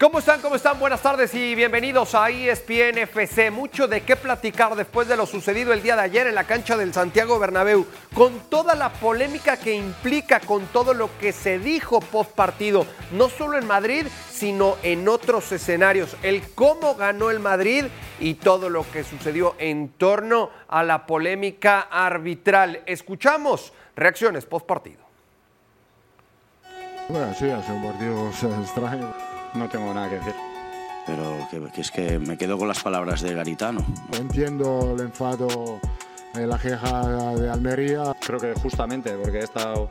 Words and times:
¿Cómo 0.00 0.20
están? 0.20 0.40
¿Cómo 0.40 0.56
están? 0.56 0.80
Buenas 0.80 1.02
tardes 1.02 1.34
y 1.34 1.54
bienvenidos 1.54 2.14
a 2.14 2.30
ESPN 2.30 2.96
FC. 3.00 3.50
Mucho 3.50 3.86
de 3.86 4.00
qué 4.00 4.16
platicar 4.16 4.74
después 4.74 5.06
de 5.06 5.14
lo 5.14 5.26
sucedido 5.26 5.74
el 5.74 5.82
día 5.82 5.94
de 5.94 6.00
ayer 6.00 6.26
en 6.26 6.34
la 6.34 6.44
cancha 6.44 6.74
del 6.74 6.94
Santiago 6.94 7.38
Bernabéu, 7.38 7.84
con 8.14 8.32
toda 8.48 8.74
la 8.74 8.88
polémica 8.88 9.58
que 9.58 9.74
implica, 9.74 10.40
con 10.40 10.64
todo 10.68 10.94
lo 10.94 11.10
que 11.18 11.32
se 11.32 11.58
dijo 11.58 12.00
post 12.00 12.30
partido, 12.30 12.86
no 13.12 13.28
solo 13.28 13.58
en 13.58 13.66
Madrid, 13.66 14.06
sino 14.32 14.78
en 14.82 15.06
otros 15.06 15.52
escenarios. 15.52 16.16
El 16.22 16.50
cómo 16.54 16.94
ganó 16.94 17.30
el 17.30 17.38
Madrid 17.38 17.84
y 18.20 18.36
todo 18.36 18.70
lo 18.70 18.90
que 18.90 19.04
sucedió 19.04 19.54
en 19.58 19.90
torno 19.90 20.48
a 20.68 20.82
la 20.82 21.04
polémica 21.04 21.88
arbitral. 21.90 22.80
Escuchamos 22.86 23.74
reacciones 23.96 24.46
post 24.46 24.64
partido. 24.64 25.04
Bueno, 27.10 27.34
sí, 27.34 27.50
hace 27.50 27.70
un 27.70 27.84
partido 27.84 28.30
extraño. 28.62 29.29
No 29.54 29.68
tengo 29.68 29.92
nada 29.92 30.08
que 30.08 30.16
decir. 30.16 30.34
Pero 31.06 31.48
que, 31.50 31.60
que 31.72 31.80
es 31.80 31.90
que 31.90 32.18
me 32.18 32.36
quedo 32.36 32.58
con 32.58 32.68
las 32.68 32.82
palabras 32.82 33.20
de 33.22 33.34
Garitano. 33.34 33.84
Entiendo 34.12 34.94
el 34.94 35.00
enfado, 35.00 35.80
eh, 36.34 36.46
la 36.46 36.58
queja 36.58 37.34
de 37.34 37.50
Almería. 37.50 38.14
Creo 38.24 38.38
que 38.38 38.52
justamente 38.54 39.12
porque 39.14 39.38
he 39.38 39.44
estado 39.44 39.90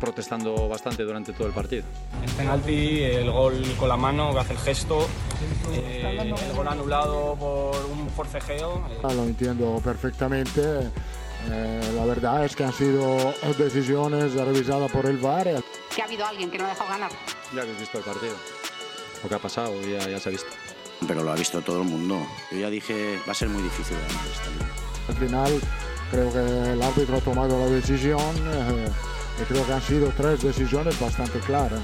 protestando 0.00 0.66
bastante 0.68 1.04
durante 1.04 1.32
todo 1.32 1.46
el 1.46 1.52
partido. 1.52 1.84
El 2.24 2.30
penalti, 2.32 3.02
el 3.02 3.30
gol 3.30 3.62
con 3.78 3.88
la 3.88 3.96
mano, 3.98 4.32
que 4.32 4.38
hace 4.40 4.52
el 4.54 4.58
gesto, 4.58 5.06
eh, 5.72 6.18
el 6.20 6.56
gol 6.56 6.66
anulado 6.66 7.36
por 7.38 7.76
un 7.84 8.08
forcejeo. 8.08 8.82
Ah, 9.04 9.12
Lo 9.12 9.24
entiendo 9.24 9.80
perfectamente. 9.84 10.90
Eh, 11.50 11.92
la 11.96 12.04
verdad 12.04 12.44
es 12.44 12.54
que 12.54 12.64
han 12.64 12.72
sido 12.72 13.34
decisiones 13.58 14.34
revisadas 14.34 14.90
por 14.90 15.06
el 15.06 15.16
VAR. 15.18 15.62
que 15.94 16.02
ha 16.02 16.04
habido 16.04 16.26
alguien 16.26 16.50
que 16.50 16.58
no 16.58 16.66
ha 16.66 16.68
dejado 16.68 16.90
ganar. 16.90 17.10
Ya 17.54 17.62
habéis 17.62 17.80
visto 17.80 17.98
el 17.98 18.04
partido. 18.04 18.34
Lo 19.22 19.28
que 19.28 19.34
ha 19.34 19.38
pasado 19.38 19.80
ya, 19.82 20.08
ya 20.08 20.18
se 20.20 20.28
ha 20.28 20.32
visto. 20.32 20.50
Pero 21.06 21.22
lo 21.22 21.32
ha 21.32 21.34
visto 21.34 21.60
todo 21.62 21.82
el 21.82 21.88
mundo. 21.88 22.20
Yo 22.50 22.58
ya 22.58 22.70
dije, 22.70 23.18
va 23.26 23.32
a 23.32 23.34
ser 23.34 23.48
muy 23.48 23.62
difícil 23.62 23.96
ganar 23.96 24.26
esta 24.26 24.50
liga. 24.50 24.66
Al 25.08 25.16
final 25.16 25.60
creo 26.10 26.32
que 26.32 26.72
el 26.72 26.82
árbitro 26.82 27.16
ha 27.16 27.20
tomado 27.20 27.58
la 27.58 27.66
decisión 27.66 28.20
eh, 28.20 28.88
y 29.40 29.44
creo 29.44 29.66
que 29.66 29.72
han 29.72 29.82
sido 29.82 30.12
tres 30.16 30.42
decisiones 30.42 30.98
bastante 31.00 31.38
claras. 31.40 31.80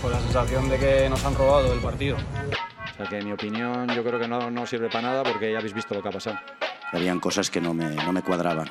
Con 0.00 0.12
la 0.12 0.20
sensación 0.20 0.68
de 0.68 0.78
que 0.78 1.08
nos 1.08 1.24
han 1.24 1.34
robado 1.34 1.72
el 1.72 1.80
partido. 1.80 2.16
O 2.92 2.96
sea 2.96 3.06
que 3.06 3.18
en 3.18 3.26
mi 3.26 3.32
opinión 3.32 3.88
yo 3.88 4.04
creo 4.04 4.18
que 4.20 4.28
no, 4.28 4.50
no 4.50 4.66
sirve 4.66 4.88
para 4.88 5.08
nada 5.08 5.22
porque 5.22 5.50
ya 5.50 5.58
habéis 5.58 5.72
visto 5.72 5.94
lo 5.94 6.02
que 6.02 6.08
ha 6.08 6.12
pasado. 6.12 6.38
Habían 6.92 7.20
cosas 7.20 7.50
que 7.50 7.60
no 7.60 7.72
me, 7.72 7.88
no 7.94 8.12
me 8.12 8.22
cuadraban. 8.22 8.68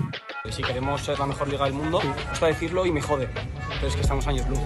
Si 0.49 0.61
queremos 0.61 1.01
ser 1.01 1.17
la 1.17 1.25
mejor 1.25 1.47
liga 1.47 1.65
del 1.65 1.73
mundo, 1.73 1.99
gusta 2.29 2.45
decirlo 2.45 2.85
y 2.85 2.91
me 2.91 3.01
jode. 3.01 3.27
Pero 3.27 3.87
es 3.87 3.95
que 3.95 4.01
estamos 4.01 4.27
años 4.27 4.47
luz. 4.47 4.59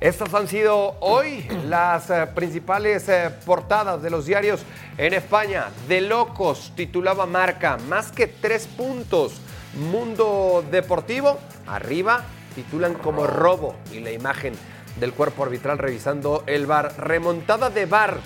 Estas 0.00 0.32
han 0.32 0.48
sido 0.48 0.96
hoy 1.00 1.46
las 1.66 2.08
eh, 2.08 2.26
principales 2.34 3.06
eh, 3.10 3.30
portadas 3.44 4.00
de 4.00 4.08
los 4.08 4.24
diarios 4.24 4.62
en 4.96 5.12
España. 5.12 5.66
De 5.88 6.00
locos, 6.00 6.72
titulaba 6.74 7.26
Marca, 7.26 7.76
más 7.88 8.12
que 8.12 8.26
tres 8.26 8.66
puntos. 8.66 9.42
Mundo 9.74 10.64
Deportivo, 10.70 11.38
arriba, 11.66 12.24
titulan 12.54 12.94
como 12.94 13.26
robo 13.26 13.76
y 13.92 14.00
la 14.00 14.10
imagen 14.10 14.54
del 15.00 15.12
cuerpo 15.14 15.42
arbitral 15.42 15.78
revisando 15.78 16.44
el 16.46 16.66
bar. 16.66 16.94
Remontada 16.98 17.70
de 17.70 17.86
bar, 17.86 18.18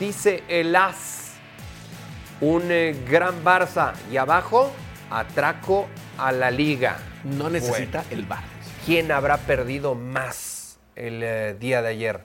dice 0.00 0.42
el 0.48 0.74
as. 0.74 1.34
Un 2.40 2.62
eh, 2.70 2.96
gran 3.08 3.44
Barça 3.44 3.92
y 4.10 4.16
abajo, 4.16 4.72
atraco 5.10 5.86
a 6.18 6.32
la 6.32 6.50
liga. 6.50 6.98
No 7.22 7.50
necesita 7.50 8.04
el 8.10 8.24
bar. 8.24 8.42
¿Quién 8.84 9.12
habrá 9.12 9.36
perdido 9.36 9.94
más 9.94 10.78
el 10.96 11.22
eh, 11.22 11.56
día 11.60 11.82
de 11.82 11.88
ayer? 11.88 12.20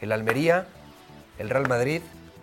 ¿El 0.00 0.12
Almería? 0.12 0.66
¿El 1.38 1.48
Real 1.48 1.68
Madrid? 1.68 2.02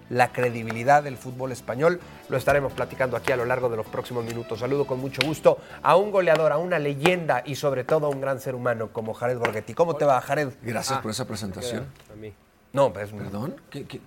¿La 0.10 0.32
credibilidad 0.32 1.04
del 1.04 1.18
fútbol 1.18 1.52
español? 1.52 2.00
Lo 2.30 2.38
estaremos 2.38 2.74
platicando 2.74 3.16
aquí 3.16 3.32
a 3.32 3.36
lo 3.38 3.46
largo 3.46 3.70
de 3.70 3.78
los 3.78 3.86
próximos 3.86 4.24
minutos. 4.26 4.60
Saludo 4.60 4.86
con 4.88 5.00
mucho 5.00 5.22
gusto 5.26 5.60
a 5.84 5.96
un 5.96 6.10
goleador, 6.12 6.52
a 6.52 6.58
una 6.58 6.80
leyenda 6.80 7.44
y 7.46 7.56
sobre 7.56 7.84
todo 7.84 8.08
a 8.08 8.10
un 8.10 8.20
gran 8.20 8.40
ser 8.40 8.56
humano 8.56 8.90
como 8.92 9.14
Jared 9.14 9.38
Borghetti. 9.38 9.74
¿Cómo 9.76 9.96
te 9.96 10.06
va, 10.06 10.20
Jared? 10.22 10.50
Gracias 10.64 10.98
Ah, 10.98 11.02
por 11.02 11.12
esa 11.12 11.26
presentación. 11.26 11.86
a 12.12 12.16
mí. 12.16 12.34
No, 12.74 12.92
pues, 12.92 13.12
¿Perdón? 13.12 13.56
¿Qué, 13.70 13.86
qué, 13.86 14.02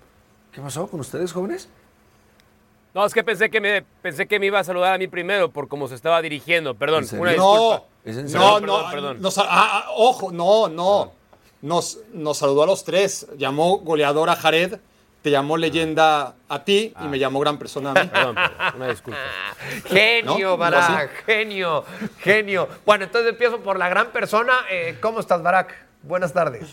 qué 0.50 0.60
pasó 0.60 0.86
con 0.88 1.00
ustedes, 1.00 1.32
jóvenes? 1.32 1.68
No, 2.94 3.06
es 3.06 3.14
que 3.14 3.24
pensé 3.24 3.48
que 3.48 3.60
me 3.60 3.82
pensé 4.02 4.26
que 4.26 4.38
me 4.38 4.46
iba 4.46 4.58
a 4.58 4.64
saludar 4.64 4.92
a 4.94 4.98
mí 4.98 5.08
primero 5.08 5.50
por 5.50 5.66
cómo 5.66 5.88
se 5.88 5.94
estaba 5.94 6.20
dirigiendo. 6.20 6.74
Perdón, 6.74 7.06
una 7.18 7.32
No, 7.36 7.52
disculpa. 7.52 7.84
¿Es 8.04 8.16
en 8.18 8.24
No, 8.24 8.28
serio? 8.28 8.60
Perdón, 8.60 8.66
no, 8.84 8.90
perdón. 8.90 9.22
nos- 9.22 9.38
ah, 9.38 9.44
ah, 9.48 9.86
ojo, 9.96 10.30
no, 10.32 10.68
no. 10.68 11.12
Nos, 11.62 12.00
nos 12.12 12.36
saludó 12.38 12.64
a 12.64 12.66
los 12.66 12.84
tres. 12.84 13.26
Llamó 13.38 13.78
goleador 13.78 14.28
a 14.28 14.36
Jared, 14.36 14.78
te 15.22 15.30
llamó 15.30 15.56
leyenda 15.56 16.34
a 16.48 16.64
ti 16.64 16.92
y 17.00 17.04
me 17.06 17.18
llamó 17.18 17.38
gran 17.40 17.58
persona 17.58 17.92
a 17.92 17.94
mí. 17.94 18.10
Perdón, 18.12 18.34
perdón, 18.34 18.72
una 18.76 18.88
disculpa. 18.88 19.18
Genio, 19.86 20.50
¿No? 20.50 20.56
Barak, 20.56 21.24
genio, 21.24 21.84
genio. 22.18 22.68
Bueno, 22.84 23.04
entonces 23.04 23.30
empiezo 23.30 23.60
por 23.60 23.78
la 23.78 23.88
gran 23.88 24.08
persona. 24.10 24.52
Eh, 24.70 24.98
¿Cómo 25.00 25.20
estás, 25.20 25.42
Barak? 25.42 25.74
Buenas 26.02 26.32
tardes. 26.32 26.68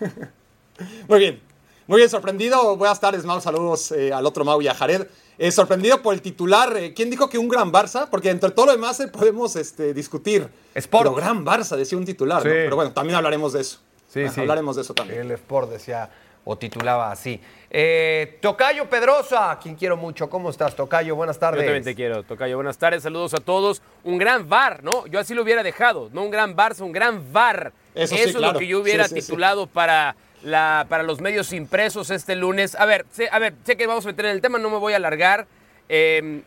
Muy 1.08 1.18
bien, 1.20 1.40
muy 1.86 1.98
bien, 1.98 2.08
sorprendido. 2.10 2.76
Buenas 2.76 2.98
tardes, 2.98 3.24
Mau. 3.24 3.40
Saludos 3.40 3.92
eh, 3.92 4.12
al 4.12 4.26
otro 4.26 4.44
Mau 4.44 4.60
y 4.60 4.66
a 4.66 4.74
Jared. 4.74 5.06
Eh, 5.38 5.52
sorprendido 5.52 6.02
por 6.02 6.14
el 6.14 6.22
titular. 6.22 6.76
eh, 6.76 6.94
¿Quién 6.94 7.10
dijo 7.10 7.28
que 7.28 7.38
un 7.38 7.48
gran 7.48 7.70
Barça? 7.72 8.08
Porque 8.10 8.30
entre 8.30 8.50
todo 8.50 8.66
lo 8.66 8.72
demás 8.72 8.98
eh, 9.00 9.08
podemos 9.08 9.54
este, 9.54 9.94
discutir. 9.94 10.48
Sport. 10.74 11.04
Pero 11.04 11.14
gran 11.14 11.44
Barça, 11.44 11.76
decía 11.76 11.96
un 11.98 12.04
titular. 12.04 12.42
Sí. 12.42 12.48
¿no? 12.48 12.54
Pero 12.54 12.76
bueno, 12.76 12.92
también 12.92 13.16
hablaremos 13.16 13.52
de 13.52 13.60
eso. 13.60 13.78
Sí, 14.08 14.20
Bueno, 14.20 14.32
sí. 14.32 14.40
Hablaremos 14.40 14.76
de 14.76 14.82
eso 14.82 14.94
también. 14.94 15.20
El 15.20 15.30
Sport 15.32 15.70
decía 15.70 16.10
o 16.44 16.56
titulaba 16.56 17.10
así. 17.10 17.40
Eh, 17.70 18.38
Tocayo 18.40 18.88
Pedrosa, 18.88 19.50
a 19.50 19.58
quien 19.58 19.74
quiero 19.74 19.96
mucho. 19.96 20.28
¿Cómo 20.30 20.50
estás, 20.50 20.76
Tocayo? 20.76 21.16
Buenas 21.16 21.36
Yo 21.36 21.40
tardes. 21.40 21.64
también 21.64 21.82
te 21.84 21.94
quiero, 21.94 22.22
Tocayo. 22.22 22.56
Buenas 22.56 22.78
tardes, 22.78 23.02
saludos 23.02 23.34
a 23.34 23.38
todos. 23.38 23.82
Un 24.04 24.18
gran 24.18 24.48
VAR, 24.48 24.84
¿no? 24.84 25.06
Yo 25.06 25.18
así 25.18 25.34
lo 25.34 25.42
hubiera 25.42 25.62
dejado. 25.62 26.10
No 26.12 26.22
un 26.22 26.30
gran 26.30 26.54
Barça, 26.56 26.82
un 26.82 26.92
gran 26.92 27.32
VAR. 27.32 27.72
Eso 27.94 28.14
sí, 28.14 28.22
es 28.22 28.36
claro. 28.36 28.52
lo 28.52 28.58
que 28.58 28.66
yo 28.66 28.80
hubiera 28.80 29.04
Sí, 29.08 29.14
sí, 29.14 29.20
sí. 29.22 29.26
titulado 29.26 29.66
para, 29.66 30.14
la, 30.42 30.86
para 30.88 31.02
los 31.02 31.20
medios 31.20 31.52
impresos 31.52 32.10
este 32.10 32.36
lunes. 32.36 32.74
A 32.76 32.84
ver, 32.86 33.06
sé, 33.10 33.28
a 33.32 33.38
ver, 33.38 33.54
sé 33.64 33.76
que 33.76 33.86
vamos 33.86 34.04
a 34.04 34.08
meter 34.08 34.26
en 34.26 34.32
el 34.32 34.40
tema, 34.40 34.58
no 34.58 34.70
me 34.70 34.78
voy 34.78 34.92
a 34.92 34.96
alargar. 34.96 35.46
Eh, 35.88 36.42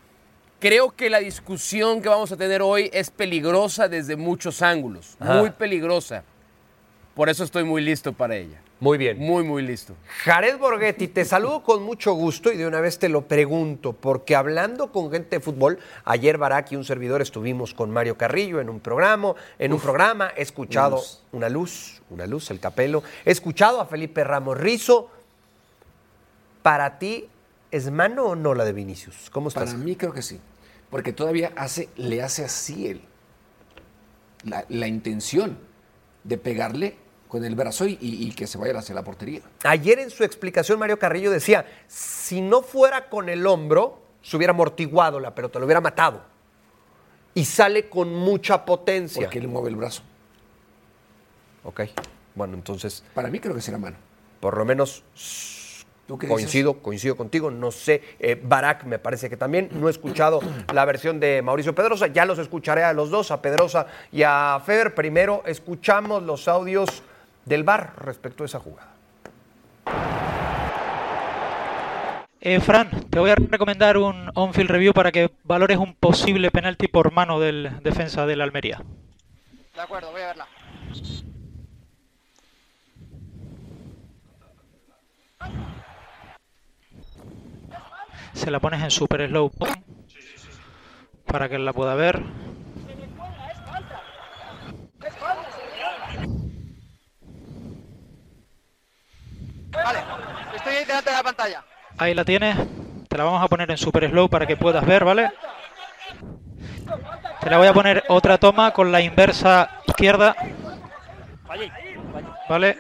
creo 0.60 0.92
que 0.96 1.10
la 1.10 1.20
discusión 1.20 2.02
que 2.02 2.10
vamos 2.10 2.32
a 2.32 2.38
tener 2.38 2.62
hoy 2.62 2.90
es 2.94 3.10
peligrosa 3.10 3.90
desde 3.90 4.16
muchos 4.16 4.62
ángulos. 4.62 5.18
Ajá. 5.20 5.34
Muy 5.36 5.50
peligrosa. 5.50 6.24
Por 7.16 7.28
eso 7.30 7.44
estoy 7.44 7.64
muy 7.64 7.82
listo 7.82 8.14
para 8.14 8.36
ella. 8.36 8.62
Muy 8.80 9.00
bien. 9.00 9.18
Muy, 9.18 9.44
muy 9.44 9.64
listo. 9.64 9.96
Jared 10.24 10.60
Borghetti, 10.60 11.08
te 11.08 11.26
saludo 11.26 11.64
con 11.64 11.82
mucho 11.82 12.14
gusto 12.14 12.52
y 12.52 12.58
de 12.58 12.68
una 12.68 12.80
vez 12.80 13.00
te 13.00 13.10
lo 13.10 13.28
pregunto, 13.28 13.94
porque 13.94 14.36
hablando 14.36 14.92
con 14.92 15.10
gente 15.12 15.38
de 15.38 15.40
fútbol, 15.40 15.80
ayer 16.06 16.38
Barak 16.38 16.72
y 16.72 16.76
un 16.76 16.86
servidor 16.86 17.24
estuvimos 17.24 17.74
con 17.74 17.90
Mario 17.90 18.18
Carrillo 18.18 18.62
en 18.62 18.70
un 18.70 18.80
programa, 18.80 19.34
en 19.58 19.74
un 19.74 19.80
programa, 19.80 20.32
he 20.38 20.44
escuchado 20.44 21.02
una 21.32 21.50
luz, 21.50 22.04
una 22.12 22.28
luz, 22.28 22.52
el 22.52 22.60
capelo, 22.60 23.02
he 23.26 23.32
escuchado 23.32 23.82
a 23.82 23.88
Felipe 23.88 24.24
Ramos 24.24 24.58
Rizo. 24.58 25.10
Para 26.62 27.00
ti, 27.00 27.28
¿es 27.72 27.90
mano 27.90 28.26
o 28.26 28.36
no 28.36 28.54
la 28.54 28.64
de 28.64 28.74
Vinicius? 28.74 29.32
¿Cómo 29.32 29.48
estás? 29.48 29.72
Para 29.72 29.84
mí 29.84 29.96
creo 29.96 30.14
que 30.14 30.22
sí. 30.22 30.40
Porque 30.92 31.14
todavía 31.14 31.52
hace, 31.56 31.90
le 31.96 32.22
hace 32.22 32.46
así 32.46 32.88
él. 32.88 33.02
La, 34.44 34.66
la 34.70 34.88
intención 34.88 35.58
de 36.24 36.38
pegarle 36.38 37.07
con 37.28 37.44
el 37.44 37.56
brazo 37.56 37.86
y, 37.86 37.98
y- 38.02 38.32
que 38.32 38.48
se 38.48 38.58
vaya 38.58 38.78
hacia 38.78 38.96
la 38.96 39.04
portería. 39.04 39.42
Ayer 39.64 40.00
en 40.00 40.10
su 40.10 40.24
explicación 40.24 40.80
Mario 40.80 40.98
Carrillo 41.00 41.30
decía, 41.32 41.66
si 41.88 42.42
no 42.42 42.62
fuera 42.62 43.10
con 43.10 43.30
el 43.30 43.46
hombro, 43.46 44.02
se 44.22 44.38
hubiera 44.38 44.52
amortiguado 44.52 45.20
la 45.20 45.36
pelota, 45.36 45.60
lo 45.60 45.66
hubiera 45.66 45.82
matado. 45.82 46.22
Y 47.34 47.46
sale 47.46 47.90
con 47.90 48.14
mucha 48.14 48.66
potencia. 48.66 49.22
Porque 49.24 49.40
él 49.40 49.48
mueve 49.48 49.70
el 49.70 49.76
brazo. 49.76 50.02
Ok, 51.64 51.82
bueno, 52.36 52.54
entonces, 52.54 53.04
Para 53.14 53.30
mí 53.30 53.40
creo 53.40 53.54
que 53.54 53.62
será 53.62 53.78
mano. 53.78 53.98
por 54.40 54.58
lo 54.58 54.64
menos 54.64 55.04
¿Tú 56.08 56.18
qué 56.18 56.28
dices? 56.28 56.34
coincido, 56.42 56.74
coincido 56.82 57.18
contigo, 57.18 57.52
no 57.52 57.72
sé, 57.72 58.02
eh, 58.20 58.40
Barak 58.42 58.86
me 58.86 58.98
parece 59.00 59.30
que 59.30 59.36
también, 59.36 59.70
no 59.74 59.90
he 59.90 59.92
escuchado 59.92 60.40
la 60.74 60.86
versión 60.86 61.20
de 61.20 61.42
Mauricio 61.42 61.76
Pedrosa, 61.76 62.08
ya 62.08 62.26
los 62.26 62.40
escucharé 62.40 62.84
a 62.86 62.94
los 62.94 63.10
dos, 63.10 63.32
a 63.32 63.42
Pedrosa 63.42 63.88
y 64.14 64.24
a 64.24 64.62
Feber. 64.66 64.96
Primero 64.96 65.44
escuchamos 65.46 66.24
los 66.24 66.48
audios 66.48 67.04
del 67.48 67.64
bar 67.64 67.94
respecto 67.98 68.44
a 68.44 68.46
esa 68.46 68.60
jugada. 68.60 68.94
Eh, 72.40 72.60
Fran, 72.60 72.90
te 73.10 73.20
voy 73.20 73.32
a 73.32 73.36
recomendar 73.36 73.98
un 73.98 74.30
on-field 74.36 74.70
review 74.70 74.94
para 74.94 75.12
que 75.12 75.32
valores 75.44 75.78
un 75.78 75.96
posible 75.96 76.52
penalti 76.52 76.88
por 76.88 77.12
mano 77.12 77.40
del 77.40 77.82
defensa 77.82 78.26
del 78.26 78.42
Almería. 78.42 78.82
De 79.74 79.82
acuerdo, 79.82 80.12
voy 80.12 80.22
a 80.22 80.28
verla. 80.28 80.48
Se 88.34 88.52
la 88.52 88.60
pones 88.60 88.84
en 88.84 88.92
super 88.92 89.28
slow 89.28 89.52
para 91.26 91.50
que 91.50 91.56
él 91.56 91.66
la 91.66 91.74
pueda 91.74 91.96
ver. 91.96 92.22
Delante 99.72 101.10
de 101.10 101.16
la 101.16 101.24
pantalla. 101.24 101.64
Ahí 101.98 102.14
la 102.14 102.26
tienes. 102.26 102.58
Te 103.08 103.18
la 103.18 103.24
vamos 103.24 103.44
a 103.44 103.48
poner 103.48 103.72
en 103.72 103.78
super 103.78 104.10
slow 104.10 104.30
para 104.30 104.46
que 104.46 104.58
puedas 104.58 104.86
ver, 104.86 105.06
¿vale? 105.06 105.32
Te 107.42 107.50
la 107.50 107.58
voy 107.58 107.68
a 107.68 107.74
poner 107.74 108.04
otra 108.10 108.38
toma 108.38 108.72
con 108.72 108.92
la 108.92 109.02
inversa 109.02 109.70
izquierda. 109.86 110.36
¿Vale? 112.50 112.78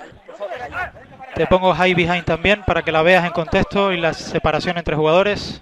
Te 1.35 1.47
pongo 1.47 1.73
high 1.73 1.93
behind 1.93 2.25
también 2.25 2.63
para 2.63 2.81
que 2.81 2.91
la 2.91 3.01
veas 3.01 3.25
en 3.25 3.31
contexto 3.31 3.91
y 3.91 3.97
la 3.97 4.13
separación 4.13 4.77
entre 4.77 4.95
jugadores. 4.95 5.61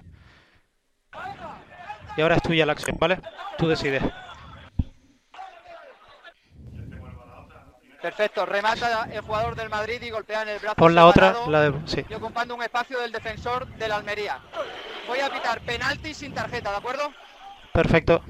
Y 2.17 2.21
ahora 2.21 2.35
es 2.35 2.41
tuya 2.41 2.65
la 2.65 2.71
acción, 2.71 2.97
¿vale? 2.97 3.19
Tú 3.57 3.67
decides. 3.67 4.01
Perfecto, 8.05 8.45
remata 8.45 9.09
el 9.11 9.21
jugador 9.21 9.55
del 9.55 9.67
Madrid 9.67 9.99
y 9.99 10.11
golpea 10.11 10.43
en 10.43 10.49
el 10.49 10.59
brazo. 10.59 10.75
Pon 10.75 10.93
la 10.93 11.07
otra, 11.07 11.35
la 11.47 11.61
de... 11.61 11.73
Sí. 11.87 12.05
Y 12.07 12.13
ocupando 12.13 12.53
un 12.53 12.61
espacio 12.61 12.99
del 12.99 13.11
defensor 13.11 13.65
del 13.77 13.91
Almería. 13.91 14.37
Voy 15.07 15.21
a 15.21 15.29
pitar 15.31 15.59
penalti 15.61 16.13
sin 16.13 16.31
tarjeta, 16.31 16.69
¿de 16.69 16.77
acuerdo? 16.77 17.11
Perfecto. 17.73 18.21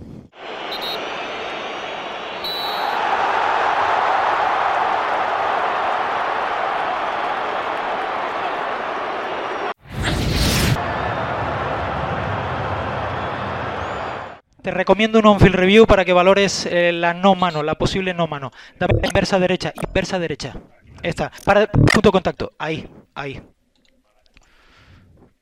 Te 14.65 14.71
recomiendo 14.71 15.19
un 15.19 15.27
on-field 15.27 15.53
review 15.53 15.85
para 15.85 16.03
que 16.06 16.12
valores 16.12 16.65
eh, 16.65 16.91
la 16.91 17.13
no 17.13 17.35
mano, 17.35 17.62
la 17.62 17.75
posible 17.75 18.15
no 18.15 18.25
mano. 18.25 18.50
Dame 18.79 19.00
la 19.00 19.07
inversa 19.09 19.38
derecha, 19.38 19.71
inversa 19.79 20.17
derecha. 20.17 20.56
Esta. 21.03 21.31
Para 21.45 21.67
punto 21.67 22.01
de 22.01 22.12
contacto. 22.12 22.51
Ahí, 22.57 22.89
ahí. 23.13 23.44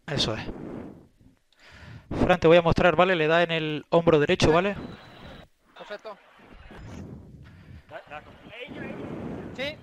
Eso 0.07 0.35
es. 0.35 0.43
Fran, 2.21 2.37
te 2.37 2.49
voy 2.49 2.57
a 2.57 2.61
mostrar, 2.61 2.97
¿vale? 2.97 3.15
Le 3.15 3.27
da 3.27 3.43
en 3.43 3.51
el 3.51 3.85
hombro 3.91 4.19
derecho, 4.19 4.51
¿vale? 4.51 4.75
Perfecto. 5.77 6.17
Sí, 9.55 9.77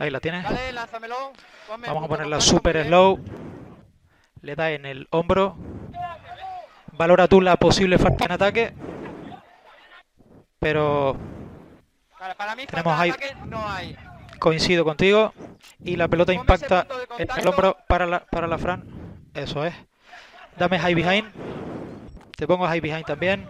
Ahí 0.00 0.10
la 0.10 0.18
tienes. 0.18 0.42
vale, 0.42 0.72
lánzamelo. 0.72 1.32
Vamos 1.68 2.04
a 2.04 2.08
ponerla 2.08 2.40
super 2.40 2.84
slow. 2.84 3.20
Le 4.42 4.56
da 4.56 4.72
en 4.72 4.84
el 4.84 5.06
hombro. 5.12 5.56
Valora 7.00 7.26
tú 7.28 7.40
la 7.40 7.56
posible 7.56 7.96
falta 7.96 8.26
en 8.26 8.32
ataque. 8.32 8.74
Pero 10.58 11.16
para 12.36 12.54
mí 12.54 12.66
Tenemos 12.66 12.92
ahí- 13.00 13.08
ataque 13.08 13.34
no 13.46 13.66
hay. 13.66 13.96
coincido 14.38 14.84
contigo. 14.84 15.32
Y 15.82 15.96
la 15.96 16.08
pelota 16.08 16.32
Ponme 16.32 16.42
impacta 16.42 16.86
en 17.16 17.26
el 17.38 17.48
hombro 17.48 17.78
para 17.88 18.04
la, 18.04 18.20
para 18.26 18.46
la 18.46 18.58
Fran. 18.58 18.84
Eso 19.32 19.64
es. 19.64 19.72
Dame 20.58 20.78
high 20.78 20.94
behind. 20.94 21.32
Te 22.36 22.46
pongo 22.46 22.66
high 22.66 22.80
behind 22.82 23.06
también. 23.06 23.48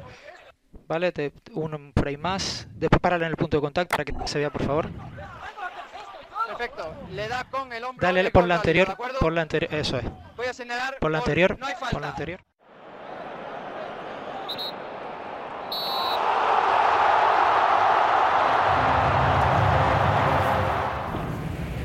Vale, 0.87 1.11
te, 1.11 1.33
un 1.53 1.93
frame 1.93 2.19
más. 2.19 2.69
Después 2.71 3.01
párale 3.01 3.25
en 3.25 3.31
el 3.33 3.37
punto 3.37 3.57
de 3.57 3.63
contacto 3.63 3.97
para 3.97 4.05
que 4.05 4.15
se 4.29 4.39
vea, 4.39 4.51
por 4.51 4.63
favor. 4.63 4.89
Perfecto. 6.47 6.95
Le 7.11 7.27
da 7.27 7.43
con 7.51 7.73
el 7.73 7.83
hombro. 7.83 8.07
Dale 8.07 8.31
por 8.31 8.47
la 8.47 8.55
anterior. 8.55 8.97
Por 9.19 9.33
la 9.33 9.43
anterior. 9.43 9.75
Eso 9.75 9.99
es. 9.99 10.05
Voy 10.37 10.47
a 10.47 10.55
señalar. 10.55 10.99
Por 11.01 11.11
la 11.11 11.19
anterior. 11.19 11.59
No. 11.59 11.67
Por 11.91 12.01
la 12.01 12.11
anterior. 12.11 12.41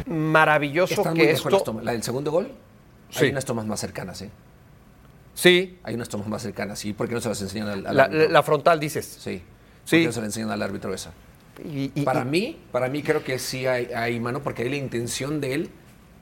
Maravilloso 0.07 0.93
Están 0.93 1.13
muy 1.13 1.25
que 1.25 1.31
las 1.31 1.39
esto. 1.45 1.59
tomas. 1.61 1.83
La 1.83 1.91
del 1.93 2.03
segundo 2.03 2.31
gol, 2.31 2.51
Sí. 3.09 3.25
hay 3.25 3.31
unas 3.31 3.45
tomas 3.45 3.65
más 3.65 3.79
cercanas, 3.79 4.21
¿eh? 4.21 4.29
Sí, 5.33 5.79
Hay 5.83 5.95
unas 5.95 6.07
tomas 6.07 6.27
más 6.27 6.41
cercanas. 6.43 6.85
¿Y 6.85 6.93
por 6.93 7.07
qué 7.09 7.13
no 7.15 7.19
se 7.21 7.27
las 7.29 7.41
enseñan 7.41 7.67
al, 7.67 7.85
al 7.87 7.97
la, 7.97 8.03
árbitro? 8.05 8.29
la 8.29 8.43
frontal 8.43 8.79
dices. 8.79 9.05
Sí. 9.19 9.41
¿Por 9.81 9.89
Sí. 9.89 9.99
qué 9.99 10.05
no 10.05 10.11
se 10.13 10.19
la 10.21 10.25
enseñan 10.27 10.51
al 10.51 10.61
árbitro 10.61 10.93
esa? 10.93 11.11
Y- 11.63 11.91
y- 11.93 12.01
Para 12.03 12.21
y- 12.21 12.25
mí, 12.25 12.57
para 12.71 12.87
mí 12.87 13.01
creo 13.03 13.21
que 13.23 13.37
sí 13.39 13.65
hay, 13.67 13.87
hay 13.93 14.19
mano 14.19 14.41
porque 14.43 14.63
hay 14.63 14.69
la 14.69 14.75
intención 14.77 15.41
de 15.41 15.53
él 15.53 15.69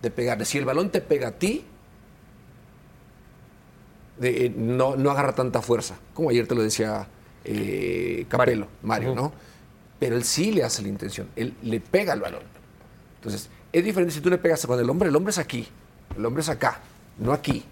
de 0.01 0.09
pegarle. 0.11 0.45
Si 0.45 0.57
el 0.57 0.65
balón 0.65 0.89
te 0.89 0.99
pega 1.01 1.27
a 1.29 1.31
ti, 1.33 1.63
de- 4.19 4.45
eh, 4.45 4.53
no, 4.55 4.95
no 4.95 5.11
agarra 5.11 5.33
tanta 5.33 5.61
fuerza. 5.61 5.95
Como 6.13 6.29
ayer 6.29 6.47
te 6.47 6.55
lo 6.55 6.61
decía 6.63 7.07
eh, 7.45 8.25
Capello, 8.29 8.67
Mario, 8.81 9.15
¿no? 9.15 9.33
Pero 9.99 10.15
él 10.15 10.23
sí 10.23 10.51
le 10.51 10.63
hace 10.63 10.81
la 10.81 10.87
intención. 10.89 11.27
Él 11.35 11.53
le 11.63 11.79
pega 11.79 12.13
al 12.13 12.19
balón. 12.21 12.41
Entonces, 13.15 13.49
es 13.71 13.83
diferente 13.83 14.13
si 14.13 14.21
tú 14.21 14.29
le 14.29 14.37
pegas 14.37 14.65
con 14.65 14.79
el 14.79 14.89
hombre. 14.89 15.09
El 15.09 15.15
hombre 15.15 15.31
es 15.31 15.37
aquí. 15.37 15.67
El 16.17 16.25
hombre 16.25 16.41
es 16.41 16.49
acá, 16.49 16.79
no 17.17 17.31
aquí. 17.33 17.63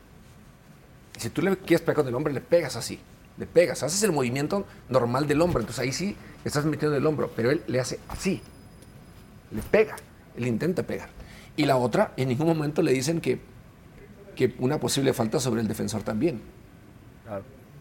Y 1.17 1.19
si 1.19 1.29
tú 1.29 1.41
le 1.41 1.55
quieres 1.57 1.81
pegar 1.81 1.97
con 1.97 2.07
el 2.07 2.15
hombre, 2.15 2.33
le 2.33 2.41
pegas 2.41 2.75
así. 2.75 2.99
Le 3.37 3.45
pegas. 3.45 3.83
Haces 3.83 4.01
el 4.03 4.11
movimiento 4.11 4.65
normal 4.89 5.27
del 5.27 5.41
hombro. 5.41 5.59
Entonces 5.59 5.81
ahí 5.83 5.91
sí 5.91 6.15
estás 6.45 6.65
metiendo 6.65 6.95
el 6.97 7.05
hombro. 7.05 7.31
Pero 7.35 7.51
él 7.51 7.61
le 7.67 7.79
hace 7.79 7.99
así. 8.07 8.41
Le 9.51 9.61
pega. 9.61 9.95
Él 10.37 10.47
intenta 10.47 10.83
pegar. 10.83 11.09
Y 11.57 11.65
la 11.65 11.75
otra, 11.77 12.13
en 12.15 12.29
ningún 12.29 12.47
momento 12.47 12.81
le 12.81 12.93
dicen 12.93 13.19
que, 13.19 13.39
que 14.35 14.53
una 14.59 14.79
posible 14.79 15.13
falta 15.13 15.39
sobre 15.39 15.61
el 15.61 15.67
defensor 15.67 16.03
también. 16.03 16.41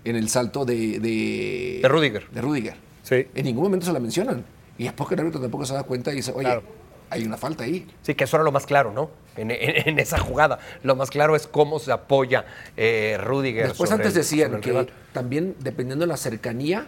En 0.05 0.17
el 0.17 0.29
salto 0.29 0.65
de... 0.65 0.99
De, 0.99 1.81
De 1.83 1.89
Rudiger. 1.89 2.31
De 2.31 2.41
Rudiger. 2.41 2.75
Sí. 3.03 3.27
En 3.35 3.45
ningún 3.45 3.65
momento 3.65 3.87
se 3.87 3.93
la 3.93 4.01
mencionan. 4.01 4.45
Y 4.79 4.85
después 4.85 5.09
que 5.09 5.15
el 5.15 5.21
árbitro 5.21 5.41
tampoco 5.41 5.67
se 5.67 5.75
da 5.75 5.83
cuenta 5.83 6.13
y 6.13 6.17
dice, 6.17 6.33
oye, 6.33 6.45
Claro. 6.45 6.63
hay 7.11 7.25
una 7.25 7.37
falta 7.37 7.65
ahí. 7.65 7.87
Sí, 8.03 8.15
que 8.15 8.25
eso 8.25 8.37
era 8.37 8.45
lo 8.45 8.53
más 8.53 8.65
claro, 8.67 8.93
¿no? 8.93 9.11
En, 9.37 9.51
en- 9.51 9.89
en 9.89 9.99
esa 9.99 10.19
jugada. 10.19 10.59
Lo 10.83 10.97
más 10.97 11.11
claro 11.11 11.37
es 11.37 11.47
cómo 11.47 11.79
se 11.79 11.93
apoya 11.93 12.47
eh, 12.77 13.19
Rudiger. 13.21 13.69
Después 13.69 13.91
antes 13.93 14.09
el- 14.09 14.15
decían 14.15 14.61
que 14.61 14.71
rival. 14.71 14.89
también 15.13 15.55
dependiendo 15.61 16.05
de 16.05 16.09
la 16.09 16.17
cercanía 16.17 16.87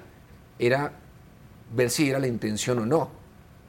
era 0.58 0.92
ver 1.74 1.90
si 1.90 2.08
era 2.08 2.18
la 2.18 2.28
intención 2.28 2.78
o 2.78 2.86
no. 2.86 3.10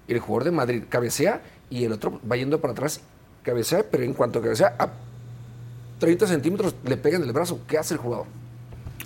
El 0.08 0.20
jugador 0.20 0.46
de 0.46 0.52
Madrid 0.52 0.84
cabecea 0.88 1.42
y 1.70 1.84
el 1.86 1.92
otro 1.92 2.20
va 2.30 2.36
yendo 2.38 2.62
para 2.62 2.72
atrás, 2.74 3.02
cabecea, 3.42 3.84
pero 3.90 4.04
en 4.04 4.14
cuanto 4.14 4.42
cabecea 4.42 4.76
a 4.80 4.90
30 6.04 6.28
centímetros 6.28 6.76
le 6.84 6.98
pega 6.98 7.16
en 7.16 7.24
el 7.24 7.32
brazo. 7.32 7.62
¿Qué 7.66 7.78
hace 7.78 7.94
el 7.94 8.00
jugador? 8.02 8.26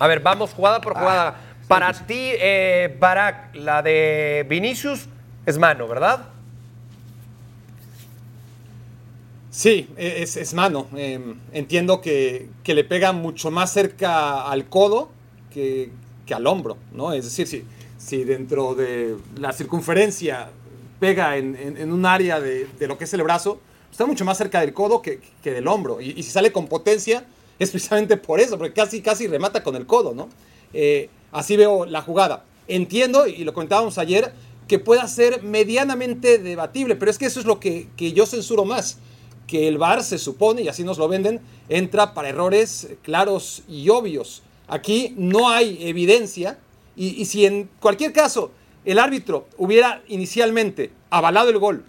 A 0.00 0.08
ver, 0.08 0.18
vamos 0.18 0.50
jugada 0.52 0.80
por 0.80 0.94
jugada. 0.94 1.36
Para 1.68 1.92
ti, 1.92 2.32
eh, 2.40 2.96
Barak, 2.98 3.54
la 3.54 3.82
de 3.82 4.44
Vinicius 4.48 5.06
es 5.46 5.56
mano, 5.58 5.86
¿verdad? 5.86 6.26
Sí, 9.50 9.88
e, 9.96 10.22
es, 10.22 10.36
es 10.36 10.54
mano. 10.54 10.86
Eh, 10.96 11.34
entiendo 11.52 12.00
que, 12.00 12.48
que 12.64 12.74
le 12.74 12.82
pega 12.82 13.12
mucho 13.12 13.52
más 13.52 13.72
cerca 13.72 14.42
al 14.50 14.66
codo 14.68 15.10
que, 15.52 15.90
que 16.26 16.34
al 16.34 16.46
hombro, 16.48 16.76
¿no? 16.92 17.12
Es 17.12 17.24
decir, 17.24 17.46
si, 17.46 17.64
si 17.96 18.24
dentro 18.24 18.74
de 18.74 19.16
la 19.38 19.52
circunferencia 19.52 20.48
pega 20.98 21.36
en, 21.36 21.54
en- 21.54 21.76
en 21.76 21.92
un 21.92 22.04
área 22.06 22.40
de, 22.40 22.66
de 22.76 22.86
lo 22.88 22.98
que 22.98 23.04
es 23.04 23.14
el 23.14 23.22
brazo, 23.22 23.60
está 23.90 24.06
mucho 24.06 24.24
más 24.24 24.38
cerca 24.38 24.60
del 24.60 24.72
codo 24.72 25.02
que, 25.02 25.20
que 25.42 25.52
del 25.52 25.66
hombro. 25.68 26.00
Y, 26.00 26.22
si 26.22 26.30
sale 26.30 26.52
con 26.52 26.66
potencia, 26.66 27.24
es 27.58 27.70
precisamente 27.70 28.16
por 28.16 28.40
eso, 28.40 28.58
porque 28.58 28.72
casi, 28.72 29.02
casi 29.02 29.26
remata 29.26 29.62
con 29.62 29.76
el 29.76 29.86
codo, 29.86 30.14
¿no? 30.14 30.28
Eh, 30.72 31.08
así 31.32 31.56
veo 31.56 31.86
la 31.86 32.02
jugada. 32.02 32.44
Entiendo, 32.66 33.26
y 33.26 33.44
lo 33.44 33.54
comentábamos 33.54 33.98
ayer, 33.98 34.32
que 34.66 34.78
pueda 34.78 35.08
ser 35.08 35.42
medianamente 35.42 36.38
debatible, 36.38 36.94
pero 36.96 37.10
es 37.10 37.18
que 37.18 37.26
eso 37.26 37.40
es 37.40 37.46
lo 37.46 37.58
que, 37.58 37.88
que 37.96 38.12
yo 38.12 38.26
censuro 38.26 38.64
más 38.64 38.98
que 39.46 39.66
el 39.66 39.78
VAR 39.78 40.04
se 40.04 40.18
supone, 40.18 40.60
y 40.60 40.68
así 40.68 40.84
nos 40.84 40.98
lo 40.98 41.08
venden, 41.08 41.40
entra 41.70 42.12
para 42.12 42.28
errores 42.28 42.88
claros 43.02 43.62
y 43.66 43.88
obvios. 43.88 44.42
Aquí 44.66 45.14
no 45.16 45.48
hay 45.48 45.78
evidencia, 45.88 46.58
y 46.94 47.24
si 47.26 47.46
en 47.46 47.70
cualquier 47.80 48.12
caso 48.12 48.50
el 48.84 48.98
árbitro 48.98 49.46
hubiera 49.56 50.02
inicialmente 50.08 50.90
avalado 51.10 51.50
el 51.50 51.58
gol 51.58 51.84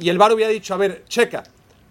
y 0.00 0.08
el 0.08 0.18
VAR 0.18 0.32
hubiera 0.32 0.50
dicho, 0.50 0.74
a 0.74 0.76
ver, 0.76 1.04
checa, 1.08 1.44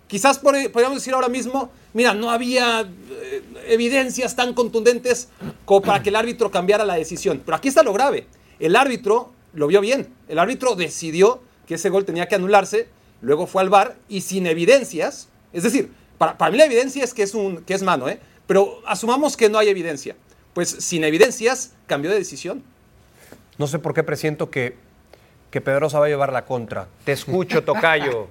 quizás 0.07 0.39
podríamos 0.39 0.95
decir 0.95 1.13
ahora 1.13 1.29
mismo, 1.29 1.71
mira, 1.93 2.13
no 2.13 2.31
había 2.31 2.81
eh, 2.81 3.43
evidencias 3.67 4.35
tan 4.35 4.53
contundentes 4.53 5.29
como 5.65 5.81
para 5.81 6.01
que 6.01 6.09
el 6.09 6.15
árbitro 6.15 6.51
cambiara 6.51 6.83
la 6.83 6.95
decisión. 6.95 7.41
Pero 7.45 7.55
aquí 7.55 7.67
está 7.67 7.83
lo 7.83 7.93
grave, 7.93 8.27
el 8.59 8.75
árbitro 8.75 9.31
lo 9.53 9.67
vio 9.67 9.81
bien, 9.81 10.09
el 10.27 10.39
árbitro 10.39 10.75
decidió 10.75 11.41
que 11.67 11.75
ese 11.75 11.89
gol 11.89 12.05
tenía 12.05 12.27
que 12.27 12.35
anularse, 12.35 12.87
luego 13.21 13.47
fue 13.47 13.61
al 13.61 13.69
VAR 13.69 13.95
y 14.09 14.21
sin 14.21 14.47
evidencias, 14.47 15.29
es 15.53 15.63
decir, 15.63 15.91
para, 16.17 16.51
mí 16.51 16.57
la 16.57 16.65
evidencia 16.65 17.03
es 17.03 17.13
que 17.13 17.23
es, 17.23 17.33
que 17.65 17.73
es 17.73 17.81
mano, 17.81 18.09
¿eh? 18.09 18.19
pero 18.45 18.81
asumamos 18.85 19.37
que 19.37 19.49
no 19.49 19.57
hay 19.57 19.69
evidencia. 19.69 20.15
Pues 20.53 20.69
sin 20.69 21.03
evidencias 21.03 21.73
cambió 21.87 22.11
de 22.11 22.17
decisión. 22.17 22.63
No 23.57 23.67
sé 23.67 23.79
por 23.79 23.93
qué 23.93 24.03
presiento 24.03 24.49
que, 24.49 24.75
que 25.49 25.61
Pedrosa 25.61 25.99
va 25.99 26.05
a 26.05 26.09
llevar 26.09 26.31
la 26.33 26.45
contra. 26.45 26.87
Te 27.03 27.11
escucho, 27.13 27.63
Tocayo. 27.63 28.27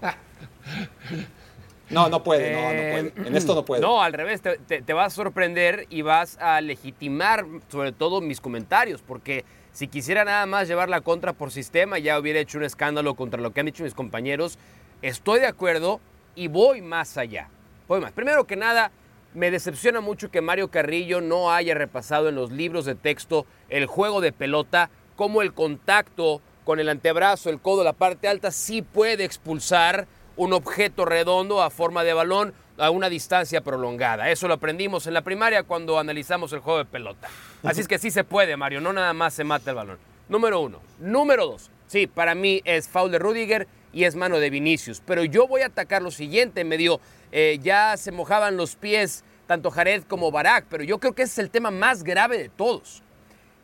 No, 1.91 2.09
no 2.11 2.23
puede, 2.23 2.53
no, 2.53 2.61
no 2.61 3.13
puede. 3.13 3.29
En 3.29 3.37
esto 3.37 3.55
no 3.55 3.65
puede. 3.65 3.81
No, 3.81 4.03
al 4.03 4.13
revés, 4.13 4.43
te, 4.43 4.59
te- 4.59 4.83
te 4.83 4.93
vas 4.93 5.13
a 5.13 5.17
sorprender 5.17 5.87
y 5.89 6.03
vas 6.03 6.37
a 6.39 6.61
legitimar 6.61 7.47
sobre 7.69 7.93
todo 7.93 8.21
mis 8.21 8.41
comentarios, 8.43 9.01
porque 9.01 9.45
si 9.73 9.89
quisiera 9.89 10.25
nada 10.25 10.45
más 10.45 10.69
llevar 10.69 10.91
la 10.91 11.01
contra 11.01 11.33
por 11.33 11.51
sistema, 11.51 11.99
ya 11.99 12.19
hubiera 12.19 12.41
hecho 12.41 12.59
un 12.59 12.65
escándalo 12.65 13.15
contra 13.15 13.41
lo 13.41 13.53
que 13.53 13.61
han 13.61 13.67
dicho 13.67 13.85
mis 13.85 13.95
compañeros. 13.95 14.59
Estoy 15.01 15.41
de 15.41 15.47
acuerdo 15.47 16.01
y 16.35 16.49
voy 16.49 16.83
más 16.83 17.17
allá. 17.17 17.49
Voy 17.89 18.01
más. 18.01 18.13
Primero 18.13 18.45
que 18.47 18.57
nada, 18.57 18.91
me 19.33 19.51
decepciona 19.51 20.03
mucho 20.03 20.31
que 20.31 20.43
Mario 20.43 20.69
Carrillo 20.71 21.23
no 21.23 21.53
haya 21.53 21.75
repasado 21.75 22.29
en 22.29 22.35
los 22.35 22.51
libros 22.53 22.85
de 22.85 22.97
texto 22.97 23.47
el 23.71 23.87
juego 23.87 24.21
de 24.21 24.33
pelota, 24.33 24.91
como 25.17 25.41
el 25.41 25.55
contacto 25.55 26.43
con 26.69 26.81
el 26.81 26.91
antebrazo, 26.91 27.49
el 27.49 27.63
codo, 27.63 27.83
la 27.83 27.95
parte 27.95 28.29
alta, 28.29 28.51
sí 28.51 28.83
puede 28.83 29.25
expulsar 29.25 30.07
un 30.37 30.53
objeto 30.53 31.07
redondo 31.07 31.63
a 31.63 31.71
forma 31.71 32.05
de 32.05 32.13
balón 32.13 32.53
a 32.77 32.91
una 32.91 33.09
distancia 33.09 33.63
prolongada. 33.63 34.29
Eso 34.29 34.49
lo 34.49 34.53
aprendimos 34.53 35.07
en 35.07 35.15
la 35.15 35.23
primaria 35.23 35.63
cuando 35.63 35.99
analizamos 35.99 36.53
el 36.53 36.61
juego 36.61 36.81
de 36.81 36.85
pelota. 36.85 37.27
Así 37.63 37.81
es 37.81 37.89
que 37.89 37.99
sí 37.99 38.11
se 38.11 38.23
puede, 38.23 38.55
Mario, 38.59 38.83
no 38.83 38.93
nada 38.93 39.15
más 39.15 39.33
se 39.33 39.45
mata 39.45 39.71
el 39.71 39.77
balón. 39.77 39.99
Número 40.29 40.61
uno. 40.61 40.83
Número 40.99 41.47
dos. 41.47 41.71
Sí, 41.87 42.07
para 42.07 42.35
mí 42.35 42.61
es 42.67 42.87
foul 42.87 43.13
de 43.13 43.19
Rudiger 43.19 43.67
y 43.95 44.05
es 44.05 44.15
mano 44.15 44.39
de 44.39 44.51
Vinicius. 44.51 45.01
Pero 45.07 45.25
yo 45.25 45.49
voy 45.49 45.63
a 45.63 45.69
atacar 45.69 46.03
lo 46.03 46.11
siguiente, 46.11 46.65
medio 46.65 47.01
eh, 47.33 47.59
ya 47.63 47.97
se 47.97 48.13
mojaban 48.13 48.59
los 48.59 48.77
pies 48.77 49.25
tanto 49.47 49.71
Jared 49.71 50.03
como 50.03 50.31
Barak, 50.31 50.67
pero 50.69 50.85
yo 50.85 50.99
creo 50.99 51.15
que 51.15 51.23
ese 51.23 51.33
es 51.33 51.39
el 51.39 51.51
tema 51.51 51.71
más 51.71 52.05
grave 52.05 52.37
de 52.37 52.51
todos. 52.51 53.03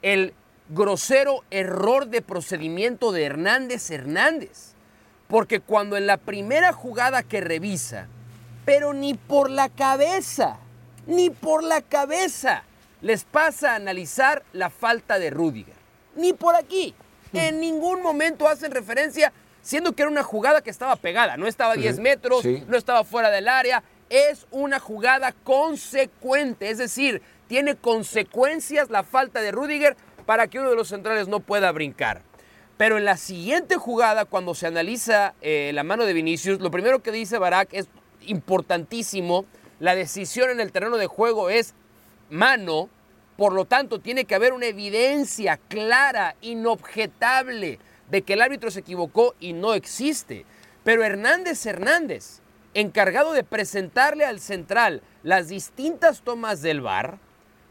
El 0.00 0.32
grosero 0.68 1.44
error 1.50 2.06
de 2.06 2.22
procedimiento 2.22 3.12
de 3.12 3.24
Hernández 3.24 3.90
Hernández. 3.90 4.72
Porque 5.28 5.60
cuando 5.60 5.96
en 5.96 6.06
la 6.06 6.16
primera 6.16 6.72
jugada 6.72 7.22
que 7.22 7.40
revisa, 7.40 8.08
pero 8.64 8.92
ni 8.92 9.14
por 9.14 9.50
la 9.50 9.68
cabeza, 9.68 10.58
ni 11.06 11.30
por 11.30 11.62
la 11.62 11.80
cabeza, 11.80 12.64
les 13.00 13.24
pasa 13.24 13.72
a 13.72 13.76
analizar 13.76 14.42
la 14.52 14.70
falta 14.70 15.18
de 15.18 15.30
Rudiger. 15.30 15.74
Ni 16.16 16.32
por 16.32 16.54
aquí. 16.54 16.94
En 17.32 17.58
ningún 17.58 18.00
momento 18.00 18.46
hacen 18.46 18.70
referencia, 18.70 19.32
siendo 19.60 19.92
que 19.92 20.02
era 20.02 20.10
una 20.10 20.22
jugada 20.22 20.62
que 20.62 20.70
estaba 20.70 20.94
pegada, 20.94 21.36
no 21.36 21.48
estaba 21.48 21.72
a 21.72 21.76
10 21.76 21.98
metros, 21.98 22.42
sí. 22.42 22.62
no 22.68 22.76
estaba 22.76 23.02
fuera 23.02 23.28
del 23.30 23.48
área, 23.48 23.82
es 24.08 24.46
una 24.52 24.78
jugada 24.78 25.32
consecuente, 25.32 26.70
es 26.70 26.78
decir, 26.78 27.22
tiene 27.48 27.74
consecuencias 27.74 28.88
la 28.88 29.02
falta 29.02 29.40
de 29.40 29.50
Rudiger 29.50 29.96
para 30.26 30.48
que 30.48 30.58
uno 30.58 30.70
de 30.70 30.76
los 30.76 30.88
centrales 30.88 31.28
no 31.28 31.40
pueda 31.40 31.70
brincar. 31.72 32.22
Pero 32.76 32.98
en 32.98 33.04
la 33.04 33.16
siguiente 33.16 33.76
jugada, 33.76 34.24
cuando 34.24 34.54
se 34.54 34.66
analiza 34.66 35.34
eh, 35.40 35.70
la 35.74 35.84
mano 35.84 36.04
de 36.04 36.12
Vinicius, 36.12 36.60
lo 36.60 36.70
primero 36.70 37.02
que 37.02 37.12
dice 37.12 37.38
Barak 37.38 37.68
es 37.72 37.88
importantísimo. 38.26 39.44
La 39.78 39.94
decisión 39.94 40.50
en 40.50 40.60
el 40.60 40.72
terreno 40.72 40.96
de 40.96 41.06
juego 41.06 41.50
es 41.50 41.74
mano, 42.30 42.88
por 43.36 43.52
lo 43.52 43.64
tanto 43.64 44.00
tiene 44.00 44.24
que 44.24 44.34
haber 44.34 44.52
una 44.52 44.66
evidencia 44.66 45.58
clara, 45.68 46.34
inobjetable, 46.40 47.78
de 48.10 48.22
que 48.22 48.32
el 48.34 48.42
árbitro 48.42 48.70
se 48.70 48.80
equivocó 48.80 49.34
y 49.38 49.52
no 49.52 49.74
existe. 49.74 50.44
Pero 50.82 51.04
Hernández 51.04 51.64
Hernández, 51.66 52.40
encargado 52.74 53.32
de 53.32 53.44
presentarle 53.44 54.24
al 54.24 54.40
central 54.40 55.02
las 55.22 55.48
distintas 55.48 56.22
tomas 56.22 56.60
del 56.60 56.80
VAR, 56.80 57.18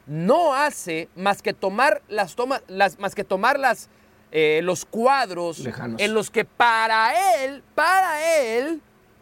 no 0.05 0.53
hace 0.53 1.09
más 1.15 1.41
que 1.41 1.53
tomar 1.53 2.01
las 2.09 2.35
tomas, 2.35 2.61
las, 2.67 2.99
más 2.99 3.15
que 3.15 3.23
tomar 3.23 3.59
las, 3.59 3.89
eh, 4.31 4.61
los 4.63 4.85
cuadros 4.85 5.59
Lejanos. 5.59 6.01
en 6.01 6.13
los 6.13 6.29
que 6.29 6.43
para 6.45 7.43
él, 7.43 7.63
para 7.75 8.37
él, 8.39 8.81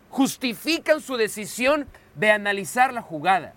justifican 0.09 1.01
su 1.01 1.15
decisión 1.17 1.87
de 2.15 2.31
analizar 2.31 2.93
la 2.93 3.01
jugada. 3.01 3.53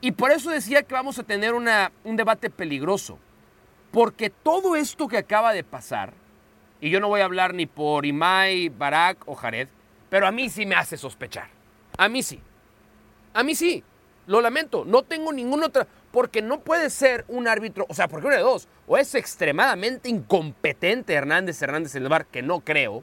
Y 0.00 0.12
por 0.12 0.30
eso 0.30 0.50
decía 0.50 0.82
que 0.82 0.94
vamos 0.94 1.18
a 1.18 1.22
tener 1.24 1.54
una- 1.54 1.90
un 2.04 2.16
debate 2.16 2.50
peligroso. 2.50 3.18
Porque 3.90 4.28
todo 4.30 4.76
esto 4.76 5.08
que 5.08 5.16
acaba 5.16 5.52
de 5.52 5.64
pasar, 5.64 6.12
y 6.80 6.90
yo 6.90 7.00
no 7.00 7.08
voy 7.08 7.22
a 7.22 7.24
hablar 7.24 7.54
ni 7.54 7.66
por 7.66 8.04
Imai, 8.04 8.68
Barak 8.68 9.26
o 9.26 9.34
Jared, 9.34 9.68
pero 10.10 10.26
a 10.26 10.30
mí 10.30 10.50
sí 10.50 10.66
me 10.66 10.74
hace 10.74 10.96
sospechar. 10.96 11.48
A 11.96 12.08
mí 12.08 12.22
sí. 12.22 12.40
A 13.32 13.42
mí 13.42 13.54
sí. 13.54 13.82
Lo 14.28 14.40
lamento. 14.40 14.84
No 14.84 15.02
tengo 15.02 15.32
ninguna 15.32 15.66
otra. 15.66 15.86
Porque 16.12 16.40
no 16.40 16.60
puede 16.60 16.88
ser 16.90 17.24
un 17.26 17.48
árbitro. 17.48 17.84
O 17.88 17.94
sea, 17.94 18.06
porque 18.06 18.28
uno 18.28 18.36
de 18.36 18.42
dos. 18.42 18.68
O 18.86 18.96
es 18.96 19.14
extremadamente 19.16 20.08
incompetente 20.08 21.14
Hernández 21.14 21.60
Hernández 21.60 21.94
en 21.96 22.04
el 22.04 22.08
bar, 22.08 22.26
que 22.26 22.42
no 22.42 22.60
creo. 22.60 23.02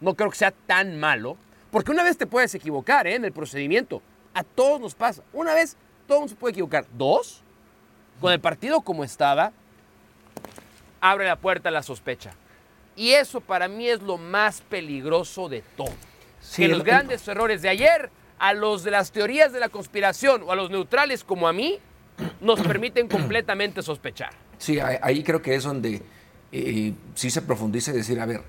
No 0.00 0.14
creo 0.14 0.30
que 0.30 0.36
sea 0.36 0.52
tan 0.52 1.00
malo. 1.00 1.36
Porque 1.70 1.90
una 1.90 2.04
vez 2.04 2.16
te 2.16 2.26
puedes 2.26 2.54
equivocar 2.54 3.06
¿eh? 3.08 3.16
en 3.16 3.24
el 3.24 3.32
procedimiento. 3.32 4.00
A 4.34 4.44
todos 4.44 4.80
nos 4.80 4.94
pasa. 4.94 5.22
Una 5.32 5.52
vez 5.54 5.76
todo 6.06 6.18
mundo 6.20 6.30
se 6.30 6.36
puede 6.36 6.52
equivocar. 6.52 6.86
Dos, 6.96 7.42
con 8.20 8.32
el 8.32 8.40
partido 8.40 8.82
como 8.82 9.02
estaba, 9.02 9.52
abre 11.00 11.26
la 11.26 11.36
puerta 11.36 11.68
a 11.68 11.72
la 11.72 11.82
sospecha. 11.82 12.32
Y 12.94 13.10
eso 13.12 13.40
para 13.40 13.68
mí 13.68 13.88
es 13.88 14.00
lo 14.02 14.16
más 14.16 14.60
peligroso 14.62 15.48
de 15.48 15.62
todo. 15.76 15.92
Sí, 16.40 16.62
que 16.62 16.68
los 16.68 16.78
el- 16.80 16.84
grandes 16.84 17.26
errores 17.28 17.60
de 17.62 17.68
ayer, 17.68 18.10
a 18.38 18.52
los 18.52 18.84
de 18.84 18.90
las 18.90 19.12
teorías 19.12 19.52
de 19.52 19.60
la 19.60 19.68
conspiración 19.68 20.42
o 20.42 20.52
a 20.52 20.56
los 20.56 20.70
neutrales 20.70 21.24
como 21.24 21.48
a 21.48 21.52
mí, 21.52 21.78
nos 22.40 22.60
permiten 22.60 23.08
completamente 23.08 23.82
sospechar. 23.82 24.30
Sí, 24.58 24.78
ahí, 24.80 25.22
creo 25.22 25.42
que 25.42 25.54
es 25.54 25.64
donde 25.64 26.02
eh, 26.52 26.94
sí 27.14 27.30
se 27.30 27.42
profundiza 27.42 27.90
y 27.90 27.94
decir, 27.94 28.20
a 28.20 28.26
ver, 28.26 28.42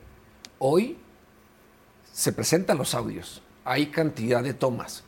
hoy 0.60 0.98
se 2.14 2.32
presentan 2.32 2.78
los 2.78 2.96
audios, 2.96 3.42
hay 3.66 3.88
cantidad 3.88 4.42
de 4.44 4.54
tomas. 4.54 5.04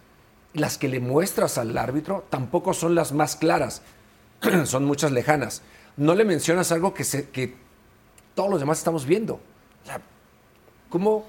Las 0.53 0.77
que 0.77 0.89
le 0.89 0.99
muestras 0.99 1.57
al 1.57 1.77
árbitro 1.77 2.25
tampoco 2.29 2.73
son 2.73 2.95
las 2.95 3.11
más 3.11 3.35
claras, 3.35 3.81
son 4.65 4.85
muchas 4.85 5.11
lejanas. 5.11 5.61
No 5.95 6.15
le 6.15 6.25
mencionas 6.25 6.71
algo 6.71 6.93
que, 6.93 7.03
que 7.31 7.55
todos 8.35 8.49
los 8.49 8.59
demás 8.59 8.79
estamos 8.79 9.05
viendo. 9.05 9.39
¿cómo, 10.89 11.25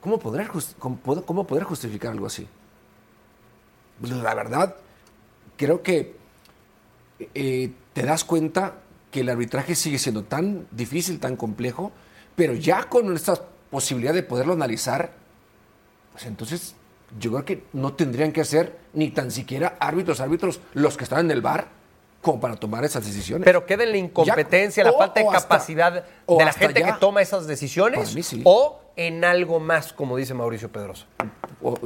cómo, 0.00 0.18
poder, 0.18 0.48
cómo, 0.78 0.98
cómo 1.24 1.46
poder 1.46 1.64
justificar 1.64 2.12
algo 2.12 2.26
así? 2.26 2.46
La 4.00 4.34
verdad, 4.34 4.74
creo 5.56 5.82
que 5.82 6.16
eh, 7.34 7.70
te 7.92 8.02
das 8.02 8.24
cuenta 8.24 8.74
que 9.10 9.20
el 9.20 9.28
arbitraje 9.28 9.74
sigue 9.74 9.98
siendo 9.98 10.24
tan 10.24 10.66
difícil, 10.70 11.20
tan 11.20 11.36
complejo, 11.36 11.92
pero 12.34 12.54
ya 12.54 12.84
con 12.88 13.14
esta 13.14 13.34
posibilidad 13.70 14.14
de 14.14 14.22
poderlo 14.22 14.54
analizar, 14.54 15.12
pues 16.12 16.24
entonces 16.26 16.74
yo 17.18 17.30
creo 17.32 17.44
que 17.44 17.64
no 17.74 17.92
tendrían 17.92 18.32
que 18.32 18.44
ser 18.44 18.78
ni 18.94 19.10
tan 19.10 19.30
siquiera 19.30 19.76
árbitros, 19.78 20.20
árbitros 20.20 20.60
los 20.72 20.96
que 20.96 21.04
están 21.04 21.26
en 21.26 21.30
el 21.30 21.42
bar 21.42 21.68
como 22.22 22.40
para 22.40 22.56
tomar 22.56 22.84
esas 22.84 23.04
decisiones. 23.04 23.44
Pero 23.44 23.66
queda 23.66 23.84
en 23.84 23.90
la 23.92 23.98
incompetencia, 23.98 24.82
Ya, 24.84 24.90
la 24.90 24.96
falta 24.96 25.20
de 25.20 25.26
hasta- 25.26 25.40
capacidad 25.40 25.92
de 25.92 26.44
la 26.44 26.52
gente 26.52 26.80
ya. 26.80 26.86
que 26.94 27.00
toma 27.00 27.20
esas 27.20 27.46
decisiones. 27.46 28.00
Para 28.00 28.12
mí 28.12 28.22
sí. 28.22 28.40
O 28.44 28.80
en 28.96 29.24
algo 29.24 29.60
más, 29.60 29.92
como 29.92 30.16
dice 30.16 30.32
Mauricio 30.32 30.70
Pedrosa. 30.72 31.04
O- 31.62 31.78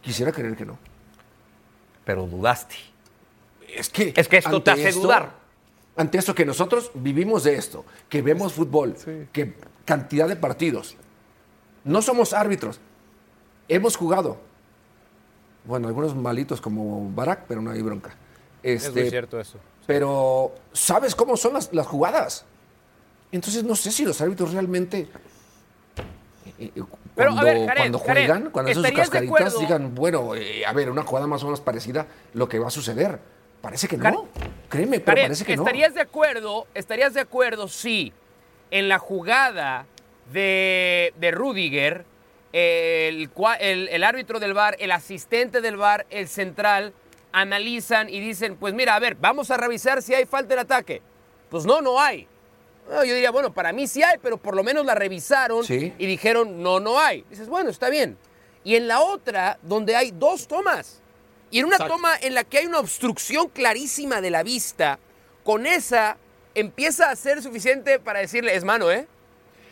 quisiera 0.00 0.32
creer 0.32 0.56
que 0.56 0.64
no. 0.64 0.78
Pero 2.04 2.26
dudaste. 2.26 2.74
Es 3.74 3.88
que, 3.88 4.12
Es 4.16 4.28
que 4.28 4.38
esto 4.38 4.62
te 4.62 4.70
hace 4.70 4.88
esto- 4.88 5.02
dudar. 5.02 5.40
Ante 5.96 6.18
esto 6.18 6.34
que 6.34 6.46
nosotros 6.46 6.90
vivimos 6.94 7.44
de 7.44 7.54
esto, 7.54 7.84
que 8.08 8.22
vemos 8.22 8.54
fútbol, 8.54 8.96
que 9.32 9.54
cantidad 9.84 10.26
de 10.26 10.36
partidos. 10.36 10.96
No 11.84 12.00
somos 12.00 12.32
árbitros. 12.32 12.80
Hemos 13.68 13.96
jugado. 13.96 14.38
Bueno, 15.64 15.88
algunos 15.88 16.14
malitos 16.16 16.60
como 16.60 17.10
Barak, 17.14 17.44
pero 17.46 17.60
no 17.60 17.70
hay 17.70 17.82
bronca. 17.82 18.14
es 18.62 18.86
Este, 18.86 19.02
muy 19.02 19.10
cierto 19.10 19.38
eso. 19.38 19.58
Pero 19.86 20.54
sabes 20.72 21.14
cómo 21.14 21.36
son 21.36 21.54
las, 21.54 21.72
las 21.72 21.86
jugadas. 21.86 22.44
Entonces 23.30 23.62
no 23.64 23.76
sé 23.76 23.90
si 23.92 24.04
los 24.04 24.20
árbitros 24.20 24.52
realmente 24.52 25.08
a 27.12 27.14
cuando, 27.14 27.42
ver, 27.44 27.66
Jared, 27.66 27.80
cuando 27.80 27.98
Jared, 27.98 28.26
juegan, 28.26 28.50
cuando 28.50 28.70
hacen 28.70 28.74
sus 28.82 28.84
¿estarías 28.90 29.10
de 29.10 29.18
cascaritas, 29.28 29.60
digan, 29.60 29.94
bueno, 29.94 30.34
eh, 30.34 30.64
a 30.66 30.72
ver, 30.72 30.90
una 30.90 31.02
jugada 31.02 31.26
más 31.26 31.42
o 31.42 31.46
menos 31.46 31.60
parecida, 31.60 32.06
lo 32.34 32.48
que 32.48 32.58
va 32.58 32.68
a 32.68 32.70
suceder. 32.70 33.18
Parece 33.60 33.86
que 33.88 33.96
no. 33.96 34.04
Jared, 34.04 34.18
Créeme, 34.68 35.00
pero 35.00 35.22
parece 35.22 35.44
que 35.44 35.56
no. 35.56 35.62
¿estarías 35.62 35.94
de 35.94 36.00
acuerdo? 36.00 36.66
¿Estarías 36.74 37.14
de 37.14 37.20
acuerdo 37.20 37.68
si 37.68 38.12
en 38.70 38.88
la 38.88 38.98
jugada 38.98 39.86
de, 40.32 41.12
de 41.20 41.30
Rudiger, 41.30 42.04
el, 42.52 43.30
el- 43.60 43.88
el 43.88 44.04
árbitro 44.04 44.40
del 44.40 44.54
VAR, 44.54 44.76
el 44.78 44.90
asistente 44.90 45.60
del 45.60 45.76
VAR, 45.76 46.06
el 46.10 46.28
central, 46.28 46.92
analizan 47.32 48.08
y 48.08 48.20
dicen, 48.20 48.56
pues 48.56 48.74
mira, 48.74 48.94
a 48.94 48.98
ver, 48.98 49.16
vamos 49.20 49.50
a 49.50 49.56
revisar 49.56 50.02
si 50.02 50.14
hay 50.14 50.24
falta 50.26 50.54
en 50.54 50.60
ataque? 50.60 51.02
Pues 51.50 51.64
no, 51.66 51.80
no 51.80 52.00
hay. 52.00 52.26
No, 52.90 53.04
yo 53.04 53.14
diría, 53.14 53.30
bueno, 53.30 53.52
para 53.52 53.72
mí 53.72 53.86
sí 53.86 54.02
hay, 54.02 54.18
pero 54.22 54.36
por 54.36 54.54
lo 54.56 54.62
menos 54.64 54.84
la 54.84 54.94
revisaron 54.94 55.64
Sí. 55.64 55.92
y 55.98 56.06
dijeron, 56.06 56.62
no, 56.62 56.80
no 56.80 56.98
hay. 56.98 57.24
Dices, 57.30 57.48
bueno, 57.48 57.70
está 57.70 57.88
bien. 57.88 58.16
Y 58.64 58.76
en 58.76 58.86
la 58.88 59.00
otra, 59.00 59.58
donde 59.62 59.96
hay 59.96 60.10
dos 60.10 60.46
tomas, 60.48 61.00
y 61.50 61.60
en 61.60 61.66
una 61.66 61.76
Exacto. 61.76 61.94
toma 61.94 62.16
en 62.20 62.34
la 62.34 62.44
que 62.44 62.58
hay 62.58 62.66
una 62.66 62.80
obstrucción 62.80 63.48
clarísima 63.48 64.20
de 64.20 64.30
la 64.30 64.42
vista, 64.42 64.98
con 65.44 65.66
esa 65.66 66.16
empieza 66.54 67.10
a 67.10 67.16
ser 67.16 67.42
suficiente 67.42 67.98
para 67.98 68.20
decirle, 68.20 68.54
es 68.54 68.64
mano, 68.64 68.90
¿eh? 68.90 69.06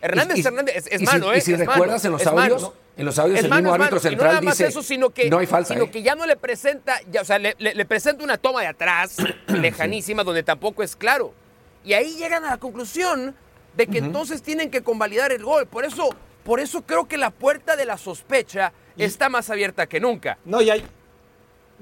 Hernández 0.02 0.38
Y- 0.38 0.40
y- 0.40 0.46
Hernández, 0.46 0.76
es, 0.76 0.86
es 0.86 0.94
y 0.94 0.98
si- 0.98 1.04
mano, 1.04 1.32
¿eh? 1.32 1.38
y 1.38 1.40
si 1.42 1.52
Es 1.52 1.58
mano, 1.58 1.72
recuerdas 1.72 2.04
en 2.06 2.12
los 2.12 2.24
mano, 2.24 2.40
audios, 2.40 2.62
¿no? 2.62 2.74
en 2.96 3.04
los 3.06 3.18
audios 3.18 3.38
el 3.40 3.48
mano, 3.50 3.62
mismo 3.62 3.74
árbitro 3.74 3.96
mano. 3.96 3.98
Y 3.98 4.08
central 4.08 4.26
no 4.28 4.32
nada 4.32 4.40
más 4.42 4.58
dice, 4.58 4.68
eso, 4.70 4.82
sino 4.82 5.10
que, 5.10 5.28
no 5.28 5.38
hay 5.38 5.46
falta, 5.46 5.74
sino 5.74 5.84
¿eh? 5.86 5.90
que 5.90 6.02
ya 6.02 6.14
no 6.14 6.26
le 6.26 6.36
presenta, 6.36 6.98
ya, 7.10 7.20
o 7.20 7.24
sea, 7.24 7.38
le, 7.38 7.54
le- 7.58 7.74
le 7.74 7.84
presenta 7.84 8.24
una 8.24 8.38
toma 8.38 8.62
de 8.62 8.68
atrás, 8.68 9.16
lejanísima, 9.48 10.24
donde 10.24 10.42
tampoco 10.42 10.82
es 10.82 10.96
claro. 10.96 11.34
Y 11.84 11.92
ahí 11.94 12.16
llegan 12.16 12.44
a 12.44 12.50
la 12.50 12.56
conclusión 12.58 13.34
de 13.76 13.86
que 13.86 13.98
entonces 13.98 14.42
tienen 14.42 14.70
que 14.70 14.82
convalidar 14.82 15.32
el 15.32 15.42
gol. 15.44 15.66
Por 15.66 15.84
eso, 15.84 16.10
por 16.44 16.60
eso 16.60 16.82
creo 16.82 17.06
que 17.08 17.16
la 17.16 17.30
puerta 17.30 17.76
de 17.76 17.84
la 17.86 17.96
sospecha 17.96 18.72
está 18.96 19.28
más 19.28 19.48
abierta 19.50 19.86
que 19.86 20.00
nunca. 20.00 20.38
No, 20.44 20.60
y 20.60 20.68
hay, 20.70 20.84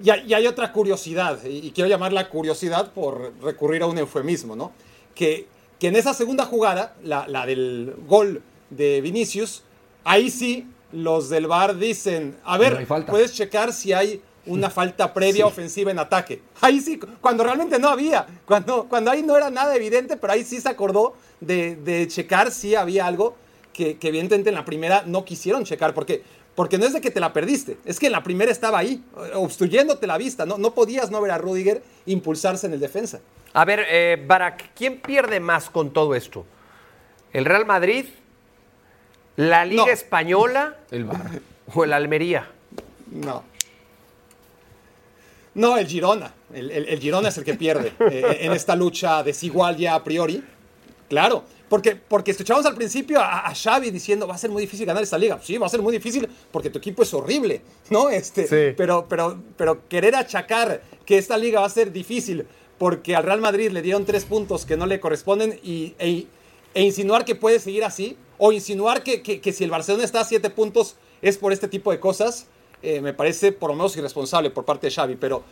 y 0.02 0.10
hay, 0.10 0.24
y 0.28 0.34
hay 0.34 0.46
otra 0.46 0.72
curiosidad, 0.72 1.42
y, 1.44 1.66
y 1.66 1.70
quiero 1.72 1.88
llamarla 1.88 2.28
curiosidad 2.28 2.92
por 2.92 3.32
recurrir 3.42 3.82
a 3.82 3.86
un 3.86 3.98
eufemismo, 3.98 4.54
¿no? 4.54 4.72
Que, 5.14 5.48
que 5.80 5.88
en 5.88 5.96
esa 5.96 6.14
segunda 6.14 6.44
jugada, 6.44 6.94
la, 7.02 7.26
la 7.26 7.44
del 7.46 7.94
gol 8.06 8.42
de 8.70 9.00
Vinicius, 9.00 9.64
ahí 10.04 10.30
sí 10.30 10.68
los 10.92 11.28
del 11.28 11.46
VAR 11.48 11.76
dicen, 11.76 12.36
a 12.44 12.56
ver, 12.58 12.74
No 12.74 12.78
hay 12.78 12.86
falta. 12.86 13.10
puedes 13.10 13.34
checar 13.34 13.72
si 13.72 13.92
hay 13.92 14.22
una 14.48 14.70
falta 14.70 15.12
previa 15.14 15.46
ofensiva 15.46 15.90
en 15.90 15.98
ataque. 15.98 16.42
Ahí 16.60 16.80
sí, 16.80 16.98
cuando 17.20 17.44
realmente 17.44 17.78
no 17.78 17.88
había, 17.88 18.26
cuando, 18.44 18.84
cuando 18.88 19.10
ahí 19.10 19.22
no 19.22 19.36
era 19.36 19.50
nada 19.50 19.74
evidente, 19.76 20.16
pero 20.16 20.32
ahí 20.32 20.44
sí 20.44 20.60
se 20.60 20.68
acordó 20.68 21.14
de, 21.40 21.76
de 21.76 22.08
checar 22.08 22.50
si 22.50 22.74
había 22.74 23.06
algo 23.06 23.36
que, 23.72 23.96
que 23.98 24.08
evidentemente 24.08 24.50
en 24.50 24.56
la 24.56 24.64
primera 24.64 25.02
no 25.06 25.24
quisieron 25.24 25.64
checar, 25.64 25.94
porque, 25.94 26.22
porque 26.54 26.78
no 26.78 26.86
es 26.86 26.92
de 26.92 27.00
que 27.00 27.10
te 27.10 27.20
la 27.20 27.32
perdiste, 27.32 27.76
es 27.84 28.00
que 28.00 28.06
en 28.06 28.12
la 28.12 28.22
primera 28.24 28.50
estaba 28.50 28.78
ahí, 28.78 29.02
obstruyéndote 29.34 30.06
la 30.06 30.18
vista, 30.18 30.44
no, 30.46 30.58
no 30.58 30.74
podías 30.74 31.10
no 31.10 31.20
ver 31.20 31.30
a 31.30 31.38
Rudiger 31.38 31.82
impulsarse 32.06 32.66
en 32.66 32.72
el 32.72 32.80
defensa. 32.80 33.20
A 33.52 33.64
ver, 33.64 33.84
eh, 33.88 34.22
Barak, 34.26 34.70
¿quién 34.74 35.00
pierde 35.00 35.40
más 35.40 35.70
con 35.70 35.92
todo 35.92 36.14
esto? 36.14 36.44
¿El 37.32 37.44
Real 37.44 37.66
Madrid? 37.66 38.06
¿La 39.36 39.64
Liga 39.64 39.84
No. 39.86 39.92
Española? 39.92 40.76
El 40.90 41.04
VAR. 41.04 41.40
¿O 41.74 41.84
el 41.84 41.92
Almería? 41.92 42.50
No. 43.12 43.44
No, 45.58 45.76
el 45.76 45.86
Girona. 45.86 46.32
El, 46.54 46.70
el- 46.70 46.88
el 46.88 46.98
Girona 47.00 47.28
es 47.30 47.36
el 47.38 47.44
que 47.44 47.54
pierde 47.54 47.92
eh, 48.10 48.38
en 48.42 48.52
esta 48.52 48.74
lucha 48.76 49.22
desigual 49.22 49.76
ya 49.76 49.94
a 49.94 50.04
priori. 50.04 50.42
Claro, 51.08 51.42
porque, 51.68 51.96
porque 51.96 52.30
escuchábamos 52.30 52.66
al 52.66 52.74
principio 52.74 53.18
a, 53.20 53.46
a 53.48 53.54
Xavi 53.54 53.90
diciendo 53.90 54.26
va 54.26 54.34
a 54.34 54.38
ser 54.38 54.50
muy 54.50 54.60
difícil 54.62 54.86
ganar 54.86 55.02
esta 55.02 55.18
liga. 55.18 55.38
Sí, 55.42 55.56
va 55.58 55.66
a 55.66 55.70
ser 55.70 55.82
muy 55.82 55.92
difícil 55.92 56.28
porque 56.52 56.70
tu 56.70 56.78
equipo 56.78 57.02
es 57.02 57.12
horrible, 57.14 57.62
¿no? 57.90 58.08
Este, 58.10 58.46
Sí. 58.46 58.74
pero, 58.76 59.06
pero, 59.08 59.38
pero 59.56 59.88
querer 59.88 60.14
achacar 60.16 60.82
que 61.06 61.18
esta 61.18 61.36
liga 61.38 61.60
va 61.60 61.66
a 61.66 61.70
ser 61.70 61.92
difícil 61.92 62.46
porque 62.78 63.16
al 63.16 63.24
Real 63.24 63.40
Madrid 63.40 63.70
le 63.70 63.82
dieron 63.82 64.04
tres 64.04 64.24
puntos 64.24 64.64
que 64.64 64.76
no 64.76 64.86
le 64.86 65.00
corresponden 65.00 65.58
y, 65.64 65.94
e, 65.98 66.26
e 66.74 66.82
insinuar 66.82 67.24
que 67.24 67.34
puede 67.34 67.58
seguir 67.58 67.84
así, 67.84 68.16
o 68.36 68.52
insinuar 68.52 69.02
que, 69.02 69.22
que- 69.22 69.40
que 69.40 69.52
si 69.52 69.64
el 69.64 69.70
Barcelona 69.70 70.04
está 70.04 70.20
a 70.20 70.24
siete 70.24 70.50
puntos 70.50 70.94
es 71.22 71.36
por 71.38 71.52
este 71.52 71.66
tipo 71.66 71.90
de 71.90 71.98
cosas, 71.98 72.46
eh, 72.82 73.00
me 73.00 73.12
parece 73.12 73.52
por 73.52 73.70
lo 73.70 73.76
menos 73.76 73.96
irresponsable 73.96 74.50
por 74.50 74.64
parte 74.64 74.86
de 74.88 74.92
Xavi. 74.92 75.16
Pero, 75.16 75.42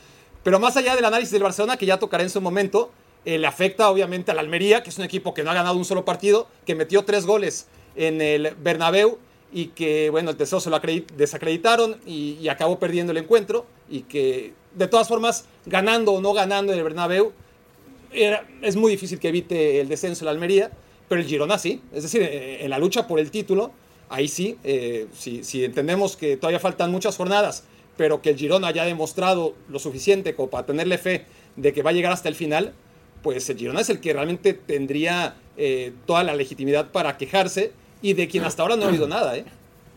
pero 0.43 0.59
más 0.61 0.77
allá 0.77 0.95
del 0.95 1.05
análisis 1.05 1.33
del 1.33 1.43
Barcelona, 1.43 1.77
que 1.77 1.87
ya 1.87 1.99
tocaré 1.99 2.25
en 2.25 2.31
su 2.31 2.41
momento, 2.41 2.91
eh, 3.25 3.39
le 3.39 3.47
afecta 3.47 3.91
obviamente 3.91 4.31
al 4.31 4.39
Almería, 4.39 4.83
que 4.83 4.91
es 4.91 4.99
un 4.99 5.05
equipo 5.05 5.35
que 5.35 5.43
no 5.43 5.51
ha 5.51 5.55
ganado 5.55 5.77
un 5.77 5.85
solo 5.85 6.05
partido, 6.05 6.47
que 6.65 6.75
metió 6.75 7.05
tres 7.05 7.27
goles 7.27 7.67
en 7.97 8.21
el 8.21 8.55
Bernabéu 8.63 9.19
y 9.53 9.69
que, 9.69 10.11
bueno, 10.11 10.31
el 10.31 10.37
tercero 10.37 10.61
se 10.61 10.71
lo 10.71 10.77
acredit- 10.77 11.11
desacreditaron 11.17 11.97
y, 12.07 12.47
acabó 12.49 12.79
perdiendo 12.79 13.13
el 13.13 13.19
encuentro 13.19 13.67
y 13.89 14.03
que, 14.03 14.53
de 14.75 14.87
todas 14.87 15.09
formas, 15.09 15.47
ganando 15.65 16.13
o 16.13 16.21
no 16.21 16.33
ganando 16.33 16.73
en 16.73 16.79
el 16.79 16.85
Bernabéu, 16.85 17.33
era- 18.13 18.47
es 18.63 18.77
muy 18.77 18.91
difícil 18.93 19.19
que 19.19 19.29
evite 19.29 19.81
el 19.81 19.89
descenso 19.89 20.25
el 20.25 20.29
Almería, 20.29 20.71
pero 21.09 21.21
el 21.21 21.27
Girona 21.27 21.59
sí. 21.59 21.81
Es 21.93 22.03
decir, 22.03 22.23
eh, 22.23 22.65
en 22.65 22.71
la 22.71 22.79
lucha 22.79 23.07
por 23.07 23.19
el 23.19 23.31
título, 23.31 23.73
ahí 24.09 24.29
sí, 24.29 24.59
eh, 24.65 25.07
si, 25.13 25.65
entendemos 25.65 26.17
que 26.17 26.37
todavía 26.37 26.61
faltan 26.61 26.91
muchas 26.91 27.17
jornadas, 27.17 27.65
pero 27.97 28.23
que 28.23 28.31
el 28.31 28.37
Girona 28.37 28.71
ya 28.71 28.83
ha 28.83 28.87
demostrado 28.87 29.55
lo 29.69 29.79
suficiente 29.79 30.35
como 30.35 30.51
para 30.51 30.67
tenerle 30.67 30.99
fe 30.99 31.27
de 31.57 31.73
que 31.73 31.83
va 31.83 31.91
a 31.91 31.93
llegar 31.93 32.13
hasta 32.13 32.29
el 32.29 32.35
final, 32.35 32.75
pues 33.23 33.49
el 33.51 33.57
Girona 33.57 33.81
es 33.81 33.91
el 33.91 34.01
que 34.01 34.13
realmente 34.13 34.55
tendría 34.55 35.37
eh, 35.57 35.93
toda 36.07 36.23
la 36.23 36.35
legitimidad 36.35 36.91
para 36.91 37.17
quejarse 37.17 37.73
y 38.03 38.13
de 38.13 38.29
quien 38.29 38.45
hasta 38.45 38.63
ahora 38.63 38.77
no 38.77 38.85
ha 38.85 38.89
oído 38.89 39.09
nada. 39.09 39.37
¿eh? 39.37 39.45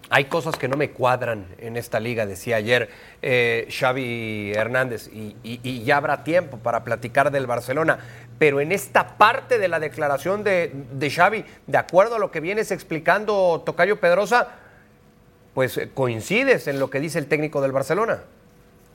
Hay 0.09 0.25
cosas 0.25 0.55
que 0.55 0.67
no 0.67 0.77
me 0.77 0.91
cuadran 0.91 1.45
en 1.59 1.77
esta 1.77 1.99
liga, 1.99 2.25
decía 2.25 2.55
ayer 2.55 2.89
eh, 3.21 3.67
Xavi 3.69 4.53
Hernández, 4.55 5.09
y 5.13 5.83
ya 5.83 5.97
habrá 5.97 6.23
tiempo 6.23 6.57
para 6.57 6.83
platicar 6.83 7.29
del 7.29 7.45
Barcelona. 7.45 7.99
Pero 8.39 8.61
en 8.61 8.71
esta 8.71 9.17
parte 9.17 9.59
de 9.59 9.67
la 9.67 9.79
declaración 9.79 10.43
de, 10.43 10.71
de 10.73 11.11
Xavi, 11.11 11.45
de 11.67 11.77
acuerdo 11.77 12.15
a 12.15 12.19
lo 12.19 12.31
que 12.31 12.39
vienes 12.39 12.71
explicando 12.71 13.61
Tocayo 13.65 13.99
Pedrosa, 13.99 14.47
pues 15.53 15.77
eh, 15.77 15.89
coincides 15.93 16.67
en 16.67 16.79
lo 16.79 16.89
que 16.89 17.01
dice 17.01 17.19
el 17.19 17.27
técnico 17.27 17.61
del 17.61 17.73
Barcelona. 17.73 18.21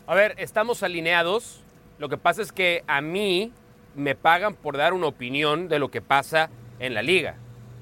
A 0.06 0.14
ver, 0.14 0.34
estamos 0.38 0.82
alineados. 0.82 1.60
Lo 1.98 2.08
que 2.08 2.16
pasa 2.16 2.42
es 2.42 2.52
que 2.52 2.82
a 2.86 3.02
mí 3.02 3.52
me 3.94 4.14
pagan 4.14 4.54
por 4.54 4.76
dar 4.76 4.94
una 4.94 5.06
opinión 5.06 5.68
de 5.68 5.78
lo 5.78 5.90
que 5.90 6.00
pasa 6.00 6.50
en 6.78 6.94
la 6.94 7.02
liga. 7.02 7.36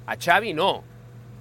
A 0.07 0.17
Xavi 0.17 0.55
no. 0.55 0.83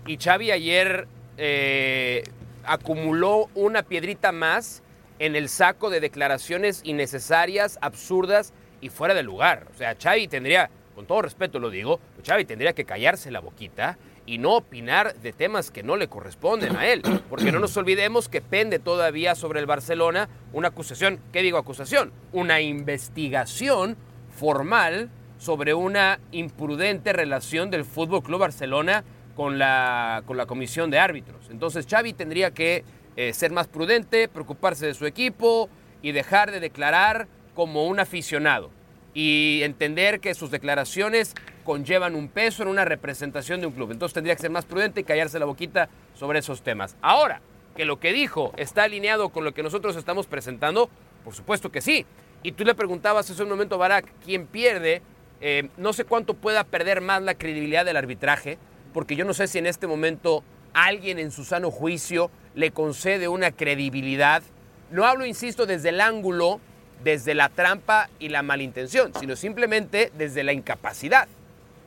Y 0.05 0.17
Xavi 0.17 0.51
ayer 0.51 1.07
eh, 1.37 2.23
acumuló 2.63 3.49
una 3.55 3.83
piedrita 3.83 4.31
más 4.31 4.83
en 5.19 5.35
el 5.35 5.49
saco 5.49 5.89
de 5.89 5.99
declaraciones 5.99 6.81
innecesarias, 6.83 7.77
absurdas 7.81 8.53
y 8.81 8.89
fuera 8.89 9.13
de 9.13 9.23
lugar. 9.23 9.67
O 9.73 9.77
sea, 9.77 9.95
Xavi 9.95 10.27
tendría, 10.27 10.69
con 10.95 11.05
todo 11.05 11.21
respeto 11.21 11.59
lo 11.59 11.69
digo, 11.69 11.99
Xavi 12.25 12.45
tendría 12.45 12.73
que 12.73 12.85
callarse 12.85 13.31
la 13.31 13.39
boquita 13.39 13.97
y 14.25 14.37
no 14.37 14.55
opinar 14.55 15.15
de 15.15 15.33
temas 15.33 15.71
que 15.71 15.83
no 15.83 15.95
le 15.95 16.07
corresponden 16.07 16.75
a 16.75 16.87
él. 16.87 17.01
Porque 17.29 17.51
no 17.51 17.59
nos 17.59 17.75
olvidemos 17.77 18.29
que 18.29 18.41
pende 18.41 18.79
todavía 18.79 19.35
sobre 19.35 19.59
el 19.59 19.65
Barcelona 19.65 20.29
una 20.53 20.69
acusación, 20.69 21.19
¿qué 21.31 21.41
digo 21.41 21.57
acusación? 21.57 22.11
Una 22.31 22.61
investigación 22.61 23.97
formal 24.35 25.09
sobre 25.37 25.73
una 25.73 26.19
imprudente 26.31 27.13
relación 27.13 27.71
del 27.71 27.83
Fútbol 27.83 28.21
Club 28.21 28.41
Barcelona 28.41 29.03
con 29.35 29.57
la, 29.57 30.23
con 30.25 30.37
la 30.37 30.45
comisión 30.45 30.91
de 30.91 30.99
árbitros. 30.99 31.49
Entonces 31.49 31.87
Xavi 31.89 32.13
tendría 32.13 32.51
que 32.51 32.83
eh, 33.15 33.33
ser 33.33 33.51
más 33.51 33.67
prudente, 33.67 34.27
preocuparse 34.27 34.85
de 34.85 34.93
su 34.93 35.05
equipo 35.05 35.69
y 36.01 36.11
dejar 36.11 36.51
de 36.51 36.59
declarar 36.59 37.27
como 37.55 37.85
un 37.85 37.99
aficionado 37.99 38.69
y 39.13 39.61
entender 39.63 40.19
que 40.19 40.33
sus 40.33 40.51
declaraciones 40.51 41.35
conllevan 41.63 42.15
un 42.15 42.27
peso 42.27 42.63
en 42.63 42.69
una 42.69 42.85
representación 42.85 43.61
de 43.61 43.67
un 43.67 43.73
club. 43.73 43.91
Entonces 43.91 44.13
tendría 44.13 44.35
que 44.35 44.41
ser 44.41 44.51
más 44.51 44.65
prudente 44.65 45.01
y 45.01 45.03
callarse 45.03 45.39
la 45.39 45.45
boquita 45.45 45.89
sobre 46.13 46.39
esos 46.39 46.61
temas. 46.61 46.95
Ahora, 47.01 47.41
que 47.75 47.85
lo 47.85 47.99
que 47.99 48.13
dijo 48.13 48.53
está 48.57 48.83
alineado 48.83 49.29
con 49.29 49.43
lo 49.43 49.53
que 49.53 49.63
nosotros 49.63 49.95
estamos 49.95 50.27
presentando, 50.27 50.89
por 51.23 51.33
supuesto 51.33 51.71
que 51.71 51.81
sí. 51.81 52.05
Y 52.43 52.53
tú 52.53 52.63
le 52.63 52.73
preguntabas 52.73 53.29
hace 53.29 53.43
un 53.43 53.49
momento, 53.49 53.77
Barak, 53.77 54.05
¿quién 54.25 54.47
pierde? 54.47 55.01
Eh, 55.41 55.69
no 55.77 55.93
sé 55.93 56.05
cuánto 56.05 56.33
pueda 56.33 56.63
perder 56.63 57.01
más 57.01 57.21
la 57.21 57.35
credibilidad 57.35 57.85
del 57.85 57.97
arbitraje, 57.97 58.57
porque 58.93 59.15
yo 59.15 59.25
no 59.25 59.33
sé 59.33 59.47
si 59.47 59.57
en 59.57 59.67
este 59.67 59.87
momento 59.87 60.43
alguien 60.73 61.19
en 61.19 61.31
su 61.31 61.43
sano 61.43 61.71
juicio 61.71 62.31
le 62.55 62.71
concede 62.71 63.27
una 63.27 63.51
credibilidad. 63.51 64.43
No 64.89 65.05
hablo, 65.05 65.25
insisto, 65.25 65.65
desde 65.65 65.89
el 65.89 66.01
ángulo, 66.01 66.59
desde 67.03 67.33
la 67.33 67.49
trampa 67.49 68.09
y 68.19 68.29
la 68.29 68.43
malintención, 68.43 69.13
sino 69.19 69.35
simplemente 69.35 70.11
desde 70.17 70.43
la 70.43 70.53
incapacidad. 70.53 71.27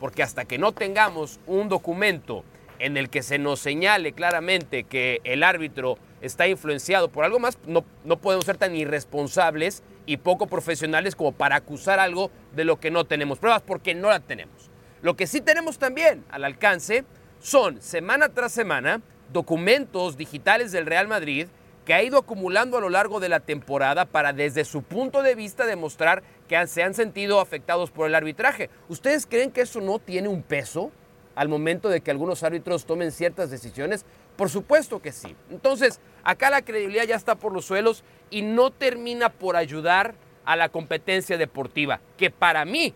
Porque 0.00 0.22
hasta 0.22 0.44
que 0.44 0.58
no 0.58 0.72
tengamos 0.72 1.40
un 1.46 1.68
documento 1.68 2.44
en 2.78 2.96
el 2.96 3.08
que 3.08 3.22
se 3.22 3.38
nos 3.38 3.60
señale 3.60 4.12
claramente 4.12 4.84
que 4.84 5.20
el 5.24 5.42
árbitro 5.42 5.96
está 6.20 6.48
influenciado 6.48 7.08
por 7.08 7.24
algo 7.24 7.38
más, 7.38 7.58
no, 7.66 7.84
no 8.04 8.18
podemos 8.18 8.44
ser 8.44 8.56
tan 8.56 8.74
irresponsables 8.74 9.82
y 10.06 10.16
poco 10.16 10.46
profesionales 10.46 11.14
como 11.14 11.32
para 11.32 11.56
acusar 11.56 11.98
algo 12.00 12.30
de 12.54 12.64
lo 12.64 12.80
que 12.80 12.90
no 12.90 13.04
tenemos 13.04 13.38
pruebas, 13.38 13.62
porque 13.62 13.94
no 13.94 14.08
la 14.08 14.20
tenemos. 14.20 14.70
Lo 15.02 15.16
que 15.16 15.26
sí 15.26 15.40
tenemos 15.40 15.78
también 15.78 16.24
al 16.30 16.44
alcance 16.44 17.04
son, 17.40 17.80
semana 17.80 18.30
tras 18.30 18.52
semana, 18.52 19.02
documentos 19.32 20.16
digitales 20.16 20.72
del 20.72 20.86
Real 20.86 21.08
Madrid 21.08 21.46
que 21.84 21.94
ha 21.94 22.02
ido 22.02 22.18
acumulando 22.18 22.78
a 22.78 22.80
lo 22.80 22.88
largo 22.88 23.20
de 23.20 23.28
la 23.28 23.40
temporada 23.40 24.06
para 24.06 24.32
desde 24.32 24.64
su 24.64 24.82
punto 24.82 25.22
de 25.22 25.34
vista 25.34 25.66
demostrar 25.66 26.22
que 26.48 26.66
se 26.66 26.82
han 26.82 26.94
sentido 26.94 27.40
afectados 27.40 27.90
por 27.90 28.06
el 28.06 28.14
arbitraje. 28.14 28.70
¿Ustedes 28.88 29.26
creen 29.26 29.50
que 29.50 29.62
eso 29.62 29.80
no 29.80 29.98
tiene 29.98 30.28
un 30.28 30.42
peso 30.42 30.90
al 31.34 31.48
momento 31.48 31.88
de 31.88 32.00
que 32.00 32.10
algunos 32.10 32.42
árbitros 32.42 32.86
tomen 32.86 33.12
ciertas 33.12 33.50
decisiones? 33.50 34.04
Por 34.36 34.50
supuesto 34.50 35.00
que 35.00 35.12
sí. 35.12 35.36
Entonces, 35.50 36.00
acá 36.22 36.50
la 36.50 36.62
credibilidad 36.62 37.04
ya 37.04 37.16
está 37.16 37.34
por 37.34 37.52
los 37.52 37.64
suelos 37.64 38.02
y 38.30 38.42
no 38.42 38.70
termina 38.70 39.28
por 39.28 39.56
ayudar 39.56 40.14
a 40.44 40.56
la 40.56 40.68
competencia 40.68 41.38
deportiva, 41.38 42.00
que 42.16 42.30
para 42.30 42.64
mí 42.64 42.94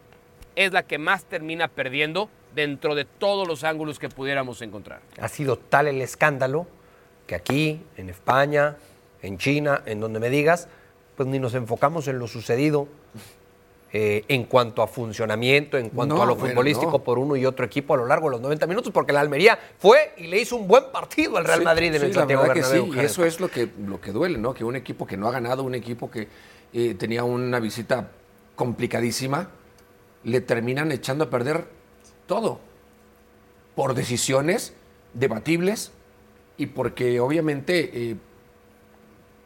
es 0.57 0.73
la 0.73 0.83
que 0.83 0.99
más 0.99 1.25
termina 1.25 1.69
perdiendo 1.69 2.29
dentro 2.55 2.95
de 2.95 3.05
todos 3.05 3.47
los 3.47 3.65
ángulos 3.65 3.99
que 3.99 4.09
pudiéramos 4.09 4.61
encontrar. 4.63 5.01
Ha 5.21 5.29
sido 5.29 5.57
tal 5.57 5.87
el 5.87 6.03
escándalo 6.03 6.67
que 7.29 7.35
aquí, 7.37 7.81
en 7.97 8.09
España, 8.09 8.77
en 9.23 9.37
China, 9.39 9.83
en 9.87 10.01
donde 10.01 10.19
me 10.19 10.31
digas, 10.31 10.67
pues 11.17 11.29
ni 11.29 11.39
nos 11.39 11.55
enfocamos 11.55 12.09
en 12.09 12.19
lo 12.19 12.27
sucedido 12.27 12.89
eh, 13.93 14.25
en 14.29 14.45
cuanto 14.45 14.83
a 14.83 14.87
funcionamiento, 14.89 15.77
en 15.79 15.91
cuanto 15.91 16.15
No, 16.17 16.23
a 16.23 16.27
lo 16.27 16.35
bueno, 16.37 16.51
futbolístico 16.55 16.93
no. 16.93 16.99
por 17.05 17.19
uno 17.19 17.37
y 17.37 17.45
otro 17.45 17.67
equipo 17.67 17.93
a 17.95 17.97
lo 17.99 18.07
largo 18.07 18.29
de 18.29 18.33
los 18.33 18.41
90 18.41 18.67
minutos, 18.67 18.93
porque 18.93 19.13
la 19.13 19.21
Almería 19.21 19.59
fue 19.79 20.15
y 20.17 20.27
le 20.29 20.41
hizo 20.41 20.57
un 20.57 20.67
buen 20.67 20.85
partido 20.91 21.37
al 21.37 21.45
Real 21.45 21.59
Sí, 21.61 21.65
Madrid 21.67 21.95
en 21.95 22.01
sí, 22.01 22.07
el 22.07 22.13
la 22.13 22.19
Santiago 22.21 22.43
que 22.45 22.49
Bernabéu. 22.61 22.93
sí, 22.93 22.99
y 22.99 23.01
eso 23.01 23.25
es 23.27 23.41
lo 23.41 23.49
que, 23.51 23.69
lo 23.87 24.01
que 24.01 24.11
duele, 24.13 24.39
¿no? 24.39 24.55
Que 24.55 24.65
un 24.65 24.77
equipo 24.77 25.07
que 25.07 25.17
no 25.19 25.29
ha 25.29 25.31
ganado, 25.33 25.63
un 25.65 25.75
equipo 25.75 26.11
que 26.11 26.29
eh, 26.73 26.95
tenía 26.95 27.25
una 27.25 27.61
visita 27.61 28.11
complicadísima, 28.57 29.51
le 30.25 30.41
terminan 30.41 30.93
echando 30.93 31.25
a 31.25 31.31
perder 31.31 31.67
todo 32.27 32.59
por 33.75 33.95
decisiones 33.95 34.73
debatibles 35.15 35.93
y 36.59 36.67
porque 36.67 37.19
obviamente 37.21 37.91
eh, 38.11 38.17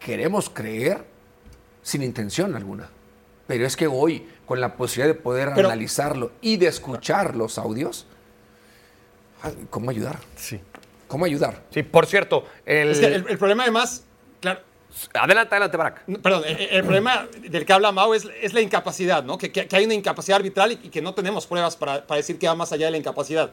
queremos 0.01 0.51
creer 0.51 1.05
sin 1.83 2.03
intención 2.03 2.55
alguna. 2.57 2.88
Pero 3.46 3.66
es 3.66 3.77
que 3.77 3.87
hoy, 3.87 4.27
con 4.46 4.61
la 4.61 4.77
posibilidad 4.77 5.14
de 5.14 5.20
poder 5.20 5.51
Pero- 5.55 5.68
analizarlo 5.68 6.33
y 6.40 6.57
de 6.57 6.66
escuchar 6.68 7.37
los 7.37 7.59
audios, 7.59 8.07
¿cómo 9.70 9.90
ayudar? 9.90 10.18
Sí. 10.37 10.61
¿Cómo 11.09 11.25
ayudar? 11.27 11.62
Sí, 11.70 11.83
por 11.83 12.07
cierto, 12.07 12.46
el... 12.64 12.90
Es 12.90 13.01
que 13.01 13.07
el, 13.07 13.27
el 13.29 13.38
problema 13.38 13.64
además, 13.64 14.05
claro, 14.40 14.61
Adelante, 15.14 15.55
adelante, 15.55 15.77
Barack. 15.79 16.03
No, 16.07 16.20
Perdón, 16.20 16.42
el, 16.46 16.57
el 16.61 16.83
problema 16.83 17.27
del 17.48 17.64
que 17.64 17.72
habla 17.72 17.92
Mao 17.92 18.14
es, 18.14 18.29
es 18.42 18.53
la 18.53 18.61
incapacidad, 18.61 19.25
¿no? 19.25 19.38
Que, 19.38 19.51
que- 19.51 19.66
que 19.66 19.77
hay 19.77 19.87
una 19.87 19.94
incapacidad 19.94 20.37
arbitral 20.37 20.72
y, 20.72 20.75
y 20.87 20.88
que 20.90 21.01
no 21.01 21.14
tenemos 21.14 21.46
pruebas 21.46 21.77
para, 21.77 22.07
para 22.07 22.18
decir 22.18 22.38
que 22.38 22.46
va 22.46 22.55
más 22.55 22.72
allá 22.72 22.87
de 22.87 22.92
la 22.92 22.98
incapacidad. 22.98 23.53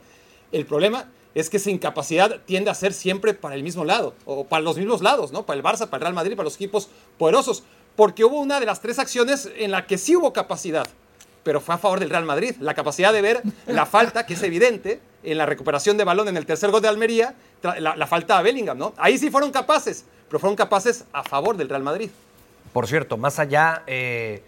El 0.52 0.65
problema 0.65 1.06
es 1.36 1.50
que 1.50 1.58
esa 1.58 1.70
incapacidad 1.70 2.42
tiende 2.46 2.72
a 2.72 2.76
ser 2.76 2.94
siempre 2.94 3.34
para 3.34 3.56
el 3.56 3.63
mismo 3.63 3.86
lado, 3.86 4.13
o 4.26 4.46
para 4.46 4.62
los 4.62 4.78
mismos 4.78 5.02
lados, 5.02 5.32
¿no? 5.32 5.46
Para 5.46 5.58
el 5.58 5.63
Barça, 5.63 5.88
para 5.88 5.98
el 5.98 6.02
Real 6.02 6.13
Madrid, 6.13 6.36
para 6.36 6.46
los 6.46 6.56
equipos 6.56 6.89
poderosos. 7.18 7.63
Porque 7.96 8.24
hubo 8.24 8.39
una 8.39 8.60
de 8.60 8.65
las 8.65 8.82
tres 8.82 9.00
acciones 9.00 9.50
en 9.58 9.72
la 9.72 9.86
que 9.86 9.98
sí 9.98 10.15
hubo 10.15 10.34
capacidad, 10.34 10.88
pero 11.44 11.62
fue 11.62 11.76
a 11.76 11.78
favor 11.78 12.00
del 12.00 12.10
Real 12.10 12.26
Madrid. 12.26 12.56
La 12.60 12.74
capacidad 12.74 13.13
de 13.13 13.22
ver 13.22 13.44
la 13.68 13.86
falta, 13.86 14.26
que 14.26 14.34
es 14.34 14.44
evidente, 14.44 15.02
en 15.24 15.38
la 15.38 15.46
recuperación 15.46 15.98
de 15.98 16.04
balón 16.04 16.28
en 16.28 16.38
el 16.38 16.46
tercer 16.46 16.72
gol 16.72 16.82
de 16.82 16.88
Almería, 16.88 17.36
la 17.62 18.08
falta 18.08 18.38
a 18.38 18.42
Bellingham, 18.42 18.78
¿no? 18.78 18.94
Ahí 18.98 19.18
sí 19.18 19.30
fueron 19.30 19.52
capaces, 19.52 20.06
pero 20.28 20.39
fueron 20.39 20.56
capaces 20.56 21.06
a 21.12 21.24
favor 21.24 21.58
del 21.58 21.68
Real 21.68 21.84
Madrid. 21.84 22.10
Por 22.72 22.88
cierto, 22.88 23.18
más 23.18 23.39
allá 23.39 23.84
eh, 23.88 24.44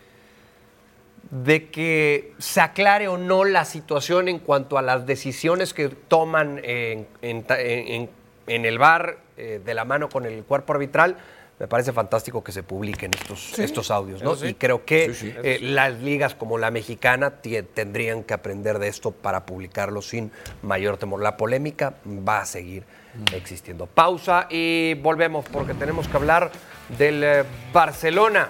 de 1.32 1.70
que 1.70 2.34
se 2.40 2.62
aclare 2.62 3.08
o 3.08 3.18
no 3.18 3.44
la 3.46 3.66
situación 3.66 4.28
en 4.28 4.40
cuanto 4.40 4.78
a 4.78 4.82
las 4.82 5.06
decisiones 5.06 5.74
que 5.74 5.90
toman 5.90 6.60
en, 6.64 7.08
en 7.22 7.46
en- 7.50 8.10
en 8.48 8.66
el 8.66 8.78
bar 8.78 9.18
de 9.38 9.74
la 9.74 9.86
mano 9.86 10.10
con 10.10 10.26
el 10.26 10.44
cuerpo 10.44 10.74
arbitral, 10.74 11.16
me 11.58 11.68
parece 11.68 11.94
fantástico 11.94 12.44
que 12.44 12.52
se 12.52 12.64
publiquen 12.64 13.12
estos, 13.18 13.58
estos 13.60 13.92
audios, 13.92 14.22
¿no? 14.24 14.36
sí. 14.36 14.48
Y 14.48 14.54
creo 14.56 14.84
que 14.84 15.14
Sí, 15.14 15.34
eh, 15.44 15.60
las 15.62 15.94
ligas 16.02 16.36
como 16.36 16.58
la 16.58 16.70
mexicana 16.72 17.36
tendrían 17.74 18.24
que 18.24 18.34
aprender 18.34 18.78
de 18.80 18.88
esto 18.88 19.12
para 19.12 19.46
publicarlo 19.46 20.02
sin 20.02 20.32
mayor 20.64 20.98
temor. 20.98 21.22
La 21.22 21.38
polémica 21.38 21.94
va 22.06 22.40
a 22.42 22.46
seguir 22.46 22.84
Mm. 23.14 23.36
existiendo. 23.36 23.88
Pausa 23.88 24.48
y 24.50 24.94
volvemos 24.96 25.46
porque 25.52 25.74
tenemos 25.74 26.08
que 26.08 26.18
hablar 26.18 26.50
del 26.98 27.24
eh, 27.24 27.44
Barcelona. 27.74 28.48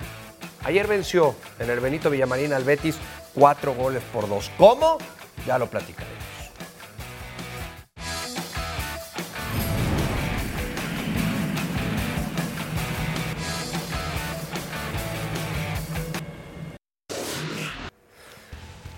Ayer 0.63 0.85
venció 0.85 1.35
en 1.59 1.69
el 1.69 1.79
Benito 1.79 2.09
Villamarín 2.09 2.53
al 2.53 2.63
Betis 2.63 2.97
cuatro 3.33 3.73
goles 3.73 4.03
por 4.13 4.29
dos. 4.29 4.51
¿Cómo? 4.57 4.99
Ya 5.45 5.57
lo 5.57 5.67
platicaremos. 5.67 6.21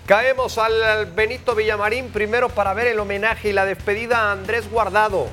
Caemos 0.06 0.58
al 0.58 1.06
Benito 1.06 1.54
Villamarín 1.54 2.10
primero 2.10 2.50
para 2.50 2.74
ver 2.74 2.88
el 2.88 3.00
homenaje 3.00 3.48
y 3.48 3.52
la 3.54 3.64
despedida 3.64 4.28
a 4.28 4.32
Andrés 4.32 4.70
Guardado, 4.70 5.28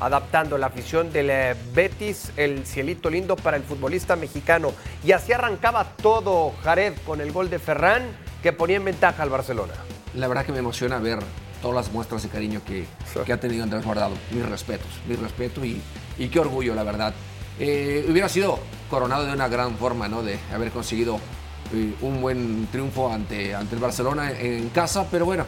adaptando 0.00 0.58
la 0.58 0.66
afición 0.66 1.12
del 1.12 1.30
eh, 1.30 1.54
Betis, 1.74 2.32
el 2.36 2.64
cielito 2.66 3.10
lindo 3.10 3.36
para 3.36 3.56
el 3.56 3.62
futbolista 3.62 4.16
mexicano. 4.16 4.72
Y 5.04 5.12
así 5.12 5.32
arrancaba 5.32 5.84
todo 5.84 6.52
Jared 6.62 6.94
con 7.06 7.20
el 7.20 7.32
gol 7.32 7.50
de 7.50 7.58
Ferran 7.58 8.02
que 8.42 8.52
ponía 8.52 8.76
en 8.76 8.84
ventaja 8.84 9.22
al 9.22 9.30
Barcelona. 9.30 9.74
La 10.14 10.28
verdad 10.28 10.44
que 10.44 10.52
me 10.52 10.58
emociona 10.58 10.98
ver 10.98 11.18
todas 11.60 11.74
las 11.74 11.92
muestras 11.92 12.22
de 12.22 12.28
cariño 12.28 12.60
que, 12.66 12.86
que 13.24 13.32
ha 13.32 13.40
tenido 13.40 13.64
Andrés 13.64 13.84
Guardado. 13.84 14.14
Mis 14.30 14.46
respetos, 14.48 14.88
mi 15.08 15.16
respeto 15.16 15.64
y, 15.64 15.80
y 16.18 16.28
qué 16.28 16.40
orgullo, 16.40 16.74
la 16.74 16.84
verdad. 16.84 17.14
Eh, 17.58 18.06
hubiera 18.08 18.28
sido 18.28 18.60
coronado 18.88 19.26
de 19.26 19.32
una 19.32 19.48
gran 19.48 19.76
forma, 19.76 20.06
¿no? 20.08 20.22
De 20.22 20.38
haber 20.54 20.70
conseguido 20.70 21.18
eh, 21.74 21.94
un 22.00 22.20
buen 22.20 22.68
triunfo 22.70 23.12
ante, 23.12 23.54
ante 23.54 23.74
el 23.74 23.80
Barcelona 23.80 24.30
en, 24.30 24.46
en 24.62 24.68
casa, 24.68 25.06
pero 25.10 25.24
bueno, 25.24 25.44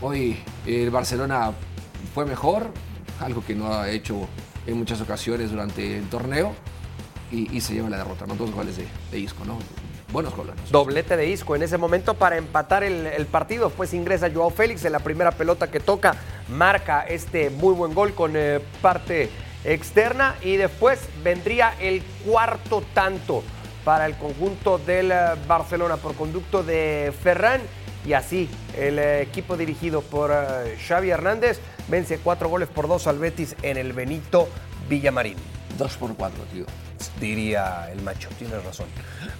hoy 0.00 0.38
el 0.64 0.90
Barcelona 0.90 1.50
fue 2.14 2.24
mejor, 2.24 2.70
algo 3.20 3.44
que 3.44 3.54
no 3.54 3.72
ha 3.72 3.90
hecho 3.90 4.28
en 4.66 4.76
muchas 4.78 5.00
ocasiones 5.00 5.50
durante 5.50 5.98
el 5.98 6.08
torneo, 6.08 6.54
y, 7.30 7.60
se 7.60 7.74
lleva 7.74 7.90
la 7.90 7.98
derrota, 7.98 8.26
¿no? 8.26 8.34
Dos 8.34 8.50
goles 8.52 8.78
de, 8.78 8.86
de 9.10 9.18
Isco, 9.18 9.44
¿no? 9.44 9.58
Buenos 10.10 10.34
goles. 10.34 10.54
Doblete 10.70 11.18
de 11.18 11.28
Isco 11.28 11.54
en 11.54 11.62
ese 11.62 11.76
momento 11.76 12.14
para 12.14 12.38
empatar 12.38 12.82
el, 12.82 13.26
partido. 13.26 13.68
Después 13.68 13.92
ingresa 13.92 14.30
Joao 14.32 14.48
Félix 14.48 14.84
en 14.86 14.92
la 14.92 15.00
primera 15.00 15.32
pelota 15.32 15.70
que 15.70 15.80
toca. 15.80 16.14
Marca 16.48 17.02
este 17.02 17.50
muy 17.50 17.74
buen 17.74 17.92
gol 17.92 18.14
con 18.14 18.32
eh, 18.34 18.60
parte 18.80 19.28
externa. 19.64 20.36
Y 20.40 20.56
después 20.56 20.98
vendría 21.22 21.74
el 21.78 22.02
cuarto 22.24 22.82
tanto 22.94 23.42
para 23.84 24.06
el 24.06 24.16
conjunto 24.16 24.78
del 24.78 25.12
eh, 25.12 25.16
Barcelona 25.46 25.98
por 25.98 26.14
conducto 26.14 26.62
de 26.62 27.12
Ferran. 27.22 27.60
Y 28.08 28.14
así 28.14 28.48
el 28.74 28.98
eh, 28.98 29.20
equipo 29.20 29.54
dirigido 29.54 30.00
por 30.00 30.30
eh, 30.32 30.78
Xavi 30.78 31.10
Hernández 31.10 31.60
vence 31.88 32.16
cuatro 32.18 32.48
goles 32.48 32.66
por 32.70 32.88
dos 32.88 33.06
al 33.06 33.18
Betis 33.18 33.54
en 33.60 33.76
el 33.76 33.92
Benito 33.92 34.48
Villamarín. 34.88 35.36
Dos 35.76 35.98
por 35.98 36.16
cuatro, 36.16 36.42
tío. 36.44 36.64
Diría 37.20 37.92
el 37.92 38.00
macho, 38.00 38.30
tienes 38.38 38.64
razón. 38.64 38.86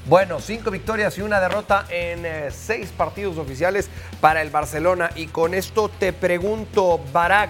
Bueno, 0.04 0.38
cinco 0.38 0.70
victorias 0.70 1.16
y 1.16 1.22
una 1.22 1.40
derrota 1.40 1.86
en 1.88 2.26
eh, 2.26 2.50
seis 2.50 2.90
partidos 2.94 3.38
oficiales 3.38 3.88
para 4.20 4.42
el 4.42 4.50
Barcelona. 4.50 5.12
Y 5.14 5.28
con 5.28 5.54
esto 5.54 5.88
te 5.88 6.12
pregunto, 6.12 7.00
Barak, 7.10 7.48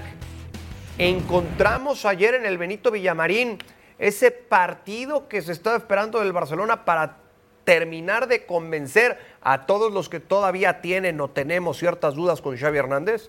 ¿encontramos 0.99 2.05
ayer 2.05 2.37
en 2.37 2.47
el 2.47 2.59
Benito 2.59 2.93
Villamarín 2.93 3.59
ese 3.99 4.31
partido 4.31 5.27
que 5.27 5.43
se 5.43 5.51
estaba 5.51 5.79
esperando 5.79 6.21
del 6.21 6.33
Barcelona 6.33 6.85
para 6.85 7.17
terminar 7.69 8.29
de 8.29 8.47
convencer 8.47 9.19
a 9.43 9.67
todos 9.67 9.93
los 9.93 10.09
que 10.09 10.21
todavía 10.21 10.81
tienen 10.81 11.21
o 11.21 11.29
tenemos 11.29 11.77
ciertas 11.77 12.15
dudas 12.15 12.41
con 12.41 12.57
Xavi 12.57 12.79
Hernández? 12.79 13.29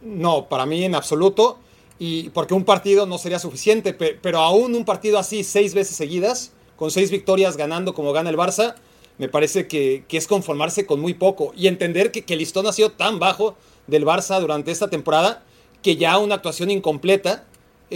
No, 0.00 0.48
para 0.48 0.64
mí 0.64 0.82
en 0.82 0.94
absoluto. 0.94 1.58
Y 1.98 2.30
porque 2.30 2.54
un 2.54 2.64
partido 2.64 3.04
no 3.04 3.18
sería 3.18 3.38
suficiente, 3.38 3.92
pe- 3.92 4.18
pero 4.20 4.38
aún 4.38 4.74
un 4.74 4.86
partido 4.86 5.18
así 5.18 5.44
seis 5.44 5.74
veces 5.74 5.94
seguidas, 5.94 6.52
con 6.76 6.90
seis 6.90 7.10
victorias 7.10 7.58
ganando 7.58 7.92
como 7.92 8.14
gana 8.14 8.30
el 8.30 8.38
Barça, 8.38 8.76
me 9.18 9.28
parece 9.28 9.68
que, 9.68 10.04
que 10.08 10.16
es 10.16 10.26
conformarse 10.26 10.86
con 10.86 11.00
muy 11.00 11.12
poco 11.12 11.52
y 11.54 11.66
entender 11.66 12.10
que, 12.12 12.24
que 12.24 12.32
el 12.32 12.38
listón 12.38 12.66
ha 12.66 12.72
sido 12.72 12.92
tan 12.92 13.18
bajo 13.18 13.56
del 13.86 14.06
Barça 14.06 14.40
durante 14.40 14.70
esta 14.70 14.88
temporada 14.88 15.42
que 15.82 15.96
ya 15.96 16.16
una 16.16 16.36
actuación 16.36 16.70
incompleta, 16.70 17.44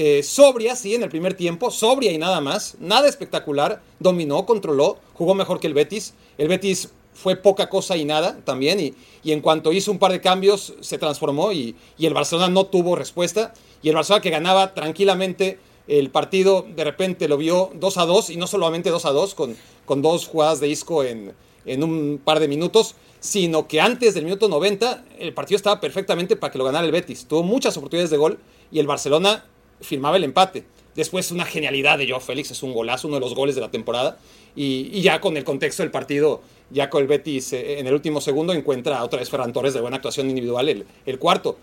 eh, 0.01 0.23
sobria, 0.23 0.77
sí, 0.77 0.95
en 0.95 1.03
el 1.03 1.09
primer 1.09 1.35
tiempo, 1.35 1.73
sobria 1.73 2.13
y 2.13 2.19
nada 2.19 2.41
más, 2.41 2.77
nada 2.79 3.09
espectacular, 3.09 3.83
dominó, 3.99 4.47
controló, 4.47 4.99
jugó 5.15 5.35
mejor 5.35 5.59
que 5.59 5.67
el 5.67 5.75
Betis. 5.75 6.15
El 6.39 6.47
Betis 6.47 6.91
fue 7.13 7.35
poca 7.35 7.69
cosa 7.69 7.97
y 7.97 8.05
nada 8.05 8.39
también, 8.45 8.79
y, 8.79 8.95
y 9.25 9.33
en 9.33 9.41
cuanto 9.41 9.73
hizo 9.73 9.91
un 9.91 9.99
par 9.99 10.13
de 10.13 10.21
cambios 10.21 10.75
se 10.83 10.99
transformó 10.99 11.51
y, 11.51 11.75
y 11.99 12.07
el 12.07 12.15
Barcelona 12.15 12.47
no 12.47 12.67
tuvo 12.67 12.95
respuesta, 12.95 13.53
y 13.83 13.89
el 13.89 13.97
Barcelona 13.97 14.23
que 14.23 14.31
ganaba 14.31 14.73
tranquilamente 14.73 15.59
el 15.89 16.11
partido, 16.11 16.65
de 16.77 16.85
repente 16.85 17.27
lo 17.27 17.37
vio 17.37 17.73
2 17.75 17.99
a 17.99 18.07
2, 18.07 18.31
y 18.31 18.37
no 18.37 18.47
solamente 18.47 18.91
2 18.91 19.05
a 19.05 19.11
2, 19.11 19.35
con, 19.35 19.57
con 19.85 20.01
dos 20.01 20.29
jugadas 20.29 20.61
de 20.61 20.69
Isco 20.69 21.03
en, 21.03 21.33
en 21.67 21.83
un 21.83 22.21
par 22.25 22.39
de 22.39 22.47
minutos, 22.47 22.95
sino 23.19 23.67
que 23.67 23.81
antes 23.81 24.15
del 24.15 24.27
minuto 24.27 24.49
90 24.49 25.07
el 25.19 25.35
partido 25.35 25.57
estaba 25.57 25.81
perfectamente 25.81 26.37
para 26.37 26.53
que 26.53 26.59
lo 26.59 26.65
ganara 26.65 26.87
el 26.87 26.93
Betis. 26.93 27.27
Tuvo 27.27 27.43
muchas 27.43 27.77
oportunidades 27.77 28.11
de 28.11 28.17
gol 28.17 28.39
y 28.71 28.79
el 28.79 28.87
Barcelona 28.87 29.45
firmaba 29.81 30.17
el 30.17 30.25
empate. 30.25 30.65
Después 30.95 31.31
una 31.31 31.45
genialidad 31.45 31.99
de 31.99 32.09
Joao 32.09 32.21
Félix, 32.21 32.51
es 32.51 32.63
un 32.63 32.73
golazo, 32.73 33.07
uno 33.09 33.17
de 33.17 33.21
los 33.21 33.35
goles 33.35 33.55
de 33.55 33.61
la 33.61 33.71
temporada. 33.71 34.19
Y, 34.57 35.01
ya 35.03 35.21
con 35.21 35.37
el 35.37 35.45
contexto 35.45 35.83
del 35.85 35.93
partido, 35.93 36.43
ya 36.71 36.91
con 36.91 37.03
el 37.03 37.07
Betis 37.09 37.53
eh, 37.53 37.79
en 37.79 37.87
el 37.87 37.95
último 37.95 38.21
segundo 38.21 38.53
encuentra 38.53 39.05
otra 39.05 39.21
vez 39.21 39.31
Ferran 39.31 39.53
Torres 39.53 39.75
de 39.75 39.81
buena 39.81 39.97
actuación 39.97 40.29
individual 40.29 40.69
el, 41.07 41.19
cuarto. 41.19 41.57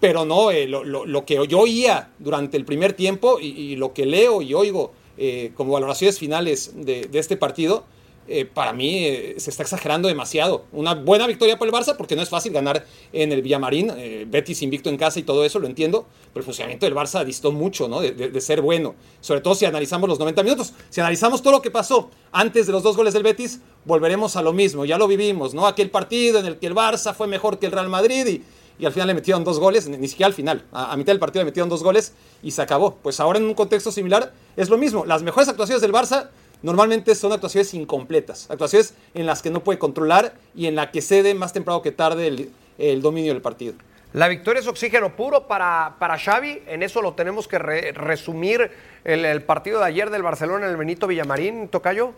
Pero 0.00 0.24
no, 0.24 0.50
eh, 0.50 0.66
lo, 0.66 0.84
lo- 0.84 1.04
lo 1.04 1.24
que 1.26 1.34
yo 1.48 1.58
oía 1.60 2.10
durante 2.18 2.56
el 2.56 2.64
primer 2.64 2.92
tiempo 2.94 3.38
y, 3.40 3.48
y 3.48 3.76
lo 3.76 3.92
que 3.92 4.06
leo 4.06 4.40
y 4.40 4.54
oigo 4.54 4.92
eh, 5.18 5.50
como 5.56 5.72
valoraciones 5.72 6.18
finales 6.18 6.72
de, 6.74 7.02
de 7.02 7.18
este 7.18 7.36
partido, 7.36 7.84
eh, 8.28 8.44
para 8.44 8.72
mí 8.72 9.04
eh, 9.04 9.34
se 9.38 9.50
está 9.50 9.62
exagerando 9.62 10.06
demasiado. 10.06 10.64
Una 10.72 10.94
buena 10.94 11.26
victoria 11.26 11.58
por 11.58 11.66
el 11.66 11.72
Barça, 11.72 11.96
porque 11.96 12.14
no 12.14 12.22
es 12.22 12.28
fácil 12.28 12.52
ganar 12.52 12.84
en 13.12 13.32
el 13.32 13.40
Villamarín. 13.40 13.90
eh, 13.96 14.26
Betis 14.28 14.62
invicto 14.62 14.90
en 14.90 14.98
casa 14.98 15.18
y 15.18 15.22
todo 15.22 15.44
eso, 15.44 15.58
lo 15.58 15.66
entiendo. 15.66 16.06
Pero 16.32 16.40
el 16.40 16.44
funcionamiento 16.44 16.84
del 16.84 16.94
Barça 16.94 17.24
distó 17.24 17.52
mucho 17.52 17.88
¿no? 17.88 18.00
de, 18.00 18.40
ser 18.40 18.60
bueno. 18.60 18.94
Sobre 19.20 19.40
todo 19.40 19.54
si 19.54 19.64
analizamos 19.64 20.08
los 20.08 20.18
90 20.18 20.42
minutos. 20.42 20.74
Si 20.90 21.00
analizamos 21.00 21.42
todo 21.42 21.54
lo 21.54 21.62
que 21.62 21.70
pasó 21.70 22.10
antes 22.30 22.66
de 22.66 22.72
los 22.72 22.82
dos 22.82 22.96
goles 22.96 23.14
del 23.14 23.22
Betis, 23.22 23.60
volveremos 23.84 24.36
a 24.36 24.42
lo 24.42 24.52
mismo. 24.52 24.84
Ya 24.84 24.98
lo 24.98 25.08
vivimos, 25.08 25.54
¿no? 25.54 25.66
Aquel 25.66 25.90
partido 25.90 26.38
en 26.38 26.46
el 26.46 26.58
que 26.58 26.66
el 26.66 26.74
Barça 26.74 27.14
fue 27.14 27.26
mejor 27.26 27.58
que 27.58 27.66
el 27.66 27.72
Real 27.72 27.88
Madrid 27.88 28.26
y, 28.26 28.42
y 28.78 28.86
al 28.86 28.92
final 28.92 29.08
le 29.08 29.14
metieron 29.14 29.42
dos 29.42 29.58
goles, 29.58 29.88
ni, 29.88 30.06
siquiera 30.06 30.28
al 30.28 30.34
final. 30.34 30.64
A 30.72 30.96
mitad 30.96 31.12
del 31.12 31.18
partido 31.18 31.42
le 31.42 31.46
metieron 31.46 31.68
dos 31.68 31.82
goles 31.82 32.12
y 32.42 32.52
se 32.52 32.62
acabó. 32.62 32.96
Pues 33.02 33.18
ahora 33.20 33.38
en 33.38 33.44
un 33.46 33.54
contexto 33.54 33.90
similar 33.90 34.32
es 34.56 34.68
lo 34.68 34.78
mismo. 34.78 35.04
Las 35.04 35.22
mejores 35.22 35.48
actuaciones 35.48 35.82
del 35.82 35.92
Barça 35.92 36.28
normalmente 36.62 37.14
son 37.14 37.32
actuaciones 37.32 37.72
incompletas, 37.74 38.50
actuaciones 38.50 38.94
en 39.14 39.26
las 39.26 39.42
que 39.42 39.50
no 39.50 39.64
puede 39.64 39.78
controlar 39.78 40.34
y 40.54 40.66
en 40.66 40.74
la 40.74 40.90
que 40.90 41.00
cede 41.02 41.34
más 41.34 41.52
temprano 41.52 41.82
que 41.82 41.92
tarde 41.92 42.26
el, 42.26 42.50
el 42.78 43.02
dominio 43.02 43.32
del 43.32 43.42
partido. 43.42 43.74
La 44.14 44.28
victoria 44.28 44.60
es 44.60 44.66
oxígeno 44.66 45.14
puro 45.16 45.46
para, 45.46 45.96
para 45.98 46.18
Xavi. 46.18 46.62
En 46.66 46.82
eso 46.82 47.02
lo 47.02 47.12
tenemos 47.12 47.46
que 47.46 47.58
re- 47.58 47.92
resumir 47.92 48.70
el, 49.04 49.24
el 49.26 49.42
partido 49.42 49.80
de 49.80 49.84
ayer 49.84 50.08
del 50.08 50.22
Barcelona 50.22 50.64
en 50.64 50.70
el 50.70 50.78
Benito 50.78 51.06
Villamarín, 51.06 51.68
Tocayo. 51.68 52.14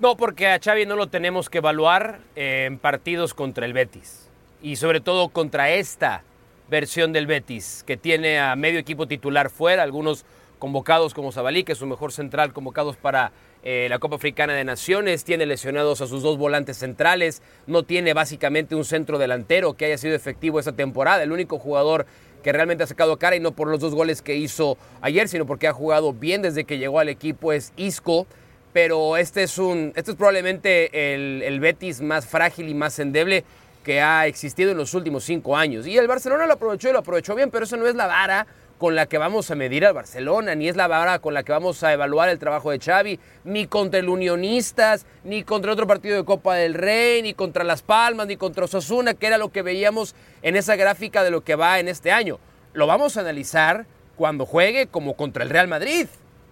No, 0.00 0.16
porque 0.16 0.46
a 0.48 0.58
Xavi 0.58 0.86
no 0.86 0.96
lo 0.96 1.08
tenemos 1.08 1.50
que 1.50 1.58
evaluar 1.58 2.20
en 2.34 2.78
partidos 2.78 3.34
contra 3.34 3.66
el 3.66 3.74
Betis. 3.74 4.30
Y 4.62 4.76
sobre 4.76 5.00
todo 5.00 5.28
contra 5.28 5.70
esta 5.70 6.22
versión 6.70 7.12
del 7.12 7.26
Betis, 7.26 7.84
que 7.86 7.96
tiene 7.96 8.40
a 8.40 8.56
medio 8.56 8.78
equipo 8.78 9.06
titular 9.06 9.50
fuera, 9.50 9.82
algunos 9.82 10.24
convocados 10.58 11.14
como 11.14 11.30
Zabalí, 11.30 11.62
que 11.62 11.72
es 11.72 11.78
su 11.78 11.86
mejor 11.86 12.10
central, 12.10 12.52
convocados 12.52 12.96
para 12.96 13.32
eh, 13.62 13.86
la 13.90 13.98
Copa 13.98 14.16
Africana 14.16 14.54
de 14.54 14.64
Naciones, 14.64 15.24
tiene 15.24 15.46
lesionados 15.46 16.00
a 16.00 16.06
sus 16.06 16.22
dos 16.22 16.38
volantes 16.38 16.78
centrales, 16.78 17.42
no 17.66 17.82
tiene 17.82 18.14
básicamente 18.14 18.74
un 18.74 18.84
centro 18.84 19.18
delantero 19.18 19.74
que 19.74 19.86
haya 19.86 19.98
sido 19.98 20.14
efectivo 20.14 20.58
esta 20.58 20.72
temporada. 20.72 21.22
El 21.22 21.32
único 21.32 21.58
jugador 21.58 22.06
que 22.42 22.52
realmente 22.52 22.84
ha 22.84 22.86
sacado 22.86 23.18
cara, 23.18 23.36
y 23.36 23.40
no 23.40 23.52
por 23.52 23.68
los 23.68 23.80
dos 23.80 23.94
goles 23.94 24.22
que 24.22 24.36
hizo 24.36 24.78
ayer, 25.00 25.28
sino 25.28 25.46
porque 25.46 25.66
ha 25.66 25.72
jugado 25.72 26.12
bien 26.12 26.42
desde 26.42 26.64
que 26.64 26.78
llegó 26.78 27.00
al 27.00 27.08
equipo, 27.08 27.52
es 27.52 27.72
Isco 27.76 28.26
pero 28.72 29.16
este 29.16 29.42
es 29.42 29.58
un 29.58 29.92
este 29.96 30.10
es 30.10 30.16
probablemente 30.16 31.14
el, 31.14 31.42
el 31.42 31.58
Betis 31.58 32.00
más 32.00 32.26
frágil 32.26 32.68
y 32.68 32.74
más 32.74 32.98
endeble 32.98 33.44
que 33.82 34.00
ha 34.00 34.26
existido 34.26 34.70
en 34.70 34.76
los 34.76 34.92
últimos 34.94 35.24
cinco 35.24 35.56
años. 35.56 35.86
Y 35.86 35.96
el 35.96 36.06
Barcelona 36.06 36.46
lo 36.46 36.52
aprovechó 36.52 36.90
y 36.90 36.92
lo 36.92 36.98
aprovechó 36.98 37.34
bien, 37.34 37.50
pero 37.50 37.64
eso 37.64 37.76
no 37.76 37.86
es 37.86 37.94
la 37.94 38.06
vara 38.06 38.46
con 38.78 38.94
la 38.94 39.06
que 39.06 39.18
vamos 39.18 39.50
a 39.50 39.56
medir 39.56 39.84
al 39.84 39.92
Barcelona, 39.92 40.54
ni 40.54 40.68
es 40.68 40.76
la 40.76 40.86
vara 40.86 41.18
con 41.18 41.34
la 41.34 41.42
que 41.42 41.52
vamos 41.52 41.82
a 41.82 41.92
evaluar 41.92 42.28
el 42.28 42.38
trabajo 42.38 42.70
de 42.70 42.78
Xavi, 42.78 43.18
ni 43.44 43.66
contra 43.66 44.00
el 44.00 44.08
Unionistas, 44.08 45.04
ni 45.24 45.42
contra 45.42 45.72
otro 45.72 45.86
partido 45.86 46.16
de 46.16 46.24
Copa 46.24 46.54
del 46.54 46.74
Rey, 46.74 47.22
ni 47.22 47.34
contra 47.34 47.64
Las 47.64 47.82
Palmas, 47.82 48.28
ni 48.28 48.36
contra 48.36 48.64
Osasuna, 48.64 49.14
que 49.14 49.26
era 49.26 49.36
lo 49.36 49.50
que 49.50 49.62
veíamos 49.62 50.14
en 50.42 50.56
esa 50.56 50.76
gráfica 50.76 51.24
de 51.24 51.30
lo 51.30 51.42
que 51.42 51.56
va 51.56 51.80
en 51.80 51.88
este 51.88 52.12
año. 52.12 52.38
Lo 52.72 52.86
vamos 52.86 53.16
a 53.16 53.20
analizar 53.20 53.86
cuando 54.16 54.46
juegue 54.46 54.86
como 54.86 55.14
contra 55.14 55.42
el 55.42 55.50
Real 55.50 55.68
Madrid 55.68 56.06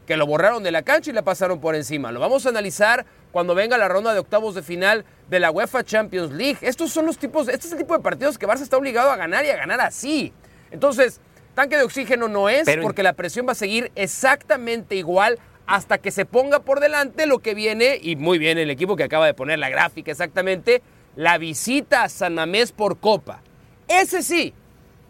que 0.06 0.16
lo 0.16 0.26
borraron 0.26 0.62
de 0.62 0.70
la 0.70 0.82
cancha 0.82 1.10
y 1.10 1.14
le 1.14 1.22
pasaron 1.22 1.60
por 1.60 1.74
encima. 1.74 2.12
Lo 2.12 2.20
vamos 2.20 2.46
a 2.46 2.50
analizar 2.50 3.04
cuando 3.32 3.54
venga 3.54 3.76
la 3.76 3.88
ronda 3.88 4.14
de 4.14 4.20
octavos 4.20 4.54
de 4.54 4.62
final 4.62 5.04
de 5.28 5.40
la 5.40 5.50
UEFA 5.50 5.84
Champions 5.84 6.32
League. 6.32 6.58
Estos 6.62 6.92
son 6.92 7.06
los 7.06 7.18
tipos, 7.18 7.48
este 7.48 7.66
es 7.66 7.72
el 7.72 7.78
tipo 7.78 7.94
de 7.94 8.02
partidos 8.02 8.38
que 8.38 8.46
Barça 8.46 8.62
está 8.62 8.76
obligado 8.76 9.10
a 9.10 9.16
ganar 9.16 9.44
y 9.44 9.50
a 9.50 9.56
ganar 9.56 9.80
así. 9.80 10.32
Entonces, 10.70 11.20
tanque 11.57 11.77
de 11.77 11.83
oxígeno 11.83 12.29
no 12.29 12.49
es 12.49 12.66
Pero- 12.66 12.83
porque 12.83 13.03
la 13.03 13.14
presión 13.14 13.49
va 13.49 13.53
a 13.53 13.57
seguir 13.57 13.90
exactamente 13.97 14.95
igual 14.95 15.40
hasta 15.66 15.99
que 15.99 16.12
se 16.12 16.25
ponga 16.25 16.61
por 16.61 16.79
delante 16.79 17.27
lo 17.27 17.40
que 17.40 17.55
viene, 17.55 17.99
y 18.01 18.14
muy 18.14 18.38
bien 18.38 18.59
el 18.59 18.71
equipo 18.71 18.95
que 18.95 19.03
acaba 19.03 19.27
de 19.27 19.35
poner 19.35 19.59
la 19.59 19.69
gráfica 19.69 20.12
exactamente, 20.12 20.81
la 21.16 21.38
visita 21.38 22.05
a 22.05 22.09
San 22.09 22.35
Mamés 22.35 22.71
por 22.71 22.99
Copa. 22.99 23.40
Ese 23.88 24.23
sí, 24.23 24.55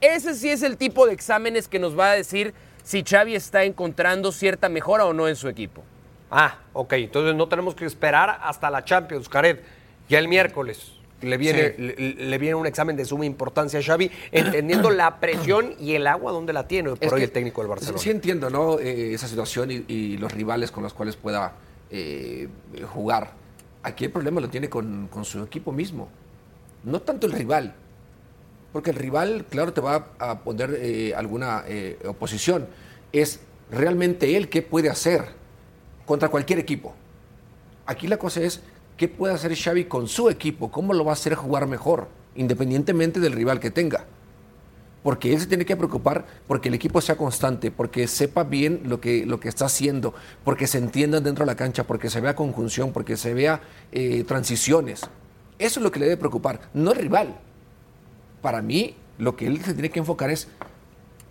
ese 0.00 0.34
sí 0.34 0.48
es 0.48 0.62
el 0.62 0.78
tipo 0.78 1.06
de 1.06 1.12
exámenes 1.12 1.68
que 1.68 1.78
nos 1.78 1.98
va 1.98 2.12
a 2.12 2.14
decir 2.14 2.54
si 2.84 3.02
Xavi 3.02 3.34
está 3.34 3.64
encontrando 3.64 4.32
cierta 4.32 4.68
mejora 4.70 5.04
o 5.04 5.12
no 5.12 5.28
en 5.28 5.36
su 5.36 5.48
equipo. 5.48 5.82
Ah, 6.30 6.58
ok, 6.72 6.92
entonces 6.94 7.34
no 7.34 7.48
tenemos 7.48 7.74
que 7.74 7.84
esperar 7.84 8.38
hasta 8.42 8.70
la 8.70 8.84
Champions, 8.84 9.28
Jared. 9.28 9.58
Ya 10.08 10.18
el 10.20 10.28
miércoles 10.28 10.92
le 11.22 11.36
viene, 11.38 11.74
Sí. 11.76 11.82
le, 11.82 11.94
le 12.28 12.38
viene 12.38 12.54
un 12.54 12.66
examen 12.66 12.96
de 12.96 13.04
suma 13.04 13.24
importancia 13.24 13.78
a 13.78 13.82
Xavi, 13.82 14.10
entendiendo 14.32 14.90
la 14.90 15.18
presión 15.18 15.74
y 15.80 15.94
el 15.94 16.06
agua 16.06 16.32
donde 16.32 16.52
la 16.52 16.68
tiene 16.68 16.90
por 16.90 16.98
Es 17.04 17.12
hoy 17.12 17.20
que 17.20 17.24
el 17.24 17.30
técnico 17.32 17.62
del 17.62 17.68
Barcelona. 17.70 17.98
Sí 17.98 18.10
entiendo, 18.10 18.50
¿no? 18.50 18.78
Eh, 18.78 19.14
esa 19.14 19.26
situación 19.26 19.70
y, 19.70 19.84
y 19.88 20.16
los 20.18 20.30
rivales 20.32 20.70
con 20.70 20.82
los 20.82 20.92
cuales 20.92 21.16
pueda 21.16 21.54
eh, 21.90 22.48
jugar. 22.92 23.30
Aquí 23.82 24.04
el 24.04 24.10
problema 24.10 24.40
lo 24.40 24.48
tiene 24.50 24.68
con, 24.68 25.08
con 25.08 25.24
su 25.24 25.42
equipo 25.42 25.72
mismo. 25.72 26.08
No 26.84 27.00
tanto 27.00 27.26
el 27.26 27.32
rival. 27.32 27.74
Porque 28.72 28.90
el 28.90 28.96
rival, 28.96 29.46
claro, 29.48 29.72
te 29.72 29.80
va 29.80 30.08
a 30.18 30.40
poner 30.40 30.76
eh, 30.80 31.14
alguna 31.14 31.64
oposición. 32.06 32.66
Es 33.12 33.40
realmente 33.70 34.36
él 34.36 34.48
qué 34.50 34.60
puede 34.60 34.90
hacer 34.90 35.24
contra 36.04 36.28
cualquier 36.28 36.58
equipo. 36.58 36.94
Aquí 37.86 38.06
la 38.06 38.18
cosa 38.18 38.42
es 38.42 38.60
qué 38.96 39.08
puede 39.08 39.34
hacer 39.34 39.54
Xavi 39.56 39.84
con 39.84 40.08
su 40.08 40.28
equipo, 40.28 40.70
cómo 40.70 40.94
lo 40.94 41.04
va 41.04 41.12
a 41.12 41.14
hacer 41.14 41.34
jugar 41.34 41.66
mejor, 41.66 42.08
independientemente 42.34 43.20
del 43.20 43.32
rival 43.32 43.60
que 43.60 43.70
tenga 43.70 44.06
porque 45.06 45.32
él 45.32 45.38
se 45.38 45.46
tiene 45.46 45.64
que 45.64 45.76
preocupar 45.76 46.26
porque 46.48 46.66
el 46.68 46.74
equipo 46.74 47.00
sea 47.00 47.16
constante, 47.16 47.70
porque 47.70 48.08
sepa 48.08 48.42
bien 48.42 48.80
lo 48.86 49.00
que, 49.00 49.24
lo 49.24 49.38
que 49.38 49.48
está 49.48 49.66
haciendo, 49.66 50.12
porque 50.42 50.66
se 50.66 50.78
entiendan 50.78 51.22
dentro 51.22 51.44
de 51.44 51.52
la 51.52 51.54
cancha, 51.54 51.84
porque 51.84 52.10
se 52.10 52.20
vea 52.20 52.34
conjunción, 52.34 52.92
porque 52.92 53.16
se 53.16 53.32
vea 53.32 53.60
eh, 53.92 54.24
transiciones. 54.24 55.02
Eso 55.60 55.78
es 55.78 55.84
lo 55.84 55.92
que 55.92 56.00
le 56.00 56.06
debe 56.06 56.16
preocupar, 56.16 56.58
no 56.74 56.90
el 56.90 56.98
rival. 56.98 57.38
Para 58.42 58.60
mí, 58.62 58.96
lo 59.18 59.36
que 59.36 59.46
él 59.46 59.62
se 59.64 59.74
tiene 59.74 59.90
que 59.90 60.00
enfocar 60.00 60.28
es 60.30 60.48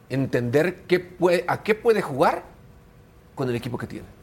entender 0.08 0.84
qué 0.88 1.02
puede, 1.02 1.44
a 1.46 1.62
qué 1.62 1.76
puede 1.76 2.02
jugar 2.02 2.46
con 3.36 3.50
el 3.50 3.58
equipo 3.58 3.78
que 3.78 3.88
tiene. 3.88 4.15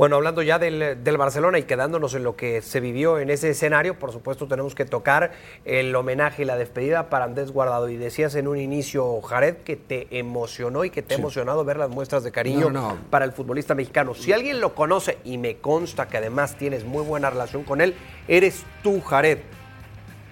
Bueno, 0.00 0.16
hablando 0.16 0.40
ya 0.40 0.58
del, 0.58 1.04
del 1.04 1.16
Barcelona 1.18 1.58
y 1.58 1.64
quedándonos 1.64 2.14
en 2.14 2.24
lo 2.24 2.34
que 2.34 2.62
se 2.62 2.80
vivió 2.80 3.18
en 3.18 3.28
ese 3.28 3.50
escenario, 3.50 3.98
por 3.98 4.12
supuesto 4.12 4.48
tenemos 4.48 4.74
que 4.74 4.86
tocar 4.86 5.32
el 5.66 5.94
homenaje 5.94 6.40
y 6.40 6.44
la 6.46 6.56
despedida 6.56 7.10
para 7.10 7.26
Andrés 7.26 7.52
Guardado. 7.52 7.86
Y 7.90 7.98
decías 7.98 8.34
en 8.34 8.48
un 8.48 8.56
inicio, 8.56 9.20
Jared, 9.20 9.56
que 9.58 9.76
te 9.76 10.06
emocionó 10.18 10.86
y 10.86 10.90
que 10.90 11.02
te 11.02 11.12
ha 11.12 11.16
Sí. 11.18 11.20
emocionado 11.20 11.66
ver 11.66 11.76
las 11.76 11.90
muestras 11.90 12.24
de 12.24 12.32
cariño 12.32 12.70
No, 12.70 12.92
no. 12.92 12.98
para 13.10 13.26
el 13.26 13.32
futbolista 13.32 13.74
mexicano. 13.74 14.14
Si 14.14 14.32
alguien 14.32 14.62
lo 14.62 14.74
conoce 14.74 15.18
y 15.22 15.36
me 15.36 15.58
consta 15.58 16.08
que 16.08 16.16
además 16.16 16.56
tienes 16.56 16.86
muy 16.86 17.04
buena 17.04 17.28
relación 17.28 17.62
con 17.64 17.82
él, 17.82 17.94
eres 18.26 18.62
tú, 18.82 19.02
Jared. 19.02 19.40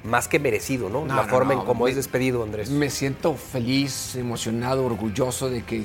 Más 0.03 0.29
que 0.29 0.39
merecido, 0.39 0.89
¿no? 0.89 1.05
No, 1.05 1.15
la 1.15 1.25
forma 1.25 1.53
en 1.53 1.61
cómo 1.61 1.89
es 1.89 1.95
despedido, 1.95 2.43
Andrés. 2.43 2.71
Me 2.71 2.89
siento 2.89 3.35
feliz, 3.35 4.17
emocionado, 4.17 4.87
orgulloso 4.87 5.51
de 5.51 5.63
que, 5.63 5.81
eh, 5.81 5.85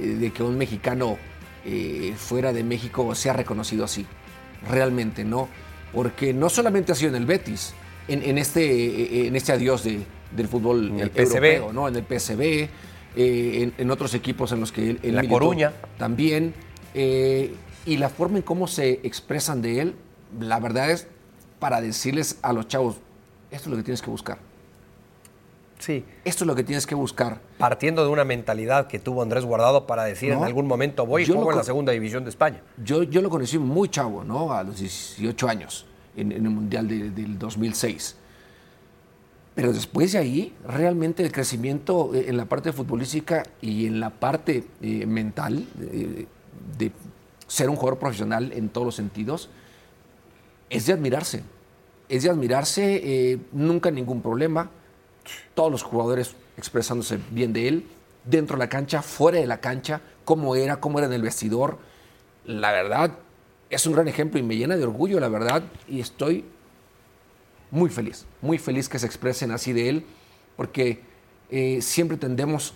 de 0.00 0.30
que 0.34 0.42
un 0.42 0.58
mexicano 0.58 1.16
eh, 1.64 2.14
fuera 2.16 2.52
de 2.52 2.64
México 2.64 3.14
sea 3.14 3.32
reconocido 3.32 3.84
así. 3.84 4.06
Realmente, 4.68 5.24
¿no? 5.24 5.48
Porque 5.92 6.32
no 6.32 6.48
solamente 6.48 6.92
ha 6.92 6.94
sido 6.94 7.10
en 7.10 7.16
el 7.16 7.26
Betis, 7.26 7.74
en, 8.08 8.22
en 8.22 8.38
este, 8.38 8.62
eh, 8.64 9.26
en 9.26 9.36
este 9.36 9.52
adiós 9.52 9.84
de- 9.84 10.04
del 10.34 10.48
fútbol 10.48 10.88
En 10.88 11.00
el 11.00 11.08
eh, 11.08 11.12
europeo, 11.16 11.72
¿no? 11.72 11.88
En 11.88 11.96
el 11.96 12.04
PSV, 12.04 12.68
en, 13.16 13.74
en 13.76 13.90
otros 13.90 14.14
equipos 14.14 14.52
en 14.52 14.60
los 14.60 14.72
que 14.72 14.90
él, 14.90 15.00
él 15.02 15.14
La 15.16 15.22
militó 15.22 15.38
Coruña. 15.40 15.72
También. 15.98 16.54
y 16.94 17.96
la 17.96 18.08
forma 18.08 18.36
en 18.38 18.42
cómo 18.42 18.66
se 18.66 19.00
expresan 19.02 19.60
de 19.60 19.80
él, 19.80 19.94
la 20.40 20.58
verdad 20.60 20.90
es 20.90 21.06
para 21.58 21.80
decirles 21.80 22.38
a 22.42 22.52
los 22.52 22.68
chavos, 22.68 22.96
esto 23.50 23.64
es 23.68 23.70
lo 23.72 23.76
que 23.76 23.82
tienes 23.82 24.00
que 24.02 24.10
buscar. 24.10 24.38
Sí. 25.82 26.04
Esto 26.24 26.44
es 26.44 26.46
lo 26.46 26.54
que 26.54 26.62
tienes 26.62 26.86
que 26.86 26.94
buscar. 26.94 27.40
Partiendo 27.58 28.04
de 28.04 28.10
una 28.10 28.24
mentalidad 28.24 28.86
que 28.86 29.00
tuvo 29.00 29.20
Andrés 29.20 29.44
Guardado 29.44 29.84
para 29.84 30.04
decir 30.04 30.30
en 30.30 30.44
algún 30.44 30.68
momento 30.68 31.04
voy 31.06 31.22
y 31.22 31.26
juego 31.26 31.50
en 31.50 31.56
la 31.56 31.64
segunda 31.64 31.90
división 31.92 32.22
de 32.22 32.30
España. 32.30 32.62
Yo, 32.84 33.02
yo 33.02 33.20
lo 33.20 33.28
conocí 33.28 33.58
muy 33.58 33.88
chavo, 33.88 34.22
¿no? 34.22 34.52
A 34.52 34.62
los 34.62 34.78
18 34.78 35.48
años, 35.48 35.84
en, 36.16 36.30
en 36.30 36.44
el 36.44 36.50
Mundial 36.50 36.86
de- 36.86 37.10
del 37.10 37.36
2006. 37.36 38.14
Pero 39.56 39.72
después 39.72 40.12
de 40.12 40.18
ahí, 40.18 40.54
realmente 40.66 41.22
el 41.24 41.32
crecimiento 41.32 42.14
eh, 42.14 42.26
en 42.28 42.36
la 42.36 42.44
parte 42.46 42.72
futbolística 42.72 43.42
y 43.60 43.86
en 43.86 43.98
la 43.98 44.10
parte 44.10 44.64
eh, 44.80 45.04
mental, 45.04 45.66
eh, 45.80 46.26
de 46.78 46.92
ser 47.48 47.68
un 47.68 47.76
jugador 47.76 47.98
profesional 47.98 48.52
en 48.52 48.68
todos 48.68 48.84
los 48.86 48.94
sentidos, 48.94 49.50
es 50.70 50.86
de 50.86 50.92
admirarse. 50.92 51.42
Es 52.08 52.22
de 52.22 52.30
admirarse, 52.30 53.00
eh, 53.32 53.38
nunca 53.52 53.90
ningún 53.90 54.22
problema. 54.22 54.70
Todos 55.54 55.70
los 55.70 55.82
jugadores 55.82 56.34
expresándose 56.56 57.18
bien 57.30 57.52
de 57.52 57.68
él, 57.68 57.86
dentro 58.24 58.56
de 58.56 58.60
la 58.60 58.68
cancha, 58.68 59.02
fuera 59.02 59.38
de 59.38 59.46
la 59.46 59.60
cancha, 59.60 60.00
cómo 60.24 60.54
era, 60.56 60.80
cómo 60.80 60.98
era 60.98 61.06
en 61.06 61.12
el 61.14 61.22
vestidor. 61.22 61.78
La 62.44 62.72
verdad, 62.72 63.12
es 63.70 63.86
un 63.86 63.92
gran 63.94 64.08
ejemplo 64.08 64.38
y 64.38 64.42
me 64.42 64.56
llena 64.56 64.76
de 64.76 64.84
orgullo, 64.84 65.18
la 65.20 65.28
verdad, 65.28 65.62
y 65.88 66.00
estoy 66.00 66.44
muy 67.70 67.88
feliz, 67.90 68.26
muy 68.40 68.58
feliz 68.58 68.88
que 68.88 68.98
se 68.98 69.06
expresen 69.06 69.50
así 69.50 69.72
de 69.72 69.88
él, 69.88 70.04
porque 70.56 71.00
eh, 71.50 71.80
siempre 71.80 72.16
tendemos 72.16 72.74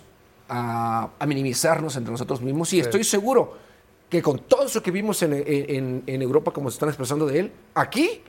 a, 0.49 1.09
a 1.19 1.25
minimizarnos 1.25 1.95
entre 1.97 2.11
nosotros 2.11 2.41
mismos 2.41 2.71
y 2.73 2.79
estoy 2.79 3.03
seguro 3.03 3.57
que 4.09 4.21
con 4.21 4.39
todo 4.39 4.65
eso 4.65 4.81
que 4.81 4.89
vimos 4.91 5.21
en, 5.21 5.33
en- 5.33 6.03
en 6.07 6.21
Europa, 6.21 6.51
como 6.51 6.69
se 6.71 6.75
están 6.75 6.89
expresando 6.89 7.25
de 7.25 7.39
él, 7.39 7.51
aquí, 7.75 8.21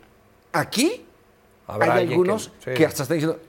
aquí, 0.53 1.05
Habrá 1.67 1.95
hay 1.95 2.09
algunos 2.13 2.49
que- 2.65 2.75
que, 2.75 2.85
hasta 2.87 3.05
están 3.05 3.17
diciendo, 3.19 3.41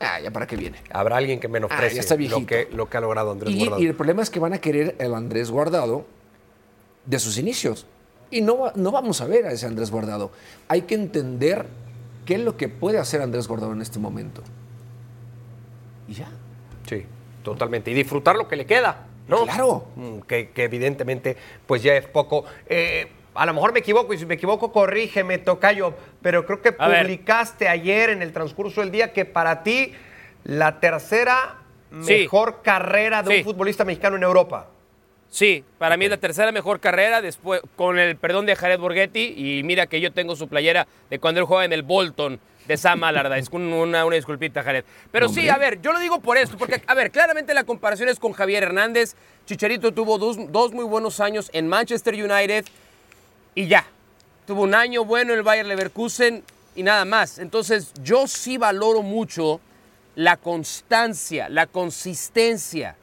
ah, 0.00 0.20
ya 0.20 0.30
para 0.30 0.46
qué 0.46 0.56
viene. 0.56 0.78
Habrá 0.90 1.16
alguien 1.16 1.40
que 1.40 1.46
Ah, 1.46 1.50
menosprecie 1.50 1.96
ya 1.96 2.00
está 2.00 2.16
lo, 2.16 2.46
que, 2.46 2.68
lo 2.72 2.88
que 2.88 2.96
ha 2.96 3.00
logrado 3.00 3.30
Andrés 3.32 3.52
Y, 3.54 3.58
Guardado. 3.60 3.82
y 3.82 3.86
el 3.86 3.94
problema 3.94 4.22
es 4.22 4.30
que 4.30 4.40
van 4.40 4.52
a 4.52 4.58
querer 4.58 4.96
el 4.98 5.14
Andrés 5.14 5.50
Guardado 5.50 6.06
de 7.06 7.18
sus 7.18 7.38
inicios. 7.38 7.86
Y 8.30 8.40
no, 8.40 8.72
no 8.74 8.90
vamos 8.90 9.20
a 9.20 9.26
ver 9.26 9.46
a 9.46 9.52
ese 9.52 9.66
Andrés 9.66 9.90
Guardado. 9.90 10.30
Hay 10.68 10.82
que 10.82 10.94
entender 10.94 11.66
qué 12.24 12.34
es 12.34 12.40
lo 12.40 12.56
que 12.56 12.68
puede 12.68 12.98
hacer 12.98 13.20
Andrés 13.22 13.46
Guardado 13.46 13.72
en 13.72 13.82
este 13.82 13.98
momento. 13.98 14.42
Y 16.08 16.14
ya. 16.14 16.28
Sí, 16.88 17.04
totalmente. 17.42 17.90
Y 17.90 17.94
disfrutar 17.94 18.36
lo 18.36 18.48
que 18.48 18.56
le 18.56 18.66
queda, 18.66 19.06
¿no? 19.28 19.44
Claro. 19.44 19.86
Mm, 19.96 20.18
Que, 20.20 20.50
que 20.50 20.64
evidentemente, 20.64 21.36
pues 21.66 21.82
ya 21.82 21.94
es 21.96 22.06
poco. 22.06 22.44
Eh, 22.66 23.08
a 23.34 23.46
lo 23.46 23.54
mejor 23.54 23.72
me 23.72 23.80
equivoco, 23.80 24.14
y 24.14 24.18
si 24.18 24.26
me 24.26 24.34
equivoco, 24.34 24.72
corrígeme, 24.72 25.38
Tocayo, 25.38 25.94
pero 26.22 26.46
creo 26.46 26.62
que 26.62 26.74
A 26.78 26.88
ver. 26.88 27.02
publicaste 27.02 27.68
ayer 27.68 28.10
en 28.10 28.22
el 28.22 28.32
transcurso 28.32 28.80
del 28.80 28.90
día 28.90 29.12
que 29.12 29.24
para 29.24 29.62
ti 29.62 29.92
la 30.44 30.80
tercera 30.80 31.56
Sí. 32.02 32.20
mejor 32.22 32.62
carrera 32.62 33.22
de 33.22 33.30
Sí. 33.32 33.38
un 33.38 33.44
futbolista 33.44 33.84
mexicano 33.84 34.16
en 34.16 34.22
Europa. 34.24 34.68
Sí, 35.28 35.64
para 35.78 35.96
mí 35.96 36.04
es 36.04 36.10
la 36.12 36.16
tercera 36.18 36.52
mejor 36.52 36.78
carrera, 36.80 37.20
después 37.20 37.60
con 37.76 37.98
el 37.98 38.16
perdón 38.16 38.46
de 38.46 38.54
Jared 38.54 38.78
Borghetti, 38.78 39.34
y 39.36 39.62
mira 39.64 39.86
que 39.86 40.00
yo 40.00 40.12
tengo 40.12 40.36
su 40.36 40.48
playera 40.48 40.86
de 41.10 41.18
cuando 41.18 41.40
él 41.40 41.46
jugaba 41.46 41.64
en 41.64 41.72
el 41.72 41.82
Bolton 41.82 42.38
de 42.68 42.76
Sam 42.76 43.02
Allardyce, 43.04 43.48
una, 43.56 44.04
una 44.06 44.16
disculpita, 44.16 44.62
Jared. 44.62 44.84
Pero 45.10 45.28
sí, 45.28 45.48
a 45.48 45.56
ver, 45.58 45.80
yo 45.82 45.92
lo 45.92 45.98
digo 45.98 46.20
por 46.20 46.36
esto, 46.38 46.56
porque, 46.56 46.80
a 46.86 46.94
ver, 46.94 47.10
claramente 47.10 47.52
la 47.52 47.64
comparación 47.64 48.08
es 48.08 48.18
con 48.20 48.32
Javier 48.32 48.62
Hernández. 48.62 49.16
Chicharito 49.44 49.92
tuvo 49.92 50.18
dos, 50.18 50.36
dos 50.52 50.72
muy 50.72 50.84
buenos 50.84 51.20
años 51.20 51.50
en 51.52 51.68
Manchester 51.68 52.14
United 52.14 52.64
y 53.54 53.66
ya. 53.66 53.86
Tuvo 54.46 54.62
un 54.62 54.74
año 54.74 55.04
bueno 55.04 55.32
en 55.32 55.38
el 55.38 55.42
Bayer 55.44 55.66
Leverkusen 55.66 56.42
y 56.76 56.82
nada 56.82 57.04
más. 57.04 57.38
Entonces, 57.38 57.92
yo 58.02 58.26
sí 58.26 58.58
valoro 58.58 59.02
mucho 59.02 59.60
la 60.16 60.36
constancia, 60.36 61.48
la 61.48 61.66
consistencia. 61.66 62.96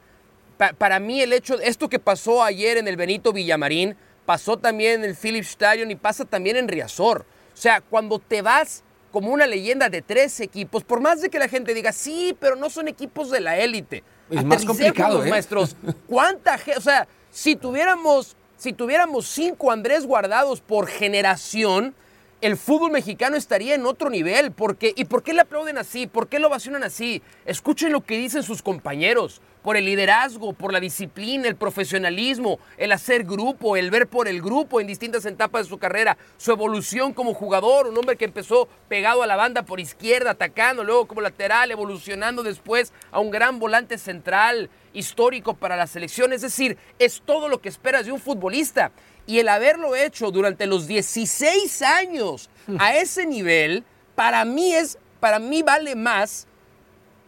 Pa- 0.56 0.72
para 0.72 1.00
mí 1.00 1.20
el 1.20 1.32
hecho, 1.32 1.58
esto 1.60 1.88
que 1.88 1.98
pasó 1.98 2.42
ayer 2.42 2.76
en 2.78 2.86
el 2.88 2.96
Benito 2.96 3.32
Villamarín, 3.32 3.96
pasó 4.24 4.56
también 4.56 5.02
en 5.02 5.10
el 5.10 5.16
Philips 5.16 5.48
Stadium 5.50 5.90
y 5.90 5.96
pasa 5.96 6.24
también 6.24 6.56
en 6.56 6.68
Riazor. 6.68 7.26
O 7.52 7.56
sea, 7.56 7.80
cuando 7.80 8.18
te 8.18 8.40
vas 8.40 8.82
como 9.10 9.30
una 9.30 9.46
leyenda 9.46 9.88
de 9.90 10.00
tres 10.00 10.40
equipos, 10.40 10.84
por 10.84 11.00
más 11.00 11.20
de 11.20 11.28
que 11.28 11.38
la 11.38 11.48
gente 11.48 11.74
diga, 11.74 11.92
sí, 11.92 12.36
pero 12.40 12.56
no 12.56 12.70
son 12.70 12.88
equipos 12.88 13.30
de 13.30 13.40
la 13.40 13.58
élite. 13.58 14.02
Es 14.30 14.44
más 14.44 14.64
complicado, 14.64 15.22
¿eh? 15.24 15.28
maestros. 15.28 15.76
¿Cuánta 16.06 16.56
gente? 16.56 16.78
O 16.78 16.82
sea, 16.82 17.06
si 17.30 17.56
tuviéramos, 17.56 18.36
si 18.62 18.72
tuviéramos 18.72 19.26
cinco 19.26 19.72
Andrés 19.72 20.06
guardados 20.06 20.60
por 20.60 20.86
generación, 20.86 21.96
el 22.40 22.56
fútbol 22.56 22.92
mexicano 22.92 23.36
estaría 23.36 23.74
en 23.74 23.84
otro 23.86 24.08
nivel. 24.08 24.52
Porque, 24.52 24.92
¿Y 24.94 25.06
por 25.06 25.24
qué 25.24 25.32
le 25.32 25.40
aplauden 25.40 25.78
así? 25.78 26.06
¿Por 26.06 26.28
qué 26.28 26.38
lo 26.38 26.46
ovacionan 26.46 26.84
así? 26.84 27.22
Escuchen 27.44 27.90
lo 27.90 28.02
que 28.02 28.16
dicen 28.16 28.44
sus 28.44 28.62
compañeros. 28.62 29.40
Por 29.64 29.76
el 29.76 29.84
liderazgo, 29.84 30.52
por 30.52 30.72
la 30.72 30.78
disciplina, 30.78 31.48
el 31.48 31.56
profesionalismo, 31.56 32.60
el 32.76 32.92
hacer 32.92 33.24
grupo, 33.24 33.76
el 33.76 33.90
ver 33.90 34.06
por 34.06 34.28
el 34.28 34.40
grupo 34.40 34.80
en 34.80 34.86
distintas 34.86 35.26
etapas 35.26 35.64
de 35.64 35.68
su 35.68 35.78
carrera, 35.78 36.16
su 36.36 36.52
evolución 36.52 37.12
como 37.12 37.34
jugador, 37.34 37.88
un 37.88 37.98
hombre 37.98 38.16
que 38.16 38.26
empezó 38.26 38.68
pegado 38.88 39.24
a 39.24 39.26
la 39.26 39.34
banda 39.34 39.64
por 39.64 39.80
izquierda, 39.80 40.30
atacando, 40.30 40.84
luego 40.84 41.06
como 41.06 41.20
lateral, 41.20 41.72
evolucionando 41.72 42.44
después 42.44 42.92
a 43.10 43.18
un 43.18 43.32
gran 43.32 43.58
volante 43.58 43.98
central, 43.98 44.70
histórico 44.92 45.54
para 45.54 45.76
la 45.76 45.86
selección. 45.86 46.32
Es 46.32 46.42
decir, 46.42 46.76
es 46.98 47.22
todo 47.24 47.48
lo 47.48 47.60
que 47.60 47.68
esperas 47.68 48.06
de 48.06 48.12
un 48.12 48.20
futbolista. 48.20 48.92
Y 49.26 49.38
el 49.38 49.48
haberlo 49.48 49.94
hecho 49.94 50.30
durante 50.30 50.66
los 50.66 50.86
16 50.86 51.82
años 51.82 52.50
a 52.78 52.96
ese 52.96 53.24
nivel, 53.26 53.84
para 54.14 54.44
mí 54.44 54.74
es, 54.74 54.98
para 55.20 55.38
mí 55.38 55.62
vale 55.62 55.94
más 55.94 56.46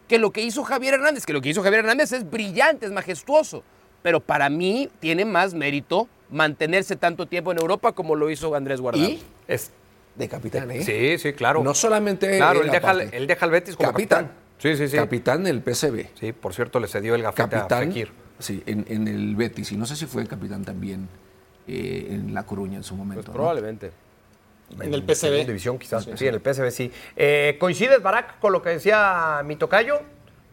que 0.07 0.19
lo 0.19 0.31
que 0.31 0.41
hizo 0.41 0.63
Javier 0.63 0.95
Hernández, 0.95 1.25
que 1.25 1.33
lo 1.33 1.41
que 1.41 1.49
hizo 1.49 1.63
Javier 1.63 1.79
Hernández 1.79 2.11
es 2.11 2.29
brillante, 2.29 2.85
es 2.85 2.91
majestuoso. 2.91 3.63
Pero 4.03 4.19
para 4.19 4.49
mí 4.49 4.89
tiene 4.99 5.25
más 5.25 5.53
mérito 5.53 6.07
mantenerse 6.29 6.95
tanto 6.95 7.25
tiempo 7.25 7.51
en 7.51 7.59
Europa 7.59 7.93
como 7.93 8.15
lo 8.15 8.29
hizo 8.29 8.53
Andrés 8.53 8.81
Guardado. 8.81 9.07
Y 9.07 9.21
Es, 9.47 9.71
de 10.15 10.29
capitán, 10.29 10.69
¿eh? 10.71 10.83
sí, 10.83 11.17
sí, 11.17 11.33
claro. 11.33 11.63
No 11.63 11.73
solamente. 11.73 12.37
Claro, 12.37 12.61
él 12.61 12.71
deja, 12.71 12.91
él 12.91 13.27
deja 13.27 13.45
al 13.45 13.51
Betis 13.51 13.75
como 13.75 13.91
Capitán. 13.91 14.25
capitán. 14.25 14.44
Sí, 14.57 14.75
sí, 14.77 14.87
sí. 14.87 14.97
Capitán 14.97 15.43
del 15.43 15.61
PSV. 15.61 16.07
Sí, 16.19 16.33
por 16.33 16.53
cierto, 16.53 16.79
le 16.79 16.87
cedió 16.87 17.15
el 17.15 17.21
gafete 17.21 17.55
a 17.55 17.59
Capitán. 17.61 17.87
Fekir. 17.87 18.11
Sí, 18.39 18.63
en, 18.65 18.85
en 18.87 19.07
el 19.07 19.35
Betis. 19.35 19.71
Y 19.71 19.77
no 19.77 19.85
sé 19.85 19.95
si 19.95 20.05
fue 20.05 20.25
capitán 20.27 20.63
también 20.65 21.07
eh, 21.67 22.07
en 22.11 22.33
La 22.33 22.43
Coruña 22.43 22.77
en 22.77 22.83
su 22.83 22.95
momento. 22.95 23.23
Pues 23.23 23.27
¿no? 23.27 23.33
probablemente. 23.33 23.91
En 24.79 24.93
el 24.93 25.03
PSV. 25.03 25.45
división 25.45 25.77
quizás. 25.77 26.07
Sí, 26.15 26.27
en 26.27 26.33
el 26.33 26.41
PSV 26.41 26.71
sí. 26.71 26.91
Eh, 27.15 27.55
¿Coincides, 27.59 28.01
Barak, 28.01 28.39
con 28.39 28.51
lo 28.51 28.61
que 28.61 28.69
decía 28.69 29.41
mi 29.45 29.55
tocayo? 29.55 30.01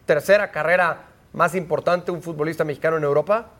Tercera 0.06 0.50
carrera 0.50 1.06
más 1.32 1.54
importante 1.54 2.10
un 2.10 2.22
futbolista 2.22 2.64
mexicano 2.64 2.98
en 2.98 3.04
Europa. 3.04 3.50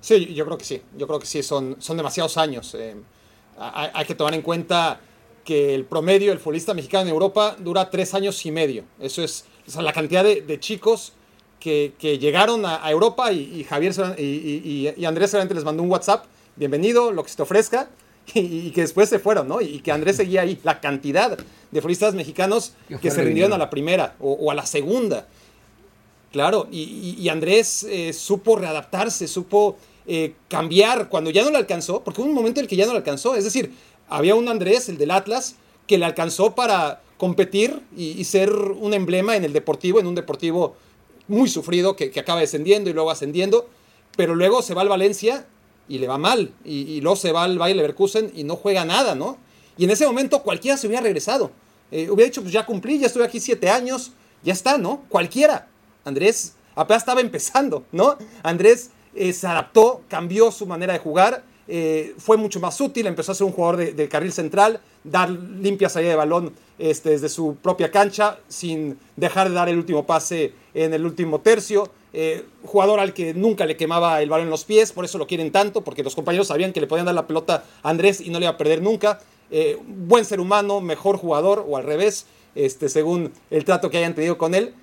Sí, 0.00 0.32
yo 0.32 0.46
creo 0.46 0.56
que 0.56 0.64
sí. 0.64 0.82
Yo 0.96 1.06
creo 1.06 1.18
que 1.18 1.26
sí, 1.26 1.42
son, 1.42 1.76
son 1.80 1.96
demasiados 1.96 2.38
años. 2.38 2.74
Eh, 2.74 2.96
hay, 3.58 3.90
hay 3.92 4.04
que 4.06 4.14
tomar 4.14 4.32
en 4.34 4.42
cuenta 4.42 5.00
que 5.48 5.74
el 5.74 5.86
promedio 5.86 6.28
del 6.30 6.38
futbolista 6.38 6.74
mexicano 6.74 7.04
en 7.04 7.08
Europa 7.08 7.56
dura 7.58 7.88
tres 7.88 8.12
años 8.12 8.44
y 8.44 8.50
medio. 8.52 8.84
Eso 9.00 9.24
es 9.24 9.46
o 9.66 9.70
sea, 9.70 9.80
la 9.80 9.94
cantidad 9.94 10.22
de, 10.22 10.42
de 10.42 10.60
chicos 10.60 11.14
que, 11.58 11.94
que 11.98 12.18
llegaron 12.18 12.66
a, 12.66 12.84
a 12.84 12.90
Europa 12.90 13.32
y, 13.32 13.38
y 13.58 13.64
Javier 13.64 13.94
y, 14.18 14.22
y- 14.22 14.94
y 14.94 15.04
Andrés 15.06 15.30
solamente 15.30 15.54
les 15.54 15.64
mandó 15.64 15.82
un 15.82 15.90
WhatsApp, 15.90 16.26
bienvenido, 16.56 17.12
lo 17.12 17.22
que 17.22 17.30
se 17.30 17.36
te 17.36 17.42
ofrezca, 17.44 17.88
y, 18.34 18.70
que 18.72 18.82
después 18.82 19.08
se 19.08 19.18
fueron, 19.18 19.48
¿no? 19.48 19.62
Y 19.62 19.80
que 19.80 19.90
Andrés 19.90 20.16
seguía 20.16 20.42
ahí. 20.42 20.58
La 20.64 20.80
cantidad 20.80 21.38
de 21.70 21.80
futbolistas 21.80 22.14
mexicanos 22.14 22.74
Que 23.00 23.10
se 23.10 23.22
rindieron 23.24 23.54
a 23.54 23.58
la 23.58 23.70
primera 23.70 24.16
o, 24.20 24.32
o 24.34 24.50
a 24.50 24.54
la 24.54 24.66
segunda. 24.66 25.26
Claro, 26.30 26.68
y 26.70 27.26
Andrés 27.30 27.84
eh, 27.84 28.12
supo 28.12 28.56
readaptarse, 28.56 29.26
supo 29.26 29.78
eh, 30.06 30.34
cambiar 30.48 31.08
cuando 31.08 31.30
ya 31.30 31.42
no 31.42 31.50
le 31.50 31.56
alcanzó, 31.56 32.04
porque 32.04 32.20
hubo 32.20 32.28
un 32.28 32.34
momento 32.34 32.60
en 32.60 32.64
el 32.64 32.68
que 32.68 32.76
ya 32.76 32.84
no 32.84 32.92
le 32.92 32.98
alcanzó. 32.98 33.34
Es 33.34 33.44
decir, 33.44 33.72
había 34.08 34.34
un 34.34 34.48
Andrés, 34.48 34.88
el 34.88 34.98
del 34.98 35.10
Atlas, 35.10 35.56
que 35.86 35.98
le 35.98 36.04
alcanzó 36.04 36.54
para 36.54 37.02
competir 37.16 37.82
y, 37.96 38.22
ser 38.24 38.52
un 38.52 38.94
emblema 38.94 39.36
en 39.36 39.44
el 39.44 39.52
deportivo, 39.52 39.98
en 39.98 40.06
un 40.06 40.14
deportivo 40.14 40.76
muy 41.26 41.48
sufrido 41.48 41.96
que, 41.96 42.10
que 42.10 42.20
acaba 42.20 42.40
descendiendo 42.40 42.90
y 42.90 42.92
luego 42.92 43.10
ascendiendo, 43.10 43.68
pero 44.16 44.34
luego 44.34 44.62
se 44.62 44.74
va 44.74 44.82
al 44.82 44.88
Valencia 44.88 45.46
y 45.88 45.98
le 45.98 46.06
va 46.06 46.18
mal, 46.18 46.52
y, 46.64 46.82
y 46.82 47.00
luego 47.00 47.16
se 47.16 47.32
va 47.32 47.44
al 47.44 47.58
Bayer 47.58 47.76
Leverkusen 47.76 48.30
y 48.34 48.44
no 48.44 48.56
juega 48.56 48.84
nada, 48.84 49.14
¿no? 49.14 49.38
Y 49.76 49.84
en 49.84 49.90
ese 49.90 50.06
momento 50.06 50.42
cualquiera 50.42 50.76
se 50.76 50.86
hubiera 50.86 51.02
regresado. 51.02 51.50
Eh, 51.90 52.10
hubiera 52.10 52.28
dicho, 52.28 52.42
pues 52.42 52.52
ya 52.52 52.66
cumplí, 52.66 52.98
ya 52.98 53.06
estuve 53.06 53.24
aquí 53.24 53.40
siete 53.40 53.70
años, 53.70 54.12
ya 54.42 54.52
está, 54.52 54.76
¿no? 54.76 55.04
Cualquiera. 55.08 55.68
Andrés 56.04 56.54
apenas 56.74 57.02
estaba 57.02 57.20
empezando, 57.20 57.84
¿no? 57.92 58.16
Andrés 58.42 58.90
eh, 59.14 59.32
se 59.32 59.46
adaptó, 59.46 60.02
cambió 60.08 60.50
su 60.50 60.66
manera 60.66 60.92
de 60.92 60.98
jugar, 60.98 61.44
eh, 61.70 62.14
fue 62.16 62.38
mucho 62.38 62.60
más 62.60 62.80
útil, 62.80 63.06
empezó 63.06 63.32
a 63.32 63.34
ser 63.34 63.46
un 63.46 63.52
jugador 63.52 63.76
de, 63.94 64.08
carril 64.08 64.32
central, 64.32 64.80
dar 65.04 65.28
limpia 65.28 65.90
salida 65.90 66.10
de 66.10 66.16
balón 66.16 66.54
este, 66.78 67.10
desde 67.10 67.28
su 67.28 67.56
propia 67.56 67.90
cancha, 67.90 68.38
sin 68.48 68.98
dejar 69.16 69.50
de 69.50 69.54
dar 69.54 69.68
el 69.68 69.76
último 69.76 70.06
pase 70.06 70.54
en 70.72 70.94
el 70.94 71.04
último 71.04 71.40
tercio. 71.40 71.90
Eh, 72.14 72.46
jugador 72.64 73.00
al 73.00 73.12
que 73.12 73.34
nunca 73.34 73.66
le 73.66 73.76
quemaba 73.76 74.22
el 74.22 74.30
balón 74.30 74.46
en 74.46 74.50
los 74.50 74.64
pies, 74.64 74.92
por 74.92 75.04
eso 75.04 75.18
lo 75.18 75.26
quieren 75.26 75.52
tanto, 75.52 75.82
porque 75.82 76.02
los 76.02 76.14
compañeros 76.14 76.46
sabían 76.46 76.72
que 76.72 76.80
le 76.80 76.86
podían 76.86 77.04
dar 77.04 77.14
la 77.14 77.26
pelota 77.26 77.64
a 77.82 77.90
Andrés 77.90 78.22
y 78.22 78.30
no 78.30 78.38
le 78.38 78.46
iba 78.46 78.54
a 78.54 78.56
perder 78.56 78.80
nunca. 78.80 79.20
Eh, 79.50 79.78
buen 79.86 80.24
ser 80.24 80.40
humano, 80.40 80.80
mejor 80.80 81.18
jugador, 81.18 81.66
o 81.68 81.76
al 81.76 81.84
revés, 81.84 82.24
este, 82.54 82.88
según 82.88 83.30
el 83.50 83.66
trato 83.66 83.90
que 83.90 83.98
hayan 83.98 84.14
tenido 84.14 84.38
con 84.38 84.54
él 84.54 84.74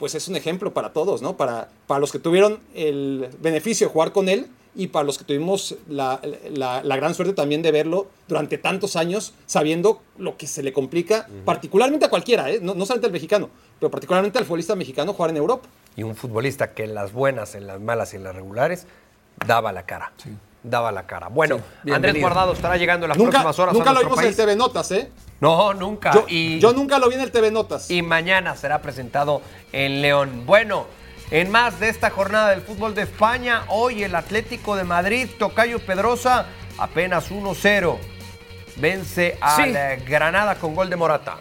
pues 0.00 0.16
es 0.16 0.26
un 0.26 0.34
ejemplo 0.34 0.74
para 0.74 0.92
todos, 0.92 1.22
¿no? 1.22 1.36
Para, 1.36 1.68
para 1.86 2.00
los 2.00 2.10
que 2.10 2.18
tuvieron 2.18 2.58
el 2.74 3.28
beneficio 3.40 3.86
de 3.86 3.92
jugar 3.92 4.10
con 4.10 4.28
él 4.28 4.48
y 4.74 4.86
para 4.88 5.04
los 5.04 5.18
que 5.18 5.24
tuvimos 5.24 5.74
la, 5.88 6.20
la- 6.50 6.82
la 6.82 6.96
gran 6.96 7.14
suerte 7.14 7.34
también 7.34 7.60
de 7.62 7.72
verlo 7.72 8.06
durante 8.28 8.56
tantos 8.58 8.96
años, 8.96 9.34
sabiendo 9.46 10.00
lo 10.18 10.36
que 10.36 10.46
se 10.46 10.62
le 10.62 10.72
complica, 10.72 11.26
particularmente 11.44 12.06
a 12.06 12.10
cualquiera, 12.10 12.50
¿eh? 12.50 12.60
no, 12.62 12.74
no 12.74 12.84
solamente 12.86 13.06
al 13.06 13.12
mexicano, 13.12 13.50
pero 13.78 13.90
particularmente 13.90 14.38
al 14.38 14.44
futbolista 14.44 14.76
mexicano 14.76 15.12
jugar 15.12 15.30
en 15.30 15.38
Europa. 15.38 15.68
Y 15.96 16.02
un 16.04 16.14
futbolista 16.14 16.72
que 16.72 16.84
en 16.84 16.94
las 16.94 17.12
buenas, 17.12 17.54
en 17.56 17.66
las 17.66 17.80
malas 17.80 18.12
y 18.14 18.16
en 18.16 18.24
las 18.24 18.34
regulares 18.34 18.86
daba 19.46 19.72
la 19.72 19.84
cara. 19.86 20.12
Daba 20.62 20.92
la 20.92 21.06
cara. 21.06 21.28
Bueno, 21.28 21.58
Sí, 21.84 21.90
Andrés. 21.90 22.20
Guardado 22.20 22.52
estará 22.52 22.76
llegando 22.76 23.06
en 23.06 23.08
las 23.08 23.18
Nunca, 23.18 23.30
próximas 23.30 23.58
horas 23.58 23.74
nunca 23.74 23.90
a 23.90 23.94
lo 23.94 24.00
vimos 24.00 24.18
en 24.18 24.24
país. 24.24 24.36
TV 24.36 24.56
Notas, 24.56 24.90
¿eh? 24.92 25.10
No, 25.40 25.72
nunca. 25.72 26.12
Yo, 26.12 26.26
y, 26.28 26.58
yo 26.60 26.74
nunca 26.74 26.98
lo 26.98 27.08
vi 27.08 27.14
en 27.14 27.22
el 27.22 27.32
TV 27.32 27.50
Notas. 27.50 27.90
y 27.90 28.02
mañana 28.02 28.54
será 28.56 28.82
presentado 28.82 29.40
en 29.72 30.02
León. 30.02 30.44
Bueno, 30.44 30.84
en 31.30 31.50
más 31.50 31.78
de 31.78 31.88
esta 31.88 32.10
jornada 32.10 32.50
del 32.50 32.62
fútbol 32.62 32.94
de 32.94 33.02
España, 33.02 33.64
hoy 33.68 34.02
el 34.02 34.14
Atlético 34.14 34.76
de 34.76 34.84
Madrid, 34.84 35.28
Tocayo 35.38 35.78
Pedrosa, 35.78 36.46
apenas 36.78 37.30
1-0. 37.30 37.98
Vence 38.76 39.36
a 39.40 39.56
Sí. 39.56 39.72
Granada 40.06 40.56
con 40.56 40.74
gol 40.74 40.90
de 40.90 40.96
Morata. 40.96 41.38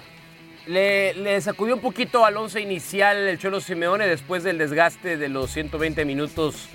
Le, 0.67 1.13
le 1.15 1.41
sacudió 1.41 1.73
un 1.73 1.81
poquito 1.81 2.25
al 2.25 2.37
once 2.37 2.61
inicial 2.61 3.17
el 3.17 3.39
Cholo 3.39 3.61
Simeone 3.61 4.05
después 4.05 4.43
del 4.43 4.57
desgaste 4.59 5.17
de 5.17 5.29
los 5.29 5.49
120 5.51 6.05
minutos 6.05 6.67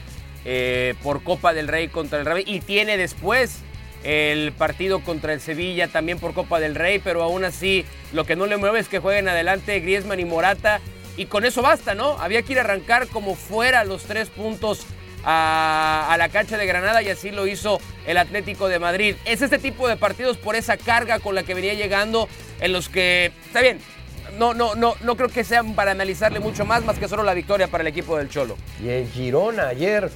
eh, 0.45 0.95
por 1.03 1.23
Copa 1.23 1.53
del 1.53 1.69
Rey 1.69 1.89
contra 1.89 2.19
el 2.19 2.27
Rey 2.27 2.43
y 2.47 2.61
tiene 2.61 2.97
después 2.97 3.61
el 4.03 4.53
partido 4.53 5.01
contra 5.01 5.33
el 5.33 5.41
Sevilla 5.41 5.89
también 5.89 6.19
por 6.19 6.35
Copa 6.35 6.59
del 6.61 6.75
Rey, 6.75 6.99
pero 6.99 7.23
aún 7.23 7.45
así 7.45 7.85
lo 8.13 8.25
que 8.27 8.35
no 8.37 8.47
le 8.47 8.57
mueve 8.57 8.81
es 8.81 8.89
que 8.89 8.99
jueguen 8.99 9.29
adelante 9.29 9.79
Griezmann 9.81 10.19
y 10.21 10.25
Morata 10.25 10.81
y 11.17 11.27
con 11.27 11.45
eso 11.45 11.63
basta, 11.63 11.95
¿no? 11.95 12.19
Había 12.19 12.43
que 12.43 12.53
ir 12.53 12.59
a 12.59 12.63
arrancar 12.63 13.09
como 13.09 13.35
fuera 13.35 13.85
los 13.85 14.05
tres 14.05 14.31
puntos 14.31 14.87
a, 15.25 16.15
la 16.19 16.29
cancha 16.29 16.57
de 16.57 16.67
Granada 16.67 17.03
y 17.03 17.09
así 17.09 17.31
lo 17.31 17.47
hizo 17.47 17.81
el 18.07 18.17
Atlético 18.17 18.69
de 18.69 18.79
Madrid. 18.79 19.17
Es 19.25 19.43
este 19.43 19.59
tipo 19.59 19.89
de 19.89 19.97
partidos 19.97 20.37
por 20.37 20.57
esa 20.57 20.77
carga 20.77 21.19
con 21.19 21.35
la 21.35 21.43
que 21.43 21.55
venía 21.55 21.75
llegando 21.75 22.29
en 22.61 22.73
los 22.73 22.89
que, 22.89 23.33
está 23.47 23.61
bien, 23.61 23.79
no, 24.39 24.55
no, 24.55 24.75
no, 24.75 24.95
no 25.03 25.17
creo 25.17 25.29
que 25.29 25.45
sean 25.45 25.75
para 25.75 25.93
analizarle 25.93 26.41
mucho 26.41 26.65
más, 26.65 26.85
más 26.85 26.99
que 26.99 27.09
solo 27.09 27.23
la 27.23 27.35
victoria 27.35 27.69
para 27.69 27.83
el 27.83 27.89
equipo 27.89 28.17
del 28.17 28.29
Cholo. 28.29 28.57
Y 28.83 28.89
el 28.89 29.09
Girona 29.09 29.69
ayer 29.69 30.11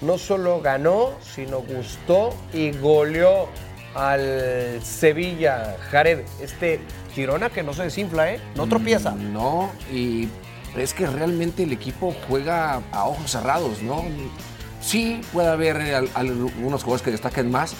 no 0.00 0.18
solo 0.18 0.60
ganó, 0.60 1.18
sino 1.22 1.60
gustó 1.60 2.34
y 2.52 2.72
goleó 2.72 3.48
al 3.94 4.80
Sevilla, 4.82 5.76
Jared. 5.90 6.20
Este 6.40 6.80
Girona 7.14 7.50
que 7.50 7.62
no 7.62 7.74
se 7.74 7.84
desinfla, 7.84 8.32
¿eh? 8.32 8.40
No 8.56 8.66
tropieza. 8.66 9.10
No, 9.12 9.70
y 9.92 10.28
es 10.76 10.94
que 10.94 11.06
realmente 11.06 11.62
el 11.64 11.72
equipo 11.72 12.14
juega 12.28 12.80
a 12.92 13.04
ojos 13.04 13.30
cerrados, 13.30 13.82
¿no? 13.82 14.04
Sí, 14.80 15.20
puede 15.32 15.48
haber 15.48 15.76
al- 15.94 16.10
algunos 16.14 16.82
jugadores 16.82 17.02
que 17.02 17.10
destaquen 17.10 17.50
más, 17.50 17.74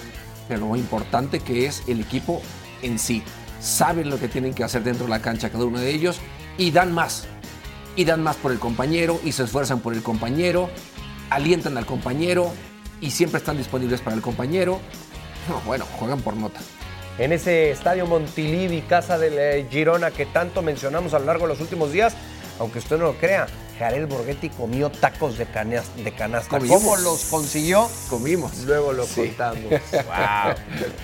pero 0.47 0.67
lo 0.67 0.75
importante 0.75 1.39
que 1.39 1.65
es 1.65 1.83
el 1.87 1.99
equipo 1.99 2.41
en 2.81 2.99
sí. 2.99 3.23
Saben 3.59 4.09
lo 4.09 4.19
que 4.19 4.27
tienen 4.27 4.53
que 4.53 4.63
hacer 4.63 4.83
dentro 4.83 5.05
de 5.05 5.09
la 5.09 5.19
cancha 5.19 5.49
cada 5.49 5.65
uno 5.65 5.79
de 5.79 5.89
ellos 5.89 6.19
y 6.57 6.71
dan 6.71 6.91
más. 6.93 7.25
Y 7.95 8.05
dan 8.05 8.21
más 8.23 8.35
por 8.35 8.51
el 8.51 8.59
compañero 8.59 9.19
y 9.23 9.31
se 9.31 9.43
esfuerzan 9.43 9.79
por 9.79 9.93
el 9.93 10.03
compañero, 10.03 10.69
alientan 11.29 11.77
al 11.77 11.85
compañero 11.85 12.51
y 13.01 13.11
siempre 13.11 13.37
están 13.39 13.57
disponibles 13.57 14.01
para 14.01 14.15
el 14.15 14.21
compañero. 14.21 14.79
No, 15.49 15.61
bueno, 15.65 15.85
juegan 15.99 16.21
por 16.21 16.35
nota. 16.35 16.59
En 17.17 17.31
ese 17.31 17.69
estadio 17.71 18.07
Montilivi, 18.07 18.81
casa 18.81 19.17
del 19.17 19.37
eh, 19.37 19.67
Girona 19.69 20.11
que 20.11 20.25
tanto 20.25 20.61
mencionamos 20.61 21.13
a 21.13 21.19
lo 21.19 21.25
largo 21.25 21.43
de 21.45 21.49
los 21.53 21.59
últimos 21.61 21.91
días, 21.91 22.15
aunque 22.59 22.79
usted 22.79 22.97
no 22.97 23.05
lo 23.05 23.13
crea, 23.15 23.47
Jared 23.77 24.07
Borghetti 24.07 24.49
comió 24.49 24.89
tacos 24.89 25.37
de, 25.37 25.45
canas- 25.45 25.93
de 25.95 26.11
canasta. 26.13 26.49
Comimos. 26.57 26.81
¿Cómo 26.81 26.95
los 26.97 27.25
consiguió? 27.25 27.89
Comimos. 28.09 28.57
Luego 28.65 28.93
lo 28.93 29.05
Sí. 29.05 29.27
contamos. 29.27 29.63
Wow. 29.91 30.55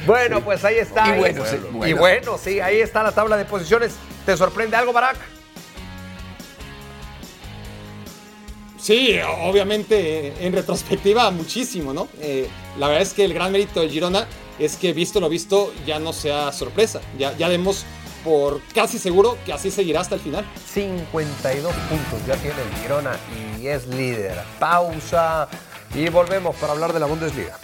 Bueno, 0.08 0.42
pues 0.42 0.64
ahí 0.66 0.78
está. 0.78 1.16
Y 1.16 1.20
bueno, 1.20 1.44
Y 1.46 1.48
sí, 1.50 1.56
Y 1.58 1.72
bueno. 1.76 1.98
bueno, 1.98 2.38
sí, 2.44 2.60
ahí 2.60 2.80
está 2.80 3.04
la 3.04 3.12
tabla 3.12 3.38
de 3.38 3.46
posiciones. 3.46 3.94
¿Te 4.26 4.36
sorprende 4.38 4.76
algo, 4.78 4.94
Barack? 4.94 5.18
Sí, 8.80 9.20
obviamente 9.42 10.34
en 10.46 10.54
retrospectiva 10.54 11.30
muchísimo, 11.32 11.94
¿no? 11.94 12.08
Eh, 12.22 12.48
la 12.78 12.88
verdad 12.88 13.04
es 13.04 13.14
que 13.14 13.26
el 13.26 13.34
gran 13.34 13.52
mérito 13.52 13.82
del 13.82 13.90
Girona 13.90 14.26
es 14.58 14.78
que 14.78 14.94
visto 14.94 15.20
lo 15.20 15.30
visto 15.30 15.74
ya 15.86 16.00
no 16.00 16.14
sea 16.14 16.52
sorpresa. 16.52 17.02
Ya, 17.18 17.36
ya 17.38 17.48
vemos 17.48 17.86
por 18.24 18.62
casi 18.74 18.98
seguro 19.00 19.38
que 19.46 19.54
así 19.54 19.72
seguirá 19.72 20.02
hasta 20.02 20.16
el 20.16 20.22
final. 20.22 20.46
52 20.74 21.74
puntos 21.74 22.26
ya 22.28 22.36
tiene 22.38 22.62
el 22.62 22.82
Girona 22.82 23.18
y 23.60 23.68
es 23.68 23.88
líder. 23.88 24.38
Pausa 24.60 25.50
y 25.94 26.08
volvemos 26.10 26.56
para 26.56 26.74
hablar 26.74 26.94
de 26.94 27.00
la 27.00 27.06
Bundesliga. 27.06 27.58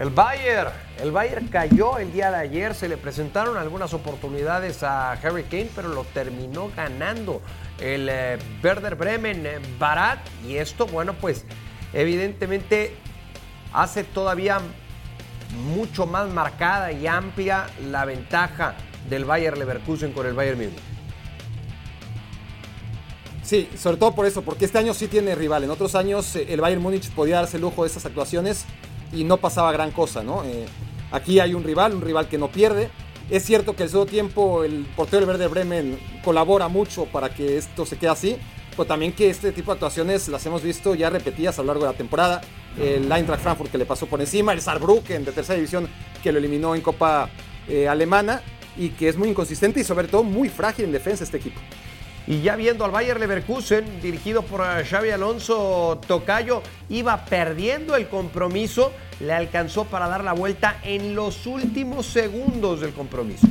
El 0.00 0.08
Bayern, 0.08 0.70
el 1.02 1.12
Bayern 1.12 1.48
cayó 1.48 1.98
el 1.98 2.10
día 2.10 2.30
de 2.30 2.38
ayer, 2.38 2.74
se 2.74 2.88
le 2.88 2.96
presentaron 2.96 3.58
algunas 3.58 3.92
oportunidades 3.92 4.82
a 4.82 5.12
Harry 5.12 5.42
Kane, 5.42 5.68
pero 5.76 5.88
lo 5.88 6.04
terminó 6.04 6.70
ganando 6.74 7.42
el 7.78 8.08
eh, 8.10 8.38
Werder 8.64 8.94
Bremen 8.94 9.44
eh, 9.44 9.58
Barat 9.78 10.20
y 10.48 10.56
esto, 10.56 10.86
bueno, 10.86 11.12
pues 11.12 11.44
evidentemente 11.92 12.96
hace 13.74 14.02
todavía 14.02 14.60
mucho 15.74 16.06
más 16.06 16.30
marcada 16.30 16.92
y 16.92 17.06
amplia 17.06 17.66
la 17.90 18.06
ventaja 18.06 18.76
del 19.10 19.26
Bayern 19.26 19.58
Leverkusen 19.58 20.14
con 20.14 20.24
el 20.26 20.32
Bayern 20.32 20.56
Múnich. 20.56 20.80
Sí, 23.42 23.68
sobre 23.76 23.98
todo 23.98 24.14
por 24.14 24.24
eso, 24.24 24.40
porque 24.40 24.64
este 24.64 24.78
año 24.78 24.94
sí 24.94 25.08
tiene 25.08 25.34
rival. 25.34 25.64
En 25.64 25.70
otros 25.70 25.94
años 25.94 26.36
eh, 26.36 26.46
el 26.48 26.62
Bayern 26.62 26.80
Múnich 26.80 27.10
podía 27.10 27.36
darse 27.36 27.58
el 27.58 27.60
lujo 27.60 27.82
de 27.82 27.90
esas 27.90 28.06
actuaciones 28.06 28.64
y 29.12 29.24
no 29.24 29.38
pasaba 29.38 29.72
gran 29.72 29.90
cosa, 29.90 30.22
¿no? 30.22 30.44
Eh, 30.44 30.66
aquí 31.10 31.40
hay 31.40 31.54
un 31.54 31.64
rival, 31.64 31.94
un 31.94 32.02
rival 32.02 32.28
que 32.28 32.38
no 32.38 32.48
pierde. 32.48 32.90
Es 33.30 33.44
cierto 33.44 33.76
que 33.76 33.84
el 33.84 33.88
segundo 33.88 34.10
tiempo 34.10 34.64
el 34.64 34.86
portero 34.96 35.24
del 35.24 35.28
Verde 35.28 35.46
Bremen 35.46 35.98
colabora 36.24 36.68
mucho 36.68 37.04
para 37.06 37.32
que 37.32 37.58
esto 37.58 37.86
se 37.86 37.96
quede 37.96 38.10
así, 38.10 38.36
pero 38.72 38.86
también 38.86 39.12
que 39.12 39.30
este 39.30 39.52
tipo 39.52 39.70
de 39.70 39.74
actuaciones 39.74 40.26
las 40.28 40.44
hemos 40.46 40.62
visto 40.62 40.94
ya 40.94 41.10
repetidas 41.10 41.58
a 41.58 41.62
lo 41.62 41.68
largo 41.68 41.84
de 41.84 41.92
la 41.92 41.96
temporada. 41.96 42.40
El 42.78 43.10
Eintracht 43.10 43.42
Frankfurt 43.42 43.70
que 43.70 43.78
le 43.78 43.86
pasó 43.86 44.06
por 44.06 44.20
encima, 44.20 44.52
el 44.52 44.60
Saarbrücken 44.60 45.24
de 45.24 45.32
tercera 45.32 45.56
división 45.56 45.88
que 46.22 46.32
lo 46.32 46.38
eliminó 46.38 46.74
en 46.74 46.80
Copa 46.80 47.28
eh, 47.68 47.88
Alemana 47.88 48.42
y 48.76 48.90
que 48.90 49.08
es 49.08 49.16
muy 49.16 49.28
inconsistente 49.28 49.80
y 49.80 49.84
sobre 49.84 50.08
todo 50.08 50.22
muy 50.22 50.48
frágil 50.48 50.86
en 50.86 50.92
defensa 50.92 51.22
este 51.24 51.36
equipo. 51.36 51.60
Y 52.26 52.42
ya 52.42 52.56
viendo 52.56 52.84
al 52.84 52.90
Bayern 52.90 53.18
Leverkusen, 53.18 54.00
dirigido 54.00 54.42
por 54.42 54.60
eh, 54.60 54.84
Xavi 54.84 55.10
Alonso 55.10 56.00
Tocayo, 56.06 56.62
iba 56.88 57.24
perdiendo 57.24 57.96
el 57.96 58.08
compromiso, 58.08 58.92
le 59.20 59.32
alcanzó 59.32 59.84
para 59.84 60.08
dar 60.08 60.22
la 60.22 60.32
vuelta 60.32 60.78
en 60.82 61.14
los 61.14 61.46
últimos 61.46 62.06
segundos 62.06 62.80
del 62.80 62.92
compromiso. 62.92 63.46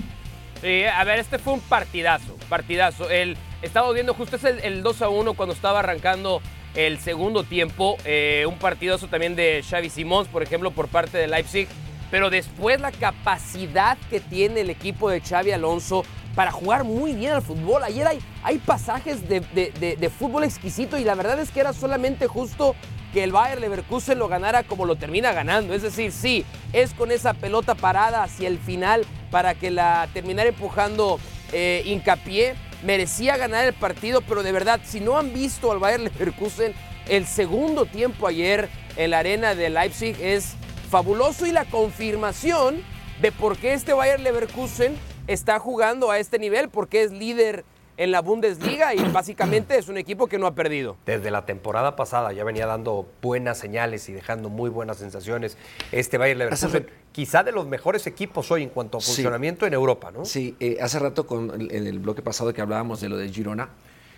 Sí, 0.61 0.83
a 0.83 1.03
ver, 1.03 1.19
este 1.19 1.39
fue 1.39 1.53
un 1.53 1.61
partidazo, 1.61 2.35
partidazo. 2.47 3.09
El, 3.09 3.37
estaba 3.61 3.91
viendo 3.91 4.13
justo 4.13 4.35
es 4.35 4.43
el, 4.43 4.59
el 4.59 4.83
2 4.83 5.01
a 5.01 5.09
1 5.09 5.33
cuando 5.33 5.53
estaba 5.53 5.79
arrancando 5.79 6.41
el 6.75 6.99
segundo 6.99 7.43
tiempo. 7.43 7.97
eh, 8.05 8.45
un 8.47 8.57
partidazo 8.57 9.07
también 9.07 9.35
de 9.35 9.63
Xavi 9.67 9.89
Simons, 9.89 10.27
por 10.27 10.43
ejemplo, 10.43 10.71
por 10.71 10.87
parte 10.87 11.17
de 11.17 11.27
Leipzig. 11.27 11.67
Pero 12.11 12.29
después 12.29 12.81
la 12.81 12.91
capacidad 12.91 13.97
que 14.09 14.19
tiene 14.19 14.61
el 14.61 14.69
equipo 14.69 15.09
de 15.09 15.21
Xavi 15.21 15.51
Alonso 15.51 16.03
para 16.35 16.51
jugar 16.51 16.83
muy 16.83 17.13
bien 17.13 17.33
al 17.33 17.41
fútbol. 17.41 17.83
Ayer 17.83 18.07
hay, 18.07 18.19
hay 18.43 18.57
pasajes 18.59 19.27
de, 19.27 19.41
de- 19.41 19.97
de- 19.99 20.09
fútbol 20.09 20.43
exquisito 20.43 20.97
y 20.97 21.03
la 21.03 21.15
verdad 21.15 21.39
es 21.39 21.51
que 21.51 21.59
era 21.59 21.73
solamente 21.73 22.27
justo 22.27 22.75
que 23.13 23.23
el 23.23 23.31
Bayern 23.31 23.61
Leverkusen 23.61 24.19
lo 24.19 24.27
ganara 24.27 24.63
como 24.63 24.85
lo 24.85 24.95
termina 24.95 25.31
ganando. 25.31 25.73
Es 25.73 25.81
decir, 25.81 26.11
sí, 26.11 26.45
es 26.73 26.93
con 26.93 27.11
esa 27.11 27.33
pelota 27.33 27.75
parada 27.75 28.23
hacia 28.23 28.47
el 28.47 28.59
final 28.59 29.05
para 29.31 29.55
que 29.55 29.71
la 29.71 30.07
terminara 30.13 30.49
empujando 30.49 31.19
eh, 31.51 31.81
hincapié. 31.85 32.55
Merecía 32.83 33.35
ganar 33.35 33.65
el 33.65 33.73
partido, 33.73 34.21
pero 34.21 34.41
de 34.43 34.51
verdad, 34.51 34.79
si 34.85 34.99
no 35.01 35.17
han 35.17 35.33
visto 35.33 35.71
al 35.71 35.79
Bayern 35.79 36.05
Leverkusen, 36.05 36.73
el 37.09 37.25
segundo 37.25 37.85
tiempo 37.85 38.27
ayer 38.27 38.69
en 38.95 39.11
la 39.11 39.19
arena 39.19 39.55
de 39.55 39.69
Leipzig 39.69 40.15
es 40.21 40.53
fabuloso 40.89 41.45
y 41.45 41.51
la 41.51 41.65
confirmación 41.65 42.81
de 43.21 43.31
por 43.31 43.57
qué 43.57 43.73
este 43.73 43.93
Bayern 43.93 44.23
Leverkusen 44.23 44.95
está 45.29 45.59
jugando 45.59 46.11
a 46.11 46.19
este 46.19 46.39
nivel, 46.39 46.69
porque 46.69 47.03
es 47.03 47.11
líder 47.11 47.63
en 47.97 48.11
la 48.11 48.21
Bundesliga 48.21 48.95
y 48.95 48.99
básicamente 49.13 49.77
es 49.77 49.87
un 49.89 49.97
equipo 49.97 50.27
que 50.27 50.39
no 50.39 50.47
ha 50.47 50.55
perdido. 50.55 50.97
Desde 51.05 51.29
la 51.31 51.45
temporada 51.45 51.95
pasada 51.95 52.33
ya 52.33 52.43
venía 52.43 52.65
dando 52.65 53.07
buenas 53.21 53.57
señales 53.59 54.07
y 54.09 54.13
dejando 54.13 54.49
muy 54.49 54.69
buenas 54.69 54.97
sensaciones. 54.97 55.57
Este 55.91 56.17
Bayern 56.17 56.39
Leverkusen, 56.39 56.87
quizá 57.11 57.43
de 57.43 57.51
los 57.51 57.67
mejores 57.67 58.07
equipos 58.07 58.49
hoy 58.51 58.63
en 58.63 58.69
cuanto 58.69 58.97
a 58.97 59.01
Sí. 59.01 59.07
funcionamiento 59.13 59.67
en 59.67 59.73
Europa, 59.73 60.11
¿no? 60.11 60.25
Sí, 60.25 60.55
eh, 60.59 60.77
hace 60.81 60.97
rato 60.99 61.27
con 61.27 61.51
el- 61.61 61.71
en 61.73 61.87
el 61.87 61.99
bloque 61.99 62.21
pasado 62.21 62.53
que 62.53 62.61
hablábamos 62.61 63.01
de 63.01 63.09
lo 63.09 63.17
de 63.17 63.29
Girona, 63.29 63.69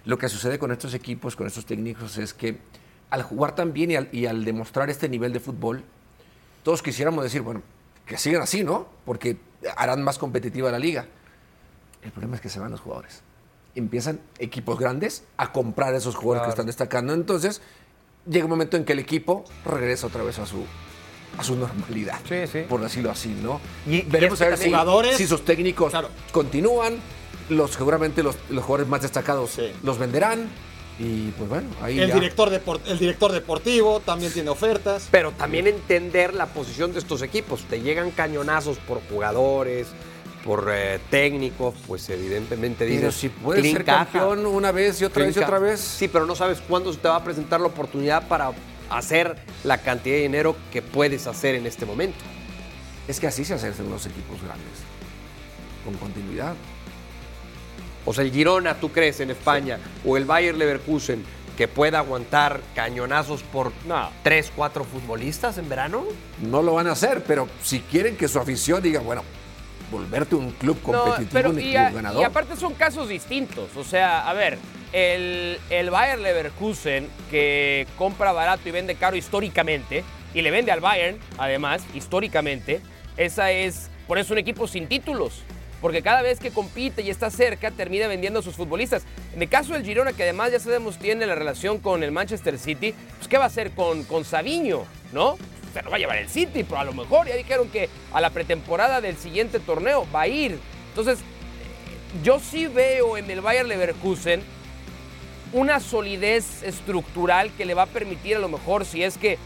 lo 0.06 0.18
que 0.18 0.30
sucede 0.30 0.60
con 0.60 0.72
estos 0.72 0.94
equipos, 0.94 1.36
con 1.36 1.46
estos 1.48 1.66
técnicos, 1.66 2.18
es 2.18 2.34
que 2.34 2.58
al 3.10 3.24
jugar 3.24 3.56
tan 3.56 3.74
bien 3.74 3.92
y 3.92 3.96
al, 3.98 4.08
y 4.12 4.26
al 4.28 4.46
demostrar 4.46 4.90
este 4.90 5.10
nivel 5.10 5.34
de 5.34 5.40
fútbol, 5.42 5.84
todos 6.64 6.82
quisiéramos 6.82 7.24
decir, 7.24 7.42
bueno, 7.42 7.62
que 8.12 8.18
sigan 8.18 8.42
así, 8.42 8.64
¿no? 8.66 8.88
Porque 9.06 9.38
harán 9.78 10.04
más 10.04 10.18
competitiva 10.18 10.70
la 10.70 10.80
liga. 10.80 11.06
El 12.04 12.12
problema 12.12 12.36
es 12.36 12.42
que 12.42 12.50
se 12.50 12.60
van 12.60 12.72
los 12.72 12.82
jugadores. 12.82 13.22
Empiezan 13.74 14.20
equipos 14.38 14.78
grandes 14.78 15.24
a 15.38 15.54
comprar 15.54 15.94
a 15.94 15.98
esos 15.98 16.16
jugadores 16.16 16.42
Claro. 16.42 16.50
que 16.50 16.52
están 16.56 16.66
destacando. 16.66 17.14
Entonces, 17.14 17.62
llega 18.30 18.44
un 18.46 18.50
momento 18.52 18.76
en 18.76 18.84
que 18.84 18.92
el 18.92 19.00
equipo 19.00 19.46
regresa 19.64 20.08
otra 20.08 20.24
vez 20.24 20.40
a 20.40 20.46
su, 20.46 20.66
a 21.38 21.44
su 21.46 21.56
normalidad, 21.56 22.20
por 22.68 22.82
decirlo 22.82 23.12
así, 23.12 23.30
¿no? 23.30 23.62
Y- 23.88 24.02
veremos 24.02 24.42
y 24.42 24.44
a 24.44 24.48
ver 24.50 24.58
si, 24.58 24.66
Jugadores- 24.70 25.16
si 25.16 25.26
sus 25.26 25.46
técnicos 25.46 25.94
continúan, 26.34 26.98
los, 27.48 27.72
seguramente 27.72 28.24
los, 28.24 28.36
los 28.50 28.66
jugadores 28.66 28.90
más 28.90 29.04
destacados 29.04 29.58
los 29.84 29.98
venderán. 29.98 30.50
Y 31.04 31.32
pues 31.32 31.50
bueno, 31.50 31.68
ahí 31.82 32.00
El 32.00 32.10
ya. 32.10 32.14
director, 32.14 32.52
el 32.86 33.00
director 33.00 33.32
deportivo 33.32 34.02
también 34.02 34.32
tiene 34.32 34.52
ofertas. 34.52 35.08
Pero 35.10 35.32
también 35.32 35.66
entender 35.66 36.36
la 36.36 36.46
posición 36.46 36.94
de 36.94 37.00
estos 37.00 37.24
equipos. 37.24 37.64
Te 37.64 37.82
llegan 37.82 38.12
cañonazos 38.12 38.78
por 38.78 39.02
jugadores, 39.10 39.88
por 40.46 40.70
eh, 40.72 41.00
técnicos, 41.10 41.74
pues 41.88 42.08
evidentemente 42.12 42.86
Pero 42.86 43.08
dices. 43.08 43.16
si 43.16 43.30
puedes 43.30 43.62
"Clean 43.64 43.78
ser 43.78 43.86
caja". 43.86 44.06
campeón 44.06 44.46
una 44.46 44.72
vez 44.72 45.02
y 45.02 45.06
otra 45.06 45.26
vez 45.26 45.36
y 45.36 45.40
otra 45.40 45.58
vez. 45.58 45.80
Sí, 45.80 46.08
pero 46.08 46.28
no 46.28 46.36
sabes 46.36 46.60
cuándo 46.62 46.94
se 46.94 47.00
te 47.00 47.08
va 47.08 47.16
a 47.16 47.24
presentar 47.24 47.60
la 47.62 47.68
oportunidad 47.68 48.28
para 48.28 48.52
hacer 48.92 49.38
la 49.64 49.80
cantidad 49.80 50.18
de 50.18 50.22
dinero 50.22 50.56
que 50.72 50.84
puedes 50.84 51.26
hacer 51.26 51.56
en 51.56 51.66
este 51.66 51.88
momento. 51.88 52.20
Es 53.08 53.20
que 53.20 53.26
así 53.26 53.44
se 53.44 53.56
hacen 53.56 53.90
los 53.90 54.06
equipos 54.06 54.40
grandes. 54.44 54.68
Con 55.84 55.96
continuidad. 55.96 56.54
O 58.06 58.14
sea, 58.14 58.24
el 58.24 58.32
Girona, 58.32 58.76
¿tú 58.76 58.92
crees 58.92 59.20
en 59.20 59.32
España? 59.32 59.80
O 60.06 60.18
el 60.18 60.26
Bayer 60.26 60.56
Leverkusen, 60.56 61.24
que 61.58 61.68
pueda 61.68 62.00
aguantar 62.00 62.62
cañonazos 62.74 63.44
por 63.44 63.72
tres, 64.24 64.52
cuatro 64.56 64.84
futbolistas 64.84 65.58
en 65.58 65.70
verano? 65.70 66.06
No 66.42 66.62
lo 66.64 66.74
van 66.74 66.88
a 66.88 66.94
hacer, 66.94 67.24
pero 67.26 67.48
si 67.62 67.82
quieren 67.82 68.18
que 68.18 68.28
su 68.28 68.40
afición 68.40 68.82
diga, 68.82 69.02
bueno, 69.02 69.24
volverte 69.92 70.36
un 70.36 70.52
club 70.52 70.78
No, 70.78 70.82
competitivo, 71.04 71.30
pero 71.34 71.50
un 71.52 71.60
y, 71.60 71.64
club 71.72 71.78
a- 71.78 71.90
ganador. 71.92 72.22
y 72.22 72.24
aparte 72.24 72.56
son 72.56 72.74
casos 72.74 73.10
distintos. 73.10 73.76
O 73.76 73.84
sea, 73.84 74.28
a 74.28 74.34
ver, 74.34 74.58
el, 74.94 75.60
el 75.70 75.90
Bayern 75.92 76.24
Leverkusen 76.24 77.08
que 77.30 77.86
compra 77.98 78.32
barato 78.32 78.68
y 78.68 78.72
vende 78.72 78.96
caro 78.96 79.16
históricamente, 79.16 80.04
y 80.34 80.42
le 80.42 80.50
vende 80.50 80.72
al 80.72 80.80
Bayern, 80.80 81.20
además, 81.38 81.84
históricamente, 81.94 82.80
esa 83.18 83.52
es 83.52 83.90
por 84.08 84.18
eso 84.18 84.28
es 84.28 84.32
un 84.32 84.38
equipo 84.40 84.68
sin 84.68 84.88
títulos. 84.88 85.44
Porque 85.82 86.04
cada 86.04 86.22
vez 86.22 86.40
que 86.40 86.52
compite 86.52 87.02
y 87.02 87.10
está 87.10 87.32
cerca, 87.32 87.72
termina 87.72 88.08
vendiendo 88.08 88.40
a 88.40 88.44
sus 88.44 88.56
futbolistas. 88.56 89.04
En 89.34 89.42
el 89.42 89.50
caso 89.50 89.74
del 89.74 89.84
Girona, 89.84 90.14
que 90.14 90.24
además 90.24 90.52
ya 90.52 90.60
sabemos 90.60 91.00
tiene 91.00 91.26
la 91.26 91.36
relación 91.36 91.80
con 91.80 92.04
el 92.04 92.12
Manchester 92.12 92.60
City, 92.60 92.94
pues 93.18 93.28
¿qué 93.28 93.38
va 93.38 93.46
a 93.46 93.48
hacer 93.48 93.72
con, 93.72 94.04
con 94.04 94.24
Sabiño? 94.24 94.86
¿No? 95.12 95.38
Se 95.74 95.82
lo 95.82 95.90
va 95.90 95.96
a 95.96 96.00
llevar 96.00 96.18
el 96.18 96.30
City, 96.30 96.64
pero 96.64 96.80
a 96.80 96.84
lo 96.84 96.94
mejor 96.94 97.28
ya 97.28 97.36
dijeron 97.36 97.70
que 97.70 97.90
a 98.14 98.22
la 98.22 98.30
pretemporada 98.30 99.02
del 99.02 99.18
siguiente 99.18 99.60
torneo 99.60 100.06
va 100.14 100.22
a 100.22 100.28
ir. 100.28 100.60
Entonces, 100.90 101.20
yo 102.24 102.40
sí 102.40 102.68
veo 102.68 103.18
en 103.18 103.32
el 103.32 103.42
Bayer 103.42 103.66
Leverkusen 103.66 104.44
una 105.54 105.80
solidez 105.80 106.64
estructural 106.64 107.52
que 107.58 107.66
le 107.66 107.74
va 107.74 107.84
a 107.84 107.88
permitir 107.88 108.36
a 108.36 108.40
lo 108.40 108.50
mejor 108.50 108.86
si 108.86 109.04
es 109.04 109.18
que, 109.18 109.38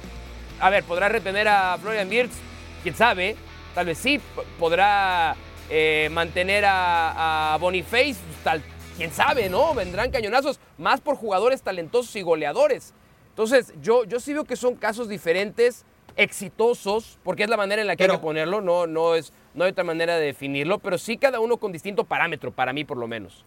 a 0.60 0.70
ver, 0.70 0.84
podrá 0.84 1.10
retener 1.10 1.48
a 1.48 1.78
Florian 1.80 2.10
Wirtz, 2.10 2.36
quién 2.84 2.96
sabe, 2.96 3.36
tal 3.74 3.86
vez 3.86 3.98
sí, 3.98 4.20
podrá 4.60 5.36
eh, 5.70 6.10
mantener 6.12 6.66
a, 6.66 7.54
a 7.54 7.58
Boniface, 7.58 8.18
tal, 8.44 8.62
quién 8.98 9.12
sabe, 9.12 9.50
¿no? 9.50 9.74
Vendrán 9.74 10.12
cañonazos, 10.12 10.60
más 10.78 11.02
por 11.02 11.16
jugadores 11.16 11.62
talentosos 11.62 12.16
y 12.16 12.22
goleadores. 12.22 12.94
Entonces, 13.30 13.74
yo, 13.82 14.06
yo 14.06 14.20
sí 14.20 14.34
veo 14.34 14.46
que 14.46 14.56
son 14.56 14.76
casos 14.76 15.10
diferentes, 15.10 15.86
exitosos, 16.16 17.20
porque 17.24 17.44
es 17.44 17.50
la 17.50 17.58
manera 17.58 17.82
en 17.82 17.88
la 17.88 17.96
que 17.96 18.04
hay 18.04 18.10
que 18.10 18.18
ponerlo, 18.18 18.62
no, 18.62 18.88
no, 18.88 19.16
es, 19.16 19.34
no 19.54 19.66
hay 19.66 19.72
otra 19.72 19.84
manera 19.84 20.16
de 20.18 20.28
definirlo, 20.28 20.80
pero 20.80 20.98
sí 20.98 21.18
cada 21.18 21.40
uno 21.40 21.58
con 21.58 21.72
distinto 21.72 22.06
parámetro, 22.06 22.52
para 22.52 22.72
mí 22.72 22.86
por 22.86 22.98
lo 22.98 23.08
menos. 23.08 23.44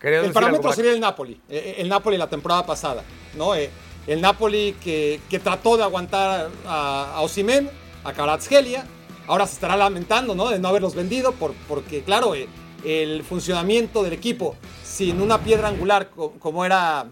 El 0.00 0.32
parámetro 0.32 0.72
sería 0.72 0.92
el 0.92 1.00
Napoli, 1.00 1.40
eh, 1.48 1.76
el 1.78 1.88
Napoli 1.88 2.16
la 2.16 2.28
temporada 2.28 2.66
pasada, 2.66 3.02
¿no? 3.34 3.54
Eh, 3.54 3.70
el 4.06 4.20
Napoli 4.20 4.76
que, 4.82 5.20
que 5.30 5.38
trató 5.38 5.76
de 5.76 5.84
aguantar 5.84 6.50
a, 6.66 7.14
a 7.14 7.20
Osimen, 7.22 7.70
a 8.04 8.12
Karatsgelia, 8.12 8.84
ahora 9.26 9.46
se 9.46 9.54
estará 9.54 9.76
lamentando, 9.76 10.34
¿no? 10.34 10.48
De 10.50 10.58
no 10.58 10.68
haberlos 10.68 10.94
vendido, 10.94 11.32
por, 11.32 11.52
porque 11.68 12.02
claro, 12.02 12.34
eh, 12.34 12.48
el 12.84 13.22
funcionamiento 13.24 14.02
del 14.02 14.12
equipo 14.12 14.56
sin 14.84 15.20
una 15.20 15.42
piedra 15.42 15.68
angular 15.68 16.10
como 16.10 16.64
era 16.64 17.06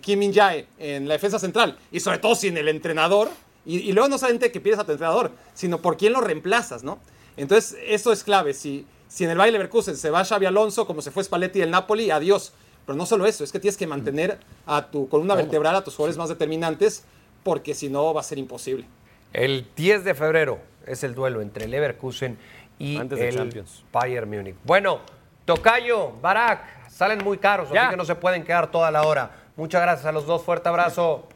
Kim 0.00 0.18
Min-jae 0.18 0.66
en 0.78 1.08
la 1.08 1.14
defensa 1.14 1.38
central, 1.38 1.78
y 1.90 2.00
sobre 2.00 2.18
todo 2.18 2.34
sin 2.34 2.56
el 2.56 2.68
entrenador, 2.68 3.30
y, 3.64 3.78
y 3.78 3.92
luego 3.92 4.08
no 4.08 4.18
solamente 4.18 4.52
que 4.52 4.60
pierdes 4.60 4.80
a 4.80 4.84
tu 4.84 4.92
entrenador, 4.92 5.30
sino 5.54 5.78
por 5.78 5.96
quién 5.96 6.12
lo 6.12 6.20
reemplazas, 6.20 6.82
¿no? 6.82 6.98
Entonces, 7.36 7.78
eso 7.86 8.12
es 8.12 8.24
clave. 8.24 8.54
Si, 8.54 8.86
si 9.08 9.24
en 9.24 9.30
el 9.30 9.38
Bayer 9.38 9.52
Leverkusen 9.52 9.96
se 9.96 10.10
va 10.10 10.24
Xavi 10.24 10.46
Alonso, 10.46 10.86
como 10.86 11.02
se 11.02 11.10
fue 11.10 11.24
Spalletti 11.24 11.60
del 11.60 11.70
Napoli, 11.70 12.10
adiós. 12.10 12.52
Pero 12.84 12.96
no 12.96 13.06
solo 13.06 13.26
eso, 13.26 13.44
es 13.44 13.52
que 13.52 13.60
tienes 13.60 13.76
que 13.76 13.86
mantener 13.86 14.40
a 14.66 14.90
tu 14.90 15.08
columna 15.08 15.34
vertebral, 15.34 15.76
a 15.76 15.84
tus 15.84 15.94
jugadores 15.94 16.18
más 16.18 16.28
determinantes, 16.28 17.04
porque 17.44 17.74
si 17.74 17.88
no 17.88 18.12
va 18.12 18.20
a 18.20 18.24
ser 18.24 18.38
imposible. 18.38 18.86
El 19.32 19.66
10 19.76 20.04
de 20.04 20.14
febrero 20.14 20.58
es 20.86 21.02
el 21.04 21.14
duelo 21.14 21.40
entre 21.40 21.66
Leverkusen 21.68 22.38
y 22.78 22.98
Antes 22.98 23.18
de 23.18 23.28
el 23.28 23.36
Champions. 23.36 23.84
Bayern 23.92 24.28
Múnich. 24.28 24.56
Bueno, 24.64 25.00
Tocayo, 25.44 26.12
Barak, 26.20 26.88
salen 26.90 27.22
muy 27.24 27.38
caros, 27.38 27.70
Ya. 27.72 27.82
así 27.82 27.90
que 27.90 27.96
no 27.96 28.04
se 28.04 28.14
pueden 28.14 28.44
quedar 28.44 28.70
toda 28.70 28.90
la 28.90 29.02
hora. 29.02 29.30
Muchas 29.56 29.82
gracias 29.82 30.06
a 30.06 30.12
los 30.12 30.26
dos, 30.26 30.42
fuerte 30.42 30.68
abrazo. 30.68 31.28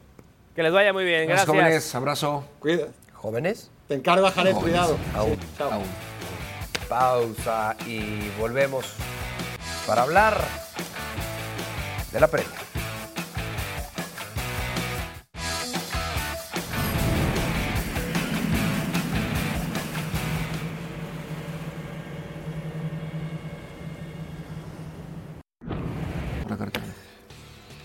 Que 0.55 0.63
les 0.63 0.73
vaya 0.73 0.91
muy 0.93 1.05
bien, 1.05 1.27
Gracias, 1.27 1.45
gracias. 1.47 1.63
jóvenes. 1.65 1.95
Abrazo. 1.95 2.43
Cuida. 2.59 2.87
¿Jóvenes? 3.13 3.71
Te 3.87 3.95
encargo, 3.95 4.29
Jared, 4.31 4.53
Jóvenes, 4.53 4.63
cuidado. 4.63 4.97
aún, 5.15 5.33
Sí, 5.39 5.47
chao. 5.57 5.71
aún. 5.71 5.85
Pausa 6.89 7.75
y 7.85 8.29
volvemos 8.39 8.85
para 9.85 10.03
hablar 10.03 10.41
de 12.11 12.19
la 12.19 12.27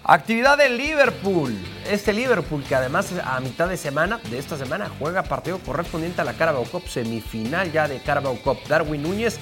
Actividad 0.05 0.59
del 0.59 0.77
Liverpool. 0.77 1.57
Este 1.89 2.13
Liverpool 2.13 2.65
que 2.65 2.75
además 2.75 3.13
a 3.25 3.39
mitad 3.41 3.69
de 3.69 3.77
semana, 3.77 4.19
de 4.31 4.39
esta 4.39 4.57
semana, 4.57 4.91
juega 4.99 5.23
partido 5.23 5.59
correspondiente 5.61 6.21
a 6.21 6.25
la 6.25 6.33
Carabao 6.33 6.65
Cup, 6.65 6.89
semifinal 6.89 7.71
ya 7.71 7.87
de 7.87 8.01
Carabao 8.01 8.37
Cup. 8.37 8.59
Darwin 8.69 9.03
Núñez 9.03 9.39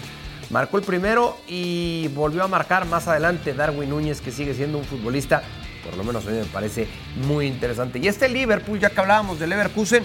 marcó 0.50 0.76
el 0.76 0.84
primero 0.84 1.38
y 1.48 2.08
volvió 2.08 2.44
a 2.44 2.48
marcar 2.48 2.84
más 2.84 3.08
adelante 3.08 3.54
Darwin 3.54 3.88
Núñez, 3.88 4.20
que 4.20 4.32
sigue 4.32 4.52
siendo 4.54 4.76
un 4.76 4.84
futbolista, 4.84 5.42
por 5.82 5.96
lo 5.96 6.04
menos 6.04 6.26
a 6.26 6.30
mí 6.30 6.38
me 6.38 6.44
parece 6.44 6.86
muy 7.26 7.46
interesante. 7.46 7.98
Y 7.98 8.08
este 8.08 8.28
Liverpool, 8.28 8.78
ya 8.78 8.90
que 8.90 9.00
hablábamos 9.00 9.38
del 9.38 9.50
Leverkusen, 9.50 10.04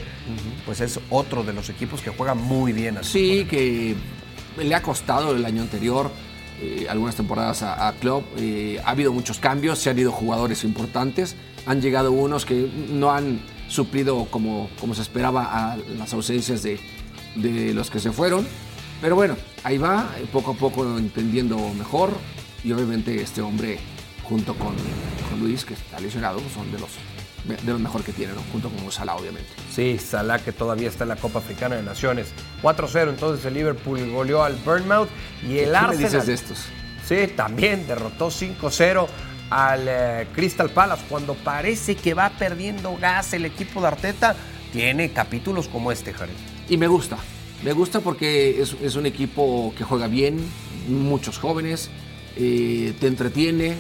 pues 0.65 0.79
es 0.79 1.01
otro 1.09 1.43
de 1.43 1.51
los 1.51 1.69
equipos 1.69 2.01
que 2.01 2.11
juega 2.11 2.33
muy 2.33 2.71
bien. 2.71 2.97
así. 2.97 3.39
Sí, 3.39 3.45
que 3.45 3.95
le 4.57 4.73
ha 4.73 4.81
costado 4.81 5.35
el 5.35 5.43
año 5.43 5.63
anterior 5.63 6.09
eh, 6.61 6.87
algunas 6.89 7.15
temporadas 7.15 7.63
a, 7.63 7.93
Klopp. 7.99 8.25
eh, 8.37 8.81
ha 8.83 8.91
habido 8.91 9.11
muchos 9.13 9.39
cambios, 9.39 9.79
se 9.79 9.89
han 9.89 9.99
ido 9.99 10.11
jugadores 10.11 10.63
importantes, 10.63 11.35
han 11.65 11.81
llegado 11.81 12.11
unos 12.11 12.45
que 12.45 12.69
no 12.89 13.11
han 13.11 13.41
suplido 13.67 14.25
como, 14.25 14.69
como 14.79 14.93
se 14.93 15.01
esperaba 15.01 15.71
a 15.71 15.77
las 15.97 16.13
ausencias 16.13 16.63
de, 16.63 16.79
de 17.35 17.73
los 17.73 17.89
que 17.89 17.99
se 17.99 18.11
fueron. 18.11 18.47
Pero 19.01 19.15
bueno, 19.15 19.35
ahí 19.63 19.77
va, 19.77 20.09
eh, 20.17 20.25
poco 20.31 20.51
a 20.51 20.53
poco 20.55 20.97
entendiendo 20.97 21.57
mejor. 21.77 22.11
Y 22.63 22.71
obviamente 22.71 23.21
este 23.21 23.41
hombre, 23.41 23.77
junto 24.23 24.55
con, 24.55 24.73
con 25.29 25.39
Luis, 25.39 25.65
que 25.65 25.73
está 25.73 25.99
lesionado, 25.99 26.39
son 26.53 26.71
de 26.71 26.79
los, 26.79 26.89
de 27.47 27.71
los 27.71 27.79
mejor 27.79 28.03
que 28.03 28.11
tienen, 28.11 28.35
¿no? 28.35 28.41
junto 28.51 28.69
con 28.69 28.91
Salah, 28.91 29.15
obviamente. 29.15 29.49
Sí, 29.71 29.97
Salah 29.97 30.39
que 30.39 30.51
todavía 30.51 30.89
está 30.89 31.03
en 31.03 31.09
la 31.09 31.15
Copa 31.15 31.39
Africana 31.39 31.75
de 31.75 31.83
Naciones. 31.83 32.27
4-0, 32.61 33.09
entonces 33.09 33.45
el 33.45 33.53
Liverpool 33.53 34.09
goleó 34.11 34.43
al 34.43 34.55
Bournemouth 34.65 35.09
y 35.43 35.59
el 35.59 35.71
¿Qué 35.71 35.75
Arsenal. 35.75 35.97
dices 35.97 36.25
de 36.25 36.33
estos? 36.33 36.65
Sí, 37.07 37.27
también 37.35 37.85
derrotó 37.87 38.29
5-0 38.29 39.07
al 39.49 39.85
eh, 39.87 40.27
Crystal 40.33 40.69
Palace 40.69 41.03
cuando 41.07 41.35
parece 41.35 41.95
que 41.95 42.13
va 42.13 42.31
perdiendo 42.31 42.97
gas 42.97 43.33
el 43.33 43.45
equipo 43.45 43.81
de 43.81 43.87
Arteta. 43.87 44.35
Tiene 44.73 45.11
capítulos 45.11 45.67
como 45.67 45.91
este, 45.91 46.13
Jared. 46.13 46.33
Y 46.67 46.77
me 46.77 46.87
gusta. 46.87 47.17
Me 47.63 47.73
gusta 47.73 47.99
porque 47.99 48.61
es, 48.61 48.75
es 48.81 48.95
un 48.95 49.05
equipo 49.05 49.73
que 49.77 49.83
juega 49.83 50.07
bien, 50.07 50.39
muchos 50.87 51.37
jóvenes, 51.37 51.89
eh, 52.35 52.93
te 52.99 53.07
entretiene 53.07 53.75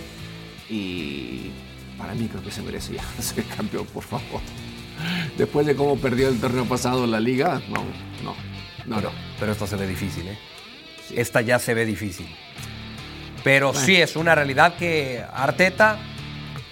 y 0.69 1.51
para 1.97 2.13
mí 2.13 2.27
creo 2.27 2.43
que 2.43 2.51
se 2.51 2.61
merece 2.61 2.93
ya 2.95 3.03
ser 3.21 3.43
campeón, 3.45 3.85
por 3.87 4.03
favor. 4.03 4.41
Después 5.37 5.65
de 5.65 5.75
cómo 5.75 5.97
perdió 5.97 6.29
el 6.29 6.39
torneo 6.39 6.65
pasado 6.65 7.05
la 7.05 7.19
liga, 7.19 7.61
no, 7.69 7.83
no, 8.23 8.35
no, 8.85 9.01
no. 9.01 9.11
Pero 9.39 9.51
esta 9.51 9.67
se 9.67 9.75
ve 9.75 9.87
difícil, 9.87 10.27
¿eh? 10.27 10.37
Esta 11.13 11.41
ya 11.41 11.59
se 11.59 11.73
ve 11.73 11.85
difícil. 11.85 12.27
Pero 13.43 13.73
sí 13.73 13.95
es 13.97 14.15
una 14.15 14.33
realidad 14.33 14.75
que 14.75 15.23
Arteta 15.31 15.99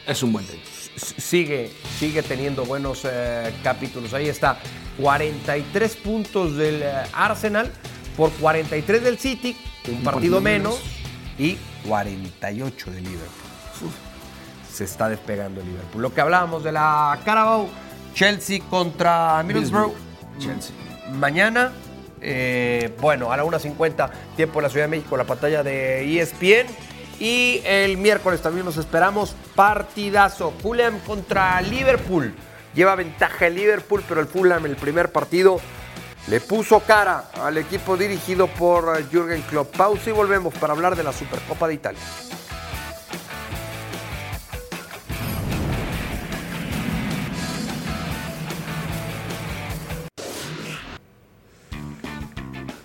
Es 0.07 0.23
un 0.23 0.33
buen 0.33 0.45
técnico. 0.45 0.67
sigue, 0.97 1.71
sigue 1.99 2.23
teniendo 2.23 2.65
buenos 2.65 3.01
eh, 3.05 3.53
capítulos. 3.63 4.13
Ahí 4.13 4.27
está, 4.27 4.57
43 4.99 5.95
puntos 5.97 6.55
del 6.55 6.81
eh, 6.81 6.91
Arsenal 7.13 7.71
por 8.17 8.31
43 8.31 9.03
del 9.03 9.19
City, 9.19 9.55
un, 9.87 10.03
partido, 10.03 10.03
partido 10.03 10.41
menos, 10.41 10.79
menos. 11.37 11.57
y 11.57 11.57
48 11.87 12.91
de 12.91 13.01
Liverpool. 13.01 13.52
Se 14.73 14.85
está 14.85 15.07
despegando 15.07 15.61
el 15.61 15.67
Liverpool. 15.67 16.01
Lo 16.01 16.13
que 16.13 16.21
hablábamos 16.21 16.63
de 16.63 16.71
la 16.71 17.19
Carabao, 17.23 17.69
Chelsea 18.15 18.59
contra 18.69 19.43
Middlesbrough. 19.43 19.93
Chelsea. 20.39 20.75
Mañana, 21.11 21.71
eh, 22.19 22.91
bueno, 22.99 23.31
a 23.31 23.37
la 23.37 23.43
1.50, 23.43 24.09
tiempo 24.35 24.59
en 24.59 24.63
la 24.63 24.69
Ciudad 24.69 24.85
de 24.85 24.89
México, 24.89 25.15
la 25.15 25.25
pantalla 25.25 25.61
de 25.61 26.19
ESPN. 26.19 26.67
Y 27.19 27.61
el 27.65 27.97
miércoles 27.97 28.41
también 28.41 28.65
nos 28.65 28.77
esperamos 28.77 29.35
partidazo. 29.55 30.51
Fulham 30.59 30.97
contra 31.05 31.61
Liverpool. 31.61 32.33
Lleva 32.73 32.95
ventaja 32.95 33.45
el 33.45 33.55
Liverpool, 33.55 34.03
pero 34.09 34.21
el 34.21 34.27
Fulham, 34.27 34.65
el 34.65 34.75
primer 34.75 35.11
partido, 35.11 35.59
le 36.27 36.41
puso 36.41 36.79
cara 36.79 37.25
al 37.39 37.57
equipo 37.57 37.95
dirigido 37.95 38.47
por 38.47 38.97
eh, 38.97 39.05
Jürgen 39.11 39.43
Klopp. 39.43 39.75
Pausa 39.75 40.09
y 40.09 40.13
volvemos 40.13 40.53
para 40.55 40.73
hablar 40.73 40.95
de 40.95 41.03
la 41.03 41.13
Supercopa 41.13 41.67
de 41.67 41.75
Italia. 41.75 42.01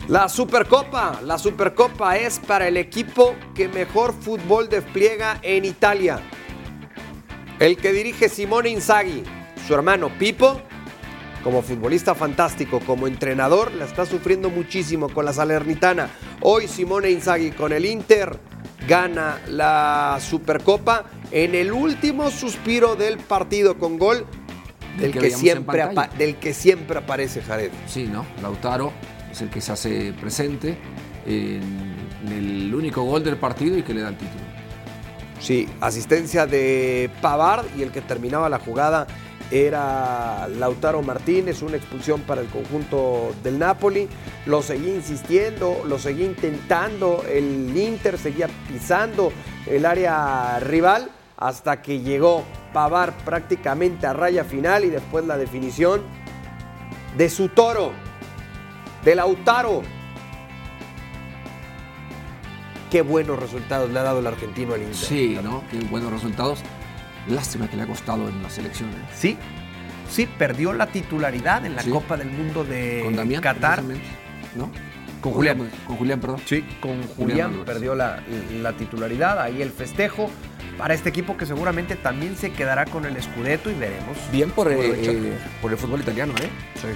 La 0.08 0.26
Supercopa, 0.30 1.20
la 1.22 1.36
Supercopa 1.36 2.16
es 2.16 2.38
para 2.38 2.66
el 2.66 2.78
equipo 2.78 3.36
que 3.54 3.68
mejor 3.68 4.14
fútbol 4.14 4.70
despliega 4.70 5.38
en 5.42 5.66
Italia. 5.66 6.18
El 7.58 7.76
que 7.76 7.92
dirige 7.92 8.30
Simone 8.30 8.70
Inzaghi, 8.70 9.22
su 9.66 9.74
hermano 9.74 10.08
Pipo, 10.18 10.62
como 11.44 11.60
futbolista 11.60 12.14
fantástico, 12.14 12.80
como 12.80 13.06
entrenador, 13.06 13.70
la 13.74 13.84
está 13.84 14.06
sufriendo 14.06 14.48
muchísimo 14.48 15.10
con 15.10 15.26
la 15.26 15.34
Salernitana. 15.34 16.08
Hoy 16.40 16.68
Simone 16.68 17.10
Inzaghi 17.10 17.50
con 17.50 17.74
el 17.74 17.84
Inter 17.84 18.40
gana 18.88 19.38
la 19.46 20.16
Supercopa 20.22 21.04
en 21.30 21.54
el 21.54 21.70
último 21.70 22.30
suspiro 22.30 22.96
del 22.96 23.18
partido 23.18 23.76
con 23.76 23.98
gol 23.98 24.24
del 24.98 25.12
que 25.12 25.30
siempre, 25.30 25.86
del 26.16 26.36
que 26.36 26.54
siempre 26.54 26.98
aparece 26.98 27.42
Jared. 27.42 27.72
Sí, 27.86 28.04
¿no? 28.10 28.24
Lautaro. 28.40 28.90
Es 29.30 29.42
el 29.42 29.50
que 29.50 29.60
se 29.60 29.72
hace 29.72 30.12
presente 30.12 30.78
en, 31.26 31.96
el 32.28 32.74
único 32.74 33.02
gol 33.02 33.22
del 33.22 33.36
partido 33.36 33.78
y 33.78 33.82
que 33.82 33.94
le 33.94 34.00
da 34.00 34.08
el 34.08 34.16
título. 34.16 34.42
Sí, 35.40 35.68
asistencia 35.80 36.46
de 36.46 37.10
Pavard 37.22 37.66
y 37.76 37.82
el 37.82 37.92
que 37.92 38.00
terminaba 38.00 38.48
la 38.48 38.58
jugada 38.58 39.06
era 39.50 40.48
Lautaro 40.48 41.00
Martínez, 41.00 41.62
una 41.62 41.76
expulsión 41.76 42.22
para 42.22 42.40
el 42.40 42.48
conjunto 42.48 43.34
del 43.42 43.58
Napoli. 43.58 44.08
Lo 44.46 44.62
seguí 44.62 44.90
insistiendo, 44.90 45.84
lo 45.86 45.98
seguí 45.98 46.24
intentando, 46.24 47.24
el 47.30 47.74
Inter 47.76 48.18
seguía 48.18 48.48
pisando 48.68 49.32
el 49.66 49.86
área 49.86 50.58
rival 50.60 51.10
hasta 51.36 51.80
que 51.80 52.00
llegó 52.00 52.44
Pavard 52.72 53.14
prácticamente 53.24 54.06
a 54.06 54.12
raya 54.12 54.44
final 54.44 54.84
y 54.84 54.90
después 54.90 55.24
la 55.24 55.38
definición 55.38 56.02
de 57.16 57.30
su 57.30 57.48
toro, 57.48 57.92
de 59.04 59.14
Lautaro. 59.14 59.82
Qué 62.90 63.02
buenos 63.02 63.38
resultados 63.38 63.90
le 63.90 63.98
ha 63.98 64.02
dado 64.02 64.20
el 64.20 64.26
argentino 64.26 64.74
al 64.74 64.80
Inter. 64.80 64.96
Sí, 64.96 65.38
¿no? 65.42 65.62
Qué 65.70 65.78
buenos 65.80 66.10
resultados. 66.12 66.60
Lástima 67.28 67.68
que 67.68 67.76
le 67.76 67.82
ha 67.82 67.86
costado 67.86 68.28
en 68.28 68.42
la 68.42 68.48
selección. 68.48 68.88
¿eh? 68.90 68.94
Sí, 69.14 69.36
sí, 70.08 70.26
perdió 70.38 70.72
la 70.72 70.86
titularidad 70.86 71.66
en 71.66 71.76
la 71.76 71.82
Sí. 71.82 71.90
Copa 71.90 72.16
del 72.16 72.30
Mundo 72.30 72.64
de 72.64 73.02
Con 73.04 73.14
Damián, 73.14 73.42
Qatar. 73.42 73.82
¿no? 74.54 74.70
Con 75.20 75.32
Julián. 75.32 75.70
Con 75.86 75.96
Julián, 75.96 76.20
perdón. 76.20 76.40
Sí, 76.46 76.64
con 76.80 77.02
Julián 77.08 77.62
perdió 77.66 77.94
la, 77.94 78.22
la 78.62 78.72
titularidad, 78.72 79.40
ahí 79.40 79.60
el 79.60 79.70
festejo 79.70 80.30
para 80.78 80.94
este 80.94 81.08
equipo 81.08 81.36
que 81.36 81.44
seguramente 81.44 81.96
también 81.96 82.36
se 82.36 82.52
quedará 82.52 82.84
con 82.86 83.04
el 83.04 83.20
Scudetto 83.20 83.68
y 83.68 83.74
veremos. 83.74 84.16
Bien 84.30 84.50
por, 84.50 84.70
eh, 84.70 84.78
eh, 84.80 85.38
por 85.60 85.72
el 85.72 85.76
fútbol 85.76 86.00
italiano, 86.00 86.32
¿eh? 86.40 86.48
Sí. 86.76 86.86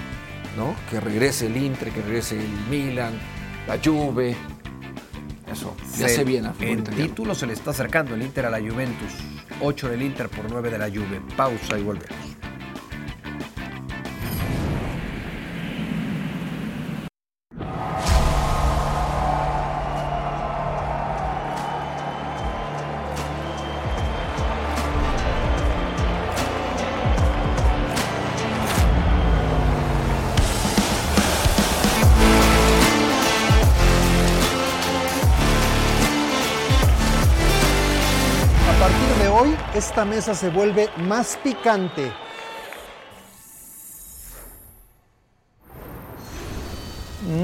¿No? 0.57 0.75
Que 0.91 1.01
regrese 1.01 1.47
el 1.47 1.57
Inter, 1.57 1.91
que 1.91 2.03
regrese 2.03 2.39
el 2.39 2.49
Milan, 2.71 3.13
la 3.67 3.79
Juve. 3.83 4.37
Eso, 5.51 5.75
ya 5.99 6.09
Se- 6.09 6.17
se 6.17 6.25
viene 6.25 6.51
fútbol 6.53 6.67
En 6.69 6.79
italiano. 6.81 7.07
título 7.09 7.35
se 7.35 7.47
le 7.47 7.53
está 7.53 7.71
acercando 7.71 8.15
el 8.15 8.23
Inter 8.23 8.47
a 8.47 8.51
la 8.51 8.59
Juventus. 8.61 9.13
8 9.61 9.89
del 9.89 10.03
Inter 10.03 10.29
por 10.29 10.51
9 10.51 10.71
de 10.71 10.79
la 10.79 10.89
Juve. 10.89 11.21
Pausa 11.37 11.79
y 11.79 11.83
volvemos. 11.83 12.17
Hoy, 39.43 39.57
esta 39.75 40.05
mesa 40.05 40.35
se 40.35 40.51
vuelve 40.51 40.89
más 40.99 41.39
picante. 41.43 42.13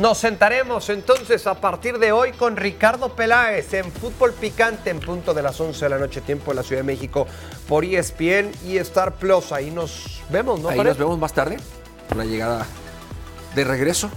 Nos 0.01 0.19
sentaremos 0.19 0.91
entonces 0.91 1.47
a 1.47 1.55
partir 1.55 1.99
de 1.99 2.13
hoy 2.13 2.33
con 2.33 2.57
Ricardo 2.57 3.15
Peláez 3.15 3.73
en 3.75 3.91
Fútbol 3.91 4.33
Picante 4.33 4.91
en 4.91 5.01
punto 5.01 5.33
de 5.35 5.43
las 5.43 5.61
11 5.61 5.85
de 5.85 5.89
la 5.89 5.99
noche, 5.99 6.21
tiempo 6.21 6.51
de 6.51 6.57
la 6.57 6.63
Ciudad 6.63 6.83
de 6.83 6.87
México, 6.87 7.27
por 7.69 7.85
ESPN 7.85 8.53
y 8.65 8.77
Star 8.79 9.15
Plus. 9.15 9.53
Ahí 9.53 9.71
nos 9.71 10.21
vemos, 10.31 10.61
¿no? 10.61 10.69
Ahí 10.69 10.77
Jared? 10.77 10.91
nos 10.91 10.99
vemos 10.99 11.19
más 11.19 11.33
tarde, 11.33 11.57
por 12.09 12.19
la 12.19 12.25
llegada 12.25 12.67
de 13.55 13.65
regreso. 13.65 14.11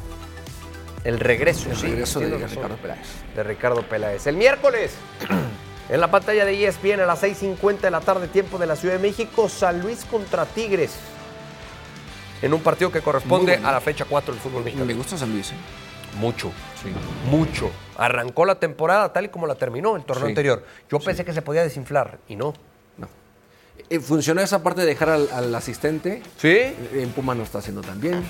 El 1.04 1.20
regreso, 1.20 1.70
El 1.70 1.78
sí, 1.78 1.88
regreso 1.88 2.20
de. 2.20 2.38
Ricardo 2.38 2.78
Peláez. 2.78 3.08
De 3.36 3.44
Ricardo 3.44 3.82
Peláez. 3.84 4.28
El 4.28 4.38
miércoles, 4.38 4.92
en 5.92 6.00
la 6.00 6.10
pantalla 6.10 6.46
de 6.46 6.66
ESPN 6.68 7.02
a 7.02 7.06
las 7.06 7.22
6.50 7.22 7.80
de 7.82 7.92
la 7.92 8.00
tarde, 8.02 8.28
tiempo 8.28 8.58
de 8.58 8.66
la 8.66 8.76
Ciudad 8.76 8.96
de 8.96 9.02
México, 9.02 9.48
San 9.50 9.82
Luis 9.82 10.06
contra 10.06 10.46
Tigres. 10.46 10.94
En 12.42 12.54
un 12.54 12.62
partido 12.62 12.92
que 12.92 13.02
corresponde 13.02 13.54
bueno. 13.54 13.68
a 13.68 13.72
la 13.74 13.82
fecha 13.82 14.06
4 14.06 14.34
del 14.34 14.42
fútbol 14.42 14.64
mexicano. 14.64 14.86
Me 14.88 14.94
gusta 14.96 15.18
San 15.18 15.32
Luis, 15.32 15.52
¿eh? 15.52 15.56
Mucho. 16.20 16.52
Sí. 16.82 16.90
Mucho. 17.30 17.70
Arrancó 17.98 18.46
la 18.46 18.56
temporada 18.56 19.14
tal 19.14 19.26
y 19.26 19.30
como 19.30 19.46
la 19.48 19.56
terminó 19.56 19.96
el 19.96 20.04
torneo 20.04 20.26
Sí. 20.26 20.32
anterior. 20.32 20.66
Yo 20.90 21.00
pensé 21.00 21.24
que 21.24 21.34
se 21.34 21.42
podía 21.42 21.62
desinflar 21.62 22.20
y 22.28 22.36
no. 22.36 22.54
No. 22.98 23.08
Eh, 23.90 24.00
funcionó 24.00 24.42
esa 24.42 24.64
parte 24.64 24.82
de 24.82 24.88
dejar 24.88 25.10
al, 25.10 25.30
al 25.32 25.54
asistente. 25.54 26.24
¿Sí? 26.38 26.58
En 26.94 27.12
Puma 27.12 27.36
no 27.36 27.44
está 27.44 27.60
haciendo 27.60 27.82
tan 27.82 28.00
bien. 28.02 28.24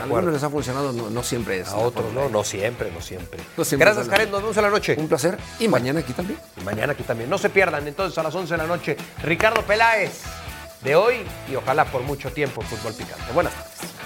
A 0.00 0.04
algunos 0.04 0.32
les 0.32 0.42
ha 0.42 0.50
funcionado, 0.50 0.92
no, 0.92 1.10
no 1.10 1.22
siempre 1.22 1.60
es. 1.60 1.68
A 1.68 1.76
otros 1.76 2.12
no, 2.12 2.28
no 2.28 2.44
siempre, 2.44 2.90
no 2.90 3.00
siempre. 3.00 3.40
No 3.56 3.64
siempre 3.64 3.86
Gracias, 3.86 4.08
Karen. 4.08 4.30
Nos 4.30 4.42
vemos 4.42 4.56
en 4.56 4.62
la 4.62 4.70
noche. 4.70 4.96
Un 4.98 5.08
placer. 5.08 5.38
Y 5.58 5.68
mañana 5.68 6.00
aquí 6.00 6.12
también. 6.12 6.38
Y 6.60 6.64
mañana 6.64 6.92
aquí 6.92 7.02
también. 7.02 7.28
No 7.30 7.38
se 7.38 7.50
pierdan 7.50 7.86
entonces 7.86 8.16
a 8.18 8.22
las 8.22 8.34
11 8.34 8.54
de 8.54 8.58
la 8.58 8.66
noche. 8.66 8.96
Ricardo 9.22 9.62
Peláez 9.62 10.22
de 10.82 10.96
hoy 10.96 11.16
y 11.50 11.54
ojalá 11.54 11.84
por 11.84 12.02
mucho 12.02 12.32
tiempo 12.32 12.62
Fútbol 12.62 12.94
Picante. 12.94 13.32
Buenas 13.32 13.54
tardes. 13.54 14.01